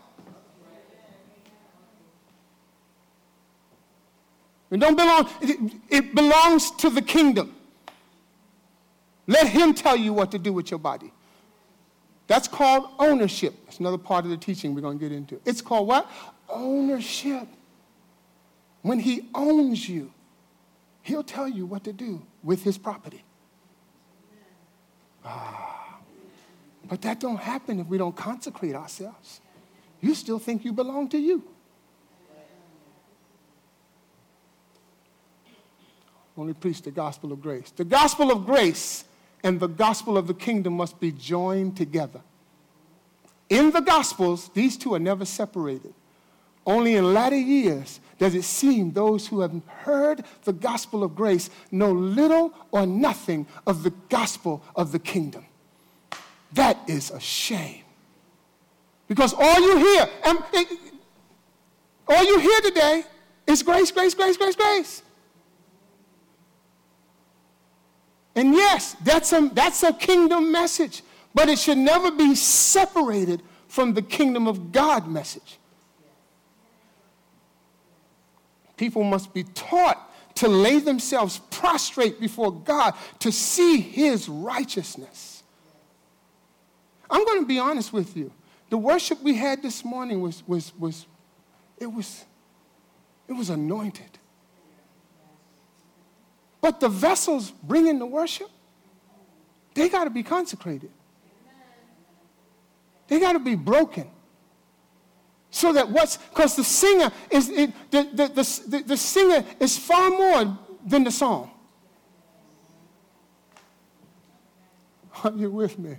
It 4.71 4.79
don't 4.79 4.95
belong, 4.95 5.29
it, 5.41 5.73
it 5.89 6.15
belongs 6.15 6.71
to 6.71 6.89
the 6.89 7.03
kingdom. 7.03 7.55
Let 9.29 9.47
him 9.47 9.75
tell 9.75 9.95
you 9.95 10.11
what 10.11 10.31
to 10.31 10.39
do 10.39 10.51
with 10.51 10.71
your 10.71 10.79
body. 10.79 11.13
That's 12.25 12.47
called 12.47 12.89
ownership. 12.97 13.53
That's 13.65 13.79
another 13.79 13.99
part 13.99 14.25
of 14.25 14.31
the 14.31 14.37
teaching 14.37 14.73
we're 14.73 14.81
going 14.81 14.97
to 14.97 15.07
get 15.07 15.15
into. 15.15 15.39
It's 15.45 15.61
called 15.61 15.87
what? 15.87 16.09
Ownership. 16.49 17.47
When 18.81 18.97
he 18.97 19.29
owns 19.35 19.87
you, 19.87 20.11
he'll 21.03 21.21
tell 21.21 21.47
you 21.47 21.67
what 21.67 21.83
to 21.83 21.93
do 21.93 22.25
with 22.41 22.63
his 22.63 22.79
property. 22.79 23.23
Ah. 25.23 25.99
But 26.87 27.03
that 27.03 27.19
don't 27.19 27.39
happen 27.39 27.79
if 27.79 27.85
we 27.85 27.99
don't 27.99 28.15
consecrate 28.15 28.73
ourselves. 28.73 29.41
You 30.01 30.15
still 30.15 30.39
think 30.39 30.65
you 30.65 30.73
belong 30.73 31.07
to 31.09 31.19
you. 31.19 31.43
Only 36.35 36.53
preach 36.55 36.81
the 36.81 36.89
gospel 36.89 37.31
of 37.31 37.43
grace. 37.43 37.69
The 37.69 37.85
gospel 37.85 38.31
of 38.31 38.47
grace 38.47 39.03
and 39.43 39.59
the 39.59 39.67
gospel 39.67 40.17
of 40.17 40.27
the 40.27 40.33
kingdom 40.33 40.73
must 40.73 40.99
be 40.99 41.11
joined 41.11 41.77
together. 41.77 42.21
In 43.49 43.71
the 43.71 43.81
gospels, 43.81 44.49
these 44.53 44.77
two 44.77 44.93
are 44.93 44.99
never 44.99 45.25
separated. 45.25 45.93
Only 46.65 46.95
in 46.95 47.13
latter 47.13 47.37
years 47.37 47.99
does 48.19 48.35
it 48.35 48.43
seem 48.43 48.91
those 48.91 49.27
who 49.27 49.39
have 49.39 49.59
heard 49.65 50.23
the 50.43 50.53
gospel 50.53 51.03
of 51.03 51.15
grace 51.15 51.49
know 51.71 51.91
little 51.91 52.53
or 52.71 52.85
nothing 52.85 53.47
of 53.65 53.83
the 53.83 53.91
gospel 54.09 54.61
of 54.75 54.91
the 54.91 54.99
kingdom. 54.99 55.45
That 56.53 56.77
is 56.87 57.11
a 57.11 57.19
shame. 57.19 57.83
Because 59.07 59.33
all 59.33 59.59
you 59.59 59.77
hear, 59.77 60.09
and 60.25 60.39
it, 60.53 60.79
all 62.07 62.23
you 62.23 62.39
hear 62.39 62.61
today 62.61 63.03
is 63.47 63.63
grace, 63.63 63.91
grace, 63.91 64.13
grace, 64.13 64.37
grace, 64.37 64.55
grace. 64.55 65.01
And 68.39 68.53
yes, 68.53 68.95
that's 69.03 69.33
a, 69.33 69.51
that's 69.51 69.83
a 69.83 69.91
kingdom 69.91 70.49
message, 70.49 71.03
but 71.35 71.49
it 71.49 71.59
should 71.59 71.77
never 71.77 72.09
be 72.09 72.35
separated 72.35 73.43
from 73.67 73.93
the 73.93 74.01
kingdom 74.01 74.47
of 74.47 74.71
God 74.71 75.09
message. 75.09 75.57
People 78.77 79.03
must 79.03 79.33
be 79.33 79.43
taught 79.43 80.09
to 80.35 80.47
lay 80.47 80.79
themselves 80.79 81.41
prostrate 81.51 82.21
before 82.21 82.53
God 82.53 82.93
to 83.19 83.29
see 83.29 83.81
his 83.81 84.29
righteousness. 84.29 85.43
I'm 87.11 87.25
going 87.25 87.41
to 87.41 87.45
be 87.45 87.59
honest 87.59 87.91
with 87.91 88.15
you. 88.15 88.31
The 88.69 88.77
worship 88.77 89.21
we 89.21 89.35
had 89.35 89.61
this 89.61 89.83
morning 89.83 90.21
was, 90.21 90.47
was, 90.47 90.71
was, 90.79 91.07
it 91.77 91.87
was, 91.87 92.23
it 93.27 93.33
was 93.33 93.49
anointed. 93.49 94.17
But 96.61 96.79
the 96.79 96.89
vessels 96.89 97.51
bringing 97.51 97.99
the 97.99 98.05
worship, 98.05 98.49
they 99.73 99.89
got 99.89 100.05
to 100.05 100.09
be 100.09 100.23
consecrated. 100.23 100.91
They 103.07 103.19
got 103.19 103.33
to 103.33 103.39
be 103.39 103.55
broken. 103.55 104.07
So 105.51 105.73
that 105.73 105.89
what's, 105.89 106.17
because 106.17 106.55
the 106.55 106.63
singer 106.63 107.11
is, 107.31 107.49
it, 107.49 107.73
the, 107.89 108.03
the, 108.13 108.27
the, 108.27 108.83
the, 108.83 108.97
singer 108.97 109.43
is 109.59 109.77
far 109.77 110.11
more 110.11 110.59
than 110.85 111.03
the 111.03 111.11
song. 111.11 111.49
Are 115.23 115.33
you 115.33 115.49
with 115.49 115.79
me? 115.79 115.97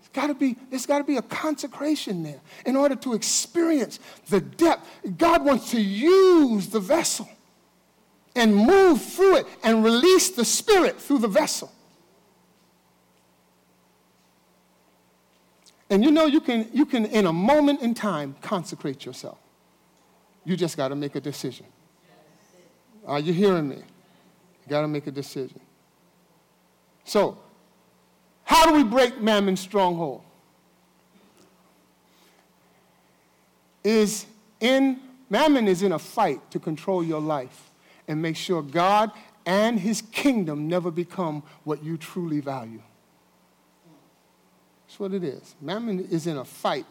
It's 0.00 0.08
Gotta 0.12 0.34
be, 0.34 0.56
there's 0.68 0.84
got 0.84 0.98
to 0.98 1.04
be 1.04 1.16
a 1.16 1.22
consecration 1.22 2.22
there 2.22 2.40
in 2.66 2.76
order 2.76 2.96
to 2.96 3.14
experience 3.14 3.98
the 4.28 4.42
depth. 4.42 4.86
God 5.16 5.42
wants 5.44 5.70
to 5.70 5.80
use 5.80 6.68
the 6.68 6.80
vessel 6.80 7.28
and 8.34 8.54
move 8.54 9.02
through 9.02 9.36
it 9.36 9.46
and 9.62 9.84
release 9.84 10.30
the 10.30 10.44
Spirit 10.44 11.00
through 11.00 11.18
the 11.18 11.28
vessel. 11.28 11.72
And 15.88 16.04
you 16.04 16.12
know, 16.12 16.26
you 16.26 16.40
can, 16.40 16.68
you 16.72 16.86
can, 16.86 17.04
in 17.06 17.26
a 17.26 17.32
moment 17.32 17.82
in 17.82 17.94
time, 17.94 18.36
consecrate 18.40 19.04
yourself. 19.04 19.38
You 20.44 20.56
just 20.56 20.76
got 20.76 20.88
to 20.88 20.94
make 20.94 21.16
a 21.16 21.20
decision. 21.20 21.66
Are 23.06 23.18
you 23.18 23.32
hearing 23.32 23.68
me? 23.68 23.76
You 23.76 24.68
got 24.68 24.82
to 24.82 24.88
make 24.88 25.08
a 25.08 25.10
decision. 25.10 25.60
So, 27.04 27.38
how 28.44 28.66
do 28.66 28.74
we 28.74 28.84
break 28.84 29.20
Mammon's 29.20 29.60
stronghold? 29.60 30.22
Is 33.82 34.26
in 34.60 35.00
Mammon 35.28 35.66
is 35.66 35.82
in 35.82 35.92
a 35.92 35.98
fight 35.98 36.50
to 36.50 36.58
control 36.58 37.02
your 37.02 37.20
life 37.20 37.69
and 38.10 38.20
make 38.20 38.34
sure 38.34 38.60
God 38.60 39.12
and 39.46 39.78
his 39.78 40.02
kingdom 40.02 40.66
never 40.66 40.90
become 40.90 41.44
what 41.62 41.84
you 41.84 41.96
truly 41.96 42.40
value. 42.40 42.82
That's 44.84 44.98
what 44.98 45.14
it 45.14 45.22
is. 45.22 45.54
Mammon 45.60 46.00
is 46.10 46.26
in 46.26 46.36
a 46.36 46.44
fight. 46.44 46.86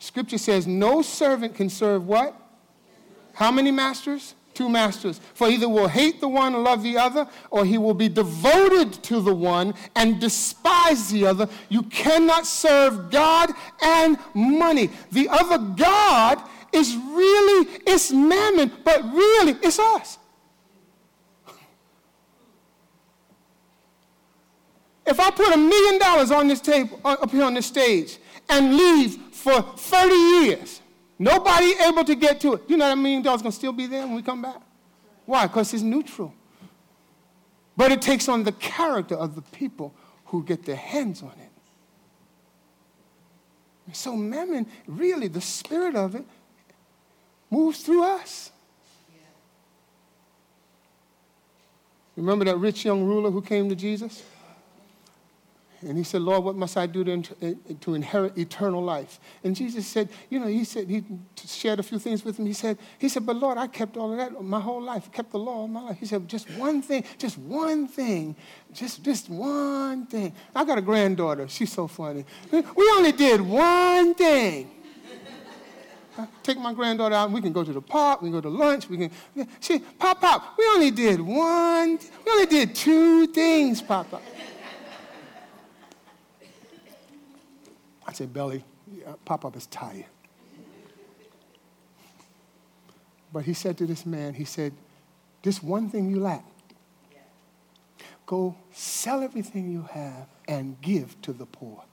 Scripture 0.00 0.38
says 0.38 0.66
no 0.66 1.02
servant 1.02 1.54
can 1.54 1.70
serve 1.70 2.04
what? 2.04 2.34
How 3.32 3.52
many 3.52 3.70
masters? 3.70 4.34
two 4.56 4.68
masters. 4.68 5.20
For 5.34 5.48
either 5.48 5.68
will 5.68 5.86
hate 5.86 6.20
the 6.20 6.28
one 6.28 6.54
and 6.54 6.64
love 6.64 6.82
the 6.82 6.96
other, 6.96 7.28
or 7.50 7.64
he 7.64 7.76
will 7.76 7.94
be 7.94 8.08
devoted 8.08 8.94
to 9.04 9.20
the 9.20 9.34
one 9.34 9.74
and 9.94 10.18
despise 10.18 11.10
the 11.10 11.26
other. 11.26 11.46
You 11.68 11.82
cannot 11.82 12.46
serve 12.46 13.10
God 13.10 13.50
and 13.82 14.16
money. 14.34 14.90
The 15.12 15.28
other 15.28 15.58
God 15.58 16.42
is 16.72 16.96
really, 16.96 17.68
it's 17.86 18.12
mammon, 18.12 18.72
but 18.84 19.02
really, 19.04 19.52
it's 19.62 19.78
us. 19.78 20.18
If 25.06 25.20
I 25.20 25.30
put 25.30 25.54
a 25.54 25.56
million 25.56 26.00
dollars 26.00 26.30
on 26.30 26.48
this 26.48 26.60
table, 26.60 27.00
uh, 27.04 27.16
up 27.22 27.30
here 27.30 27.44
on 27.44 27.54
this 27.54 27.66
stage, 27.66 28.18
and 28.48 28.76
leave 28.76 29.16
for 29.32 29.62
30 29.62 30.14
years. 30.14 30.80
Nobody 31.18 31.72
able 31.86 32.04
to 32.04 32.14
get 32.14 32.40
to 32.40 32.54
it. 32.54 32.62
You 32.68 32.76
know 32.76 32.88
that 32.88 32.96
million 32.96 33.22
dollars 33.22 33.42
to 33.42 33.52
still 33.52 33.72
be 33.72 33.86
there 33.86 34.02
when 34.02 34.16
we 34.16 34.22
come 34.22 34.42
back? 34.42 34.60
Why? 35.24 35.46
Because 35.46 35.72
it's 35.72 35.82
neutral. 35.82 36.34
But 37.76 37.92
it 37.92 38.02
takes 38.02 38.28
on 38.28 38.44
the 38.44 38.52
character 38.52 39.14
of 39.14 39.34
the 39.34 39.42
people 39.42 39.94
who 40.26 40.42
get 40.42 40.64
their 40.64 40.76
hands 40.76 41.22
on 41.22 41.32
it. 41.38 41.50
So, 43.94 44.16
mammon, 44.16 44.66
really, 44.86 45.28
the 45.28 45.40
spirit 45.40 45.94
of 45.94 46.16
it 46.16 46.24
moves 47.56 47.80
through 47.80 48.04
us. 48.04 48.50
Remember 52.16 52.44
that 52.46 52.56
rich 52.58 52.84
young 52.84 53.04
ruler 53.04 53.30
who 53.30 53.42
came 53.42 53.68
to 53.68 53.74
Jesus? 53.74 54.22
And 55.82 55.98
he 55.98 56.04
said, 56.04 56.22
Lord, 56.22 56.42
what 56.42 56.56
must 56.56 56.76
I 56.78 56.86
do 56.86 57.04
to, 57.04 57.36
eh, 57.42 57.54
to 57.82 57.94
inherit 57.94 58.38
eternal 58.38 58.82
life? 58.82 59.20
And 59.44 59.54
Jesus 59.54 59.86
said, 59.86 60.08
you 60.30 60.40
know, 60.40 60.46
he 60.46 60.64
said, 60.64 60.88
he 60.88 61.04
shared 61.46 61.78
a 61.78 61.82
few 61.82 61.98
things 61.98 62.24
with 62.24 62.38
him. 62.38 62.46
He 62.46 62.54
said, 62.54 62.78
he 62.98 63.10
said, 63.10 63.26
but 63.26 63.36
Lord, 63.36 63.58
I 63.58 63.66
kept 63.66 63.98
all 63.98 64.10
of 64.10 64.16
that 64.16 64.42
my 64.42 64.58
whole 64.58 64.82
life, 64.82 65.12
kept 65.12 65.32
the 65.32 65.38
law 65.38 65.64
of 65.64 65.70
my 65.70 65.82
life. 65.82 65.98
He 65.98 66.06
said, 66.06 66.26
just 66.26 66.50
one 66.52 66.80
thing, 66.80 67.04
just 67.18 67.36
one 67.38 67.86
thing, 67.86 68.34
just, 68.72 69.02
just 69.02 69.28
one 69.28 70.06
thing. 70.06 70.32
I 70.54 70.64
got 70.64 70.78
a 70.78 70.82
granddaughter. 70.82 71.46
She's 71.48 71.72
so 71.72 71.86
funny. 71.86 72.24
We 72.50 72.90
only 72.96 73.12
did 73.12 73.42
one 73.42 74.14
thing. 74.14 74.70
Take 76.42 76.58
my 76.58 76.72
granddaughter 76.72 77.14
out 77.14 77.26
and 77.26 77.34
we 77.34 77.40
can 77.40 77.52
go 77.52 77.64
to 77.64 77.72
the 77.72 77.80
park, 77.80 78.22
we 78.22 78.30
can 78.30 78.32
go 78.32 78.40
to 78.40 78.48
lunch, 78.48 78.88
we 78.88 78.96
can, 78.96 79.10
she, 79.60 79.78
Pop, 79.78 80.20
Pop, 80.20 80.54
we 80.58 80.66
only 80.68 80.90
did 80.90 81.20
one, 81.20 81.98
we 82.24 82.32
only 82.32 82.46
did 82.46 82.74
two 82.74 83.26
things, 83.28 83.82
Pop, 83.82 84.10
Pop. 84.10 84.22
I 88.06 88.12
said, 88.12 88.32
Belly, 88.32 88.64
Pop 89.24 89.44
Up 89.44 89.56
is 89.56 89.66
tired. 89.66 90.06
But 93.32 93.44
he 93.44 93.52
said 93.52 93.76
to 93.78 93.86
this 93.86 94.06
man, 94.06 94.34
he 94.34 94.44
said, 94.44 94.72
this 95.42 95.62
one 95.62 95.90
thing 95.90 96.10
you 96.10 96.20
lack. 96.20 96.44
Go 98.24 98.56
sell 98.72 99.22
everything 99.22 99.70
you 99.70 99.82
have 99.92 100.26
and 100.48 100.80
give 100.80 101.20
to 101.22 101.32
the 101.32 101.46
poor. 101.46 101.84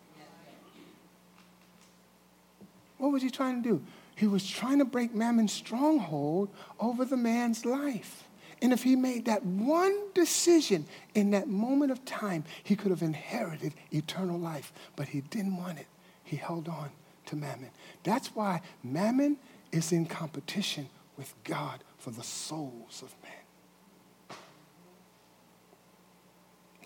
What 2.98 3.12
was 3.12 3.22
he 3.22 3.30
trying 3.30 3.62
to 3.62 3.70
do? 3.70 3.84
He 4.16 4.28
was 4.28 4.48
trying 4.48 4.80
to 4.80 4.86
break 4.86 5.14
Mammon's 5.14 5.54
stronghold 5.54 6.50
over 6.80 7.06
the 7.06 7.18
man's 7.18 7.66
life. 7.66 8.28
And 8.62 8.72
if 8.72 8.84
he 8.84 8.96
made 8.96 9.26
that 9.26 9.44
one 9.44 10.14
decision 10.14 10.86
in 11.16 11.32
that 11.32 11.48
moment 11.50 11.92
of 11.92 12.06
time, 12.06 12.46
he 12.64 12.76
could 12.76 12.92
have 12.92 13.02
inherited 13.02 13.74
eternal 13.92 14.40
life. 14.40 14.72
But 14.96 15.10
he 15.10 15.22
didn't 15.22 15.58
want 15.58 15.80
it 15.80 15.88
he 16.34 16.38
held 16.38 16.68
on 16.68 16.90
to 17.28 17.36
mammon. 17.36 17.70
That's 18.04 18.30
why 18.30 18.62
mammon 18.84 19.38
is 19.72 19.92
in 19.92 20.06
competition 20.06 20.90
with 21.18 21.34
God 21.44 21.84
for 21.98 22.10
the 22.10 22.24
souls 22.24 23.04
of 23.04 23.14
men. 23.22 24.38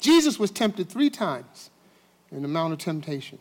Jesus 0.01 0.37
was 0.37 0.51
tempted 0.51 0.89
three 0.89 1.09
times 1.09 1.69
in 2.31 2.41
the 2.41 2.47
Mount 2.47 2.73
of 2.73 2.79
Temptation. 2.79 3.39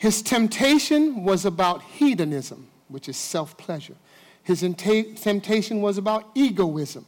His 0.00 0.22
temptation 0.22 1.24
was 1.24 1.44
about 1.44 1.82
hedonism, 1.82 2.68
which 2.88 3.06
is 3.06 3.18
self 3.18 3.56
pleasure. 3.58 3.96
His 4.42 4.60
temptation 4.60 5.82
was 5.82 5.98
about 5.98 6.26
egoism, 6.34 7.04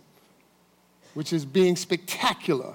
which 1.15 1.33
is 1.33 1.47
being 1.47 1.75
spectacular 1.75 2.75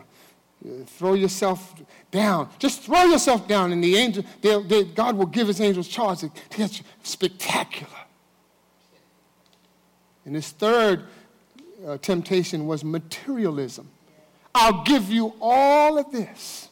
throw 0.86 1.14
yourself 1.14 1.76
down. 2.12 2.50
Just 2.60 2.82
throw 2.82 3.04
yourself 3.04 3.48
down, 3.48 3.72
and 3.72 3.84
the 3.84 3.96
angel, 3.96 4.24
they'll, 4.42 4.64
they, 4.64 4.84
God 4.84 5.16
will 5.16 5.26
give 5.26 5.48
his 5.48 5.62
angels 5.62 5.88
charge 5.88 6.20
to 6.20 6.32
get 6.56 6.80
you 6.80 6.86
spectacular. 7.04 7.92
And 10.26 10.36
his 10.36 10.50
third 10.50 11.06
uh, 11.86 11.98
temptation 11.98 12.66
was 12.66 12.84
materialism. 12.84 13.88
I'll 14.54 14.84
give 14.84 15.12
you 15.12 15.34
all 15.40 15.98
of 15.98 16.12
this. 16.12 16.70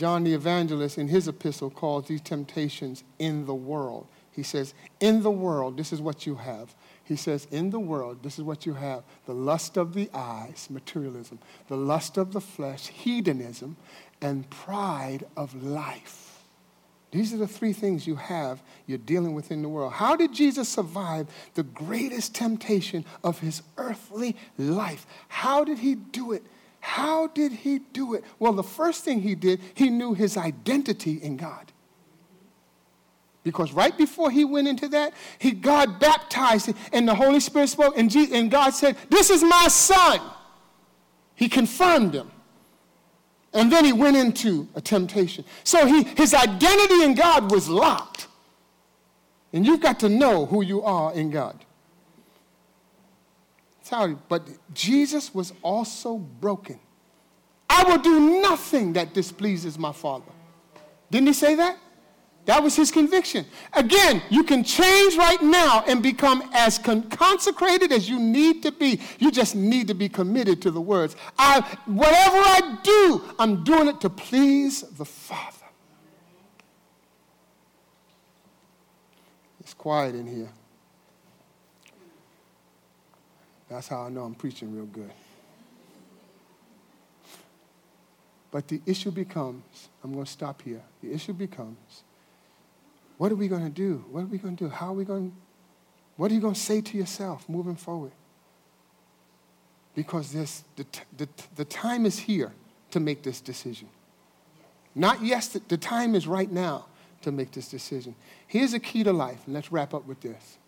John 0.00 0.24
the 0.24 0.34
Evangelist, 0.34 0.98
in 0.98 1.08
his 1.08 1.28
epistle, 1.28 1.70
calls 1.70 2.06
these 2.06 2.22
temptations 2.22 3.04
in 3.18 3.46
the 3.46 3.54
world. 3.54 4.06
He 4.32 4.42
says, 4.42 4.74
In 4.98 5.22
the 5.22 5.30
world, 5.30 5.76
this 5.76 5.92
is 5.92 6.00
what 6.00 6.26
you 6.26 6.36
have 6.36 6.74
he 7.10 7.16
says, 7.16 7.48
In 7.50 7.70
the 7.70 7.80
world, 7.80 8.22
this 8.22 8.38
is 8.38 8.44
what 8.44 8.64
you 8.66 8.74
have 8.74 9.02
the 9.26 9.34
lust 9.34 9.76
of 9.76 9.94
the 9.94 10.08
eyes, 10.14 10.68
materialism, 10.70 11.40
the 11.66 11.76
lust 11.76 12.16
of 12.16 12.32
the 12.32 12.40
flesh, 12.40 12.86
hedonism, 12.86 13.76
and 14.22 14.48
pride 14.48 15.26
of 15.36 15.60
life. 15.60 16.44
These 17.10 17.34
are 17.34 17.38
the 17.38 17.48
three 17.48 17.72
things 17.72 18.06
you 18.06 18.14
have, 18.14 18.62
you're 18.86 18.96
dealing 18.96 19.34
with 19.34 19.50
in 19.50 19.60
the 19.60 19.68
world. 19.68 19.94
How 19.94 20.14
did 20.14 20.32
Jesus 20.32 20.68
survive 20.68 21.26
the 21.54 21.64
greatest 21.64 22.32
temptation 22.32 23.04
of 23.24 23.40
his 23.40 23.60
earthly 23.76 24.36
life? 24.56 25.04
How 25.26 25.64
did 25.64 25.78
he 25.78 25.96
do 25.96 26.30
it? 26.30 26.44
How 26.80 27.28
did 27.28 27.52
he 27.52 27.78
do 27.78 28.14
it? 28.14 28.24
Well, 28.38 28.52
the 28.52 28.62
first 28.62 29.04
thing 29.04 29.20
he 29.20 29.34
did, 29.34 29.60
he 29.74 29.90
knew 29.90 30.14
his 30.14 30.36
identity 30.36 31.20
in 31.22 31.36
God. 31.36 31.72
Because 33.42 33.72
right 33.72 33.96
before 33.96 34.30
he 34.30 34.44
went 34.44 34.68
into 34.68 34.88
that, 34.88 35.14
he 35.38 35.52
God 35.52 35.98
baptized 35.98 36.66
him, 36.66 36.74
and 36.92 37.08
the 37.08 37.14
Holy 37.14 37.40
Spirit 37.40 37.68
spoke, 37.68 37.96
and, 37.96 38.10
Jesus, 38.10 38.34
and 38.34 38.50
God 38.50 38.70
said, 38.70 38.96
This 39.08 39.30
is 39.30 39.42
my 39.42 39.66
son. 39.68 40.20
He 41.34 41.48
confirmed 41.48 42.14
him. 42.14 42.30
And 43.52 43.72
then 43.72 43.84
he 43.84 43.92
went 43.92 44.16
into 44.16 44.68
a 44.74 44.80
temptation. 44.80 45.44
So 45.64 45.86
he, 45.86 46.04
his 46.04 46.34
identity 46.34 47.02
in 47.02 47.14
God 47.14 47.50
was 47.50 47.68
locked. 47.68 48.28
And 49.52 49.66
you've 49.66 49.80
got 49.80 49.98
to 50.00 50.08
know 50.08 50.46
who 50.46 50.62
you 50.62 50.82
are 50.82 51.12
in 51.12 51.30
God. 51.30 51.64
Sorry, 53.90 54.16
but 54.28 54.46
Jesus 54.72 55.34
was 55.34 55.52
also 55.62 56.16
broken. 56.16 56.78
I 57.68 57.82
will 57.82 57.98
do 57.98 58.40
nothing 58.40 58.92
that 58.92 59.14
displeases 59.14 59.76
my 59.80 59.90
Father. 59.90 60.30
Didn't 61.10 61.26
he 61.26 61.32
say 61.32 61.56
that? 61.56 61.76
That 62.44 62.62
was 62.62 62.76
his 62.76 62.92
conviction. 62.92 63.44
Again, 63.72 64.22
you 64.30 64.44
can 64.44 64.62
change 64.62 65.16
right 65.16 65.42
now 65.42 65.82
and 65.88 66.04
become 66.04 66.48
as 66.52 66.78
con- 66.78 67.10
consecrated 67.10 67.90
as 67.90 68.08
you 68.08 68.20
need 68.20 68.62
to 68.62 68.70
be. 68.70 69.00
You 69.18 69.32
just 69.32 69.56
need 69.56 69.88
to 69.88 69.94
be 69.94 70.08
committed 70.08 70.62
to 70.62 70.70
the 70.70 70.80
words. 70.80 71.16
I, 71.36 71.60
whatever 71.86 72.36
I 72.36 72.78
do, 72.84 73.24
I'm 73.40 73.64
doing 73.64 73.88
it 73.88 74.00
to 74.02 74.10
please 74.10 74.82
the 74.82 75.04
Father. 75.04 75.66
It's 79.58 79.74
quiet 79.74 80.14
in 80.14 80.28
here. 80.28 80.52
That's 83.70 83.86
how 83.86 84.02
I 84.02 84.08
know 84.08 84.24
I'm 84.24 84.34
preaching 84.34 84.74
real 84.74 84.86
good. 84.86 85.12
But 88.50 88.66
the 88.66 88.82
issue 88.84 89.12
becomes 89.12 89.88
I'm 90.02 90.12
going 90.12 90.24
to 90.24 90.30
stop 90.30 90.60
here. 90.62 90.82
The 91.02 91.12
issue 91.12 91.32
becomes 91.32 92.02
what 93.16 93.30
are 93.30 93.36
we 93.36 93.48
going 93.48 93.64
to 93.64 93.70
do? 93.70 94.04
What 94.10 94.22
are 94.22 94.26
we 94.26 94.38
going 94.38 94.56
to 94.56 94.64
do? 94.64 94.70
How 94.70 94.88
are 94.88 94.94
we 94.94 95.04
going 95.04 95.32
what 96.16 96.30
are 96.30 96.34
you 96.34 96.40
going 96.40 96.54
to 96.54 96.60
say 96.60 96.80
to 96.80 96.98
yourself 96.98 97.48
moving 97.48 97.76
forward? 97.76 98.12
Because 99.94 100.32
this, 100.32 100.64
the, 100.76 100.84
the, 101.16 101.28
the 101.56 101.64
time 101.64 102.04
is 102.04 102.18
here 102.18 102.52
to 102.90 103.00
make 103.00 103.22
this 103.22 103.40
decision. 103.40 103.88
Not 104.94 105.22
yes, 105.22 105.48
the, 105.48 105.62
the 105.68 105.78
time 105.78 106.14
is 106.14 106.26
right 106.26 106.50
now 106.50 106.86
to 107.22 107.32
make 107.32 107.52
this 107.52 107.68
decision. 107.68 108.14
Here's 108.46 108.74
a 108.74 108.78
key 108.78 109.02
to 109.04 109.12
life, 109.14 109.40
and 109.46 109.54
let's 109.54 109.72
wrap 109.72 109.94
up 109.94 110.06
with 110.06 110.20
this. 110.20 110.58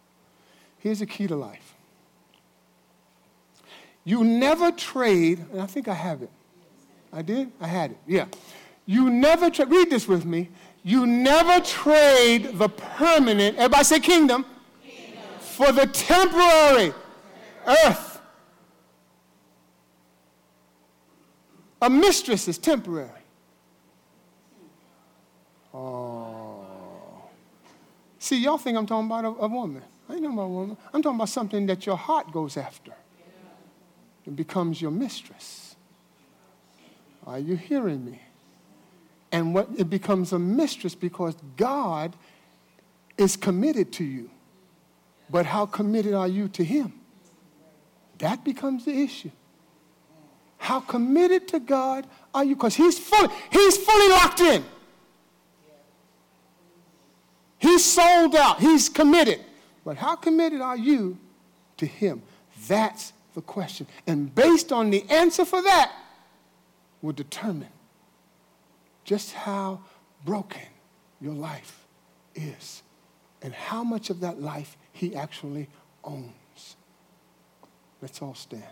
Here's 0.79 1.03
a 1.03 1.07
key 1.07 1.27
to 1.27 1.37
life. 1.37 1.75
You 4.05 4.25
never 4.25 4.73
trade, 4.73 5.45
and 5.53 5.61
I 5.61 5.67
think 5.67 5.89
I 5.89 5.95
have 5.95 6.23
it. 6.23 6.31
I 7.13 7.23
did? 7.23 7.53
I 7.61 7.67
had 7.67 7.93
it. 7.93 7.99
Yeah. 8.07 8.27
You 8.87 9.11
never 9.11 9.51
trade, 9.51 9.71
read 9.71 9.91
this 9.91 10.09
with 10.09 10.25
me. 10.25 10.49
You 10.83 11.07
never 11.07 11.65
trade 11.65 12.59
the 12.59 12.69
permanent, 12.69 13.57
everybody 13.57 13.85
say 13.85 14.01
kingdom, 14.01 14.45
kingdom. 14.83 15.23
for 15.39 15.71
the 15.71 15.87
temporary 15.87 16.93
earth. 17.67 18.21
A 21.81 21.91
mistress 21.91 22.49
is 22.49 22.59
temporary. 22.59 23.11
Oh. 25.75 26.65
See, 28.19 28.43
y'all 28.43 28.59
think 28.59 28.77
I'm 28.77 28.87
talking 28.87 29.07
about 29.07 29.25
a, 29.25 29.29
a 29.29 29.49
woman. 29.49 29.83
I 30.09 30.15
ain't 30.15 30.23
talking 30.23 30.37
about 30.37 30.45
a 30.45 30.49
woman. 30.49 30.77
I'm 30.93 31.03
talking 31.03 31.17
about 31.17 31.29
something 31.29 31.67
that 31.67 31.87
your 31.87 31.97
heart 31.97 32.33
goes 32.33 32.57
after. 32.57 32.93
It 34.27 34.37
becomes 34.37 34.81
your 34.81 34.91
mistress. 34.91 35.77
Are 37.27 37.39
you 37.39 37.57
hearing 37.57 38.05
me? 38.05 38.21
and 39.33 39.55
what 39.55 39.69
it 39.77 39.89
becomes 39.89 40.33
a 40.33 40.39
mistress 40.39 40.95
because 40.95 41.35
God 41.57 42.15
is 43.17 43.37
committed 43.37 43.91
to 43.95 44.05
you. 44.05 44.31
But 45.31 45.47
how 45.47 45.65
committed 45.65 46.13
are 46.13 46.29
you 46.29 46.49
to 46.49 46.63
him? 46.63 46.93
That 48.19 48.45
becomes 48.45 48.85
the 48.85 48.93
issue. 48.93 49.31
How 50.59 50.81
committed 50.81 51.49
to 51.49 51.61
God 51.61 52.07
are 52.35 52.45
you? 52.45 52.55
Because 52.55 52.77
he's 52.77 52.99
fully, 52.99 53.35
he's 53.51 53.77
fully 53.79 54.09
locked 54.11 54.41
in. 54.41 54.63
He's 57.59 57.85
sold 57.85 58.37
out. 58.37 58.61
He's 58.61 58.89
committed. 58.89 59.41
But 59.85 59.97
how 59.97 60.15
committed 60.15 60.61
are 60.61 60.77
you 60.77 61.17
to 61.79 61.87
him? 61.87 62.23
That's 62.69 63.13
the 63.35 63.43
question. 63.43 63.87
And 64.07 64.35
based 64.35 64.73
on 64.73 64.91
the 64.91 65.05
answer 65.11 65.45
for 65.45 65.63
that, 65.63 65.93
will 67.01 67.13
determine 67.13 67.69
just 69.05 69.33
how 69.33 69.81
broken 70.25 70.63
your 71.21 71.35
life 71.35 71.87
is 72.35 72.83
and 73.43 73.53
how 73.53 73.83
much 73.83 74.09
of 74.09 74.21
that 74.21 74.41
life 74.41 74.77
he 74.93 75.15
actually 75.17 75.69
owns. 76.05 76.77
Let's 78.01 78.23
all 78.23 78.35
stand. 78.35 78.63